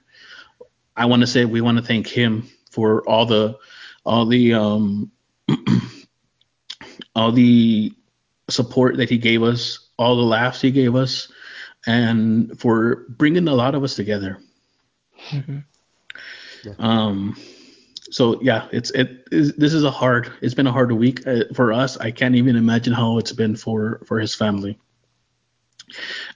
I 0.98 1.06
want 1.06 1.22
to 1.22 1.28
say 1.28 1.46
we 1.46 1.62
want 1.62 1.78
to 1.78 1.84
thank 1.84 2.08
him 2.08 2.50
for 2.72 3.08
all 3.08 3.26
the 3.26 3.58
all 4.04 4.26
the 4.26 4.54
um 4.54 5.12
all 7.16 7.32
the 7.32 7.94
support 8.50 8.98
that 8.98 9.10
he 9.10 9.18
gave 9.18 9.44
us, 9.44 9.90
all 9.98 10.16
the 10.16 10.24
laughs 10.24 10.60
he 10.60 10.72
gave 10.72 10.96
us, 10.96 11.32
and 11.86 12.60
for 12.60 13.06
bringing 13.10 13.48
a 13.48 13.54
lot 13.54 13.76
of 13.76 13.84
us 13.84 13.96
together. 13.96 14.40
Mm-hmm. 15.30 15.60
Yeah. 16.64 16.74
Um, 16.80 17.38
so 18.10 18.42
yeah, 18.42 18.68
it's 18.72 18.92
it 18.92 19.28
is, 19.32 19.54
this 19.54 19.74
is 19.74 19.84
a 19.84 19.92
hard. 19.92 20.32
It's 20.42 20.54
been 20.56 20.68
a 20.68 20.72
hard 20.72 20.92
week 20.92 21.26
uh, 21.28 21.44
for 21.54 21.74
us. 21.74 21.98
I 21.98 22.12
can't 22.12 22.36
even 22.36 22.56
imagine 22.56 22.94
how 22.94 23.18
it's 23.18 23.34
been 23.34 23.56
for 23.56 24.02
for 24.06 24.20
his 24.20 24.34
family. 24.34 24.80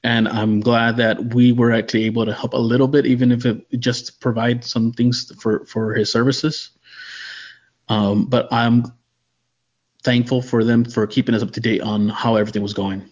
And 0.03 0.27
I'm 0.27 0.59
glad 0.59 0.97
that 0.97 1.33
we 1.33 1.51
were 1.51 1.71
actually 1.71 2.05
able 2.05 2.25
to 2.25 2.33
help 2.33 2.53
a 2.53 2.57
little 2.57 2.87
bit, 2.87 3.05
even 3.05 3.31
if 3.31 3.45
it 3.45 3.65
just 3.79 4.19
provide 4.19 4.63
some 4.63 4.91
things 4.91 5.31
for 5.41 5.65
for 5.65 5.93
his 5.93 6.11
services. 6.11 6.71
Um, 7.89 8.25
but 8.25 8.47
I'm 8.51 8.85
thankful 10.03 10.41
for 10.41 10.63
them 10.63 10.85
for 10.85 11.05
keeping 11.05 11.35
us 11.35 11.43
up 11.43 11.51
to 11.51 11.59
date 11.59 11.81
on 11.81 12.09
how 12.09 12.35
everything 12.35 12.61
was 12.63 12.73
going. 12.73 13.03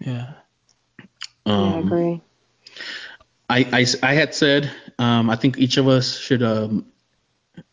Yeah. 0.00 0.32
Um, 1.46 1.64
yeah, 1.64 1.74
I 1.74 1.78
agree. 1.78 2.22
I, 3.50 3.58
I, 3.72 3.86
I 4.02 4.14
had 4.14 4.34
said 4.34 4.70
um, 4.98 5.30
I 5.30 5.36
think 5.36 5.58
each 5.58 5.76
of 5.76 5.88
us 5.88 6.18
should 6.18 6.42
um, 6.42 6.86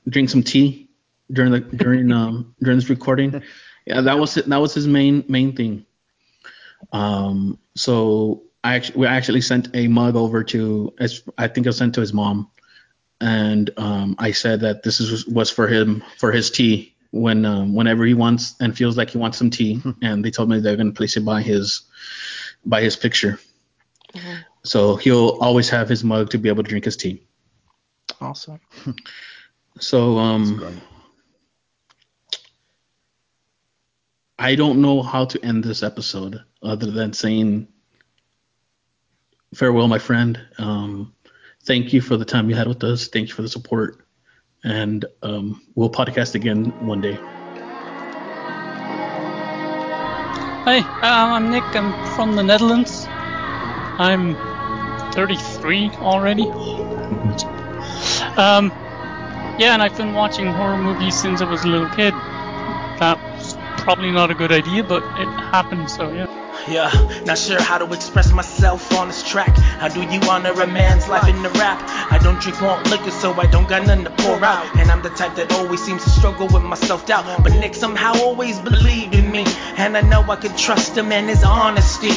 drink 0.08 0.30
some 0.30 0.44
tea 0.44 0.90
during 1.32 1.52
the 1.52 1.60
during 1.60 2.12
um, 2.12 2.56
during 2.62 2.78
this 2.78 2.90
recording. 2.90 3.42
Yeah, 3.88 4.02
that 4.02 4.18
was 4.18 4.36
it. 4.36 4.50
That 4.50 4.58
was 4.58 4.74
his 4.74 4.88
main 4.88 5.24
main 5.28 5.56
thing. 5.56 5.86
Um, 6.92 7.60
so 7.76 8.44
I 8.64 8.76
actually 8.76 9.00
we 9.02 9.08
actually 9.08 9.42
sent 9.42 9.70
a 9.76 9.88
mug 9.88 10.16
over 10.16 10.44
to 10.46 10.94
as 11.00 11.22
I 11.38 11.48
think 11.48 11.68
I 11.68 11.72
sent 11.72 11.96
to 11.96 12.02
his 12.02 12.14
mom, 12.14 12.50
and 13.22 13.70
um, 13.78 14.16
I 14.18 14.32
said 14.32 14.62
that 14.62 14.84
this 14.84 15.00
is 15.00 15.28
was 15.28 15.52
for 15.52 15.68
him 15.68 16.04
for 16.18 16.32
his 16.32 16.50
tea 16.50 16.96
when 17.12 17.46
um, 17.46 17.76
whenever 17.76 18.06
he 18.06 18.14
wants 18.14 18.56
and 18.60 18.76
feels 18.76 18.98
like 18.98 19.12
he 19.12 19.18
wants 19.18 19.38
some 19.38 19.50
tea, 19.50 19.82
and 20.02 20.24
they 20.24 20.32
told 20.32 20.50
me 20.50 20.60
they're 20.60 20.78
gonna 20.78 20.92
place 20.92 21.18
it 21.18 21.26
by 21.26 21.42
his 21.42 21.84
by 22.66 22.82
his 22.82 22.96
picture. 22.96 23.40
Mhm. 24.14 24.38
So 24.64 24.96
he'll 24.96 25.38
always 25.42 25.70
have 25.70 25.88
his 25.88 26.04
mug 26.04 26.32
to 26.32 26.40
be 26.40 26.50
able 26.50 26.64
to 26.64 26.70
drink 26.70 26.86
his 26.86 26.98
tea. 26.98 27.24
Awesome. 28.20 28.60
So 29.80 30.18
um. 30.18 30.82
I 34.38 34.56
don't 34.56 34.82
know 34.82 35.02
how 35.02 35.26
to 35.26 35.46
end 35.46 35.64
this 35.64 35.82
episode 35.82 36.44
other 36.66 36.92
than 36.92 37.14
saying 37.14 37.68
farewell, 39.54 39.88
my 39.88 40.00
friend. 40.00 40.40
Um, 40.58 41.14
thank 41.64 41.94
you 41.94 42.02
for 42.02 42.18
the 42.18 42.26
time 42.26 42.50
you 42.50 42.56
had 42.56 42.68
with 42.68 42.84
us. 42.84 43.08
Thank 43.08 43.30
you 43.30 43.34
for 43.34 43.42
the 43.42 43.50
support, 43.50 44.06
and 44.64 45.06
um, 45.22 45.62
we'll 45.76 45.90
podcast 45.90 46.36
again 46.36 46.66
one 46.86 47.02
day. 47.02 47.18
Hi, 50.66 50.80
um, 50.80 51.34
I'm 51.34 51.52
Nick. 51.52 51.64
I'm 51.76 52.16
from 52.16 52.36
the 52.36 52.44
Netherlands. 52.44 53.06
I'm 53.98 54.36
33 55.14 55.90
already. 56.00 56.50
Um, 58.36 58.72
yeah, 59.58 59.74
and 59.74 59.82
I've 59.82 59.96
been 59.96 60.14
watching 60.14 60.48
horror 60.48 60.78
movies 60.78 61.16
since 61.18 61.42
I 61.42 61.50
was 61.50 61.64
a 61.64 61.68
little 61.68 61.88
kid. 61.90 62.14
That's 63.00 63.54
probably 63.84 64.12
not 64.12 64.32
a 64.32 64.34
good 64.34 64.52
idea, 64.52 64.84
but 64.84 65.04
it 65.20 65.28
happened, 65.28 65.90
so 65.90 66.12
yeah. 66.12 66.45
Yeah, 66.68 66.90
not 67.26 67.38
sure 67.38 67.62
how 67.62 67.78
to 67.78 67.86
express 67.94 68.32
myself 68.32 68.92
on 68.94 69.10
this 69.10 69.22
track. 69.22 69.56
How 69.56 69.88
do 69.88 70.02
you 70.02 70.20
honor 70.28 70.50
a 70.50 70.66
man's 70.66 71.08
life 71.08 71.28
in 71.28 71.44
the 71.44 71.50
rap? 71.52 71.80
I 72.12 72.18
don't 72.18 72.42
drink 72.42 72.60
want 72.60 72.90
liquor, 72.90 73.12
so 73.12 73.34
I 73.34 73.46
don't 73.46 73.70
got 73.70 73.86
nothing 73.86 74.06
to 74.06 74.10
pour 74.10 74.44
out. 74.44 74.76
And 74.76 74.90
I'm 74.90 75.04
the 75.04 75.12
type 75.12 75.36
that 75.36 75.52
always 75.52 75.84
seems 75.84 76.04
to 76.04 76.10
struggle 76.10 76.48
with 76.48 76.64
my 76.64 76.76
self 76.76 77.06
doubt. 77.06 77.44
But 77.44 77.54
Nick 77.54 77.76
somehow 77.76 78.14
always 78.16 78.60
believed 78.60 79.14
in 79.14 79.32
me. 79.32 79.44
And 79.78 79.96
I 79.96 80.02
know 80.02 80.22
I 80.24 80.38
could 80.38 80.58
trust 80.58 80.98
him 80.98 81.12
and 81.12 81.30
his 81.30 81.44
honesty. 81.44 82.10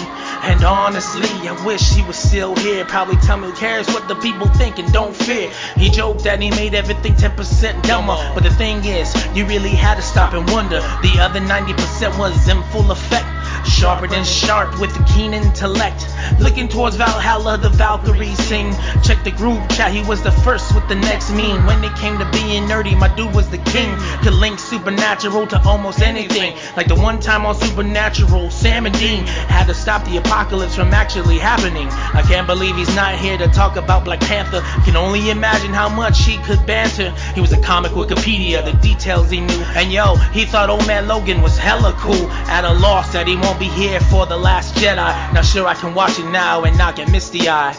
And 0.42 0.64
honestly, 0.64 1.28
I 1.46 1.62
wish 1.66 1.90
he 1.90 2.02
was 2.04 2.16
still 2.16 2.56
here. 2.56 2.86
Probably 2.86 3.16
tell 3.16 3.36
me 3.36 3.48
who 3.48 3.54
cares 3.54 3.86
what 3.88 4.08
the 4.08 4.14
people 4.14 4.48
think 4.48 4.78
and 4.78 4.90
don't 4.94 5.14
fear. 5.14 5.50
He 5.76 5.90
joked 5.90 6.24
that 6.24 6.40
he 6.40 6.50
made 6.50 6.72
everything 6.72 7.12
10% 7.12 7.82
dumber. 7.82 8.16
But 8.32 8.44
the 8.44 8.54
thing 8.54 8.82
is, 8.86 9.14
you 9.36 9.44
really 9.44 9.76
had 9.76 9.96
to 9.96 10.02
stop 10.02 10.32
and 10.32 10.48
wonder. 10.48 10.80
The 11.02 11.18
other 11.20 11.40
90% 11.40 12.18
was 12.18 12.48
in 12.48 12.62
full 12.72 12.90
effect. 12.90 13.37
Sharper 13.68 14.08
than 14.08 14.24
sharp 14.24 14.80
with 14.80 14.92
the 14.94 15.04
keen 15.04 15.34
intellect. 15.34 16.08
Looking 16.40 16.68
towards 16.68 16.96
Valhalla, 16.96 17.58
the 17.58 17.68
Valkyries 17.68 18.38
sing. 18.38 18.72
Check 19.02 19.22
the 19.24 19.30
group 19.30 19.60
chat, 19.70 19.92
he 19.92 20.02
was 20.02 20.22
the 20.22 20.32
first 20.32 20.74
with 20.74 20.88
the 20.88 20.94
next 20.94 21.30
meme. 21.30 21.64
When 21.66 21.84
it 21.84 21.94
came 21.96 22.18
to 22.18 22.28
being 22.32 22.64
nerdy, 22.64 22.98
my 22.98 23.14
dude 23.14 23.34
was 23.34 23.48
the 23.50 23.58
king. 23.58 23.94
Could 24.22 24.34
link 24.34 24.58
supernatural 24.58 25.46
to 25.48 25.62
almost 25.62 26.00
anything. 26.00 26.56
Like 26.76 26.88
the 26.88 26.96
one 26.96 27.20
time 27.20 27.46
on 27.46 27.54
Supernatural, 27.54 28.50
Sam 28.50 28.86
and 28.86 28.98
Dean 28.98 29.26
had 29.26 29.66
to 29.66 29.74
stop 29.74 30.04
the 30.04 30.16
apocalypse 30.16 30.74
from 30.74 30.92
actually 30.92 31.38
happening. 31.38 31.88
I 31.88 32.22
can't 32.22 32.46
believe 32.46 32.76
he's 32.76 32.94
not 32.96 33.16
here 33.16 33.38
to 33.38 33.48
talk 33.48 33.76
about 33.76 34.04
Black 34.04 34.20
Panther. 34.20 34.60
Can 34.84 34.96
only 34.96 35.30
imagine 35.30 35.72
how 35.72 35.88
much 35.88 36.24
he 36.24 36.38
could 36.38 36.64
banter. 36.66 37.10
He 37.34 37.40
was 37.40 37.52
a 37.52 37.60
comic 37.60 37.92
Wikipedia, 37.92 38.64
the 38.64 38.72
details 38.78 39.30
he 39.30 39.40
knew. 39.40 39.62
And 39.76 39.92
yo, 39.92 40.16
he 40.32 40.44
thought 40.44 40.70
old 40.70 40.86
man 40.86 41.06
Logan 41.06 41.42
was 41.42 41.56
hella 41.58 41.92
cool. 41.98 42.30
At 42.48 42.64
a 42.64 42.72
loss 42.72 43.12
that 43.12 43.26
he 43.26 43.36
won't 43.36 43.57
be 43.58 43.66
here 43.66 44.00
for 44.00 44.26
the 44.26 44.36
last 44.36 44.74
Jedi. 44.76 45.32
Not 45.34 45.44
sure 45.44 45.66
I 45.66 45.74
can 45.74 45.94
watch 45.94 46.18
it 46.18 46.30
now 46.30 46.64
and 46.64 46.78
not 46.78 46.96
get 46.96 47.10
misty 47.10 47.48
eye. 47.48 47.76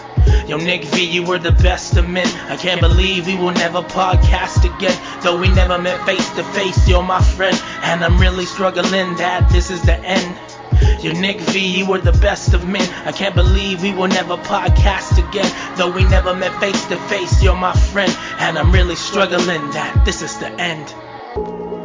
Yo, 0.47 0.57
Nick 0.57 0.83
V, 0.83 1.05
you 1.05 1.23
were 1.23 1.39
the 1.39 1.51
best 1.51 1.95
of 1.95 2.07
men. 2.07 2.27
I 2.49 2.57
can't 2.57 2.81
believe 2.81 3.27
we 3.27 3.35
will 3.35 3.51
never 3.51 3.81
podcast 3.81 4.65
again. 4.65 4.99
Though 5.23 5.39
we 5.39 5.47
never 5.49 5.77
met 5.77 6.05
face 6.05 6.29
to 6.31 6.43
face, 6.43 6.87
you're 6.87 7.03
my 7.03 7.21
friend. 7.21 7.55
And 7.83 8.03
I'm 8.03 8.19
really 8.19 8.45
struggling 8.45 9.15
that 9.15 9.49
this 9.51 9.71
is 9.71 9.81
the 9.83 9.95
end. 9.95 10.37
Yo, 11.01 11.13
Nick 11.13 11.39
V, 11.39 11.77
you 11.77 11.87
were 11.87 11.99
the 11.99 12.11
best 12.11 12.53
of 12.53 12.67
men. 12.67 12.87
I 13.05 13.11
can't 13.11 13.35
believe 13.35 13.81
we 13.81 13.93
will 13.93 14.07
never 14.07 14.35
podcast 14.37 15.17
again. 15.17 15.49
Though 15.77 15.91
we 15.91 16.03
never 16.05 16.35
met 16.35 16.57
face 16.59 16.85
to 16.87 16.97
face, 17.07 17.41
you're 17.41 17.55
my 17.55 17.73
friend. 17.73 18.15
And 18.39 18.57
I'm 18.57 18.71
really 18.71 18.95
struggling 18.95 19.71
that 19.71 20.03
this 20.03 20.21
is 20.21 20.37
the 20.39 20.49
end. 20.59 21.78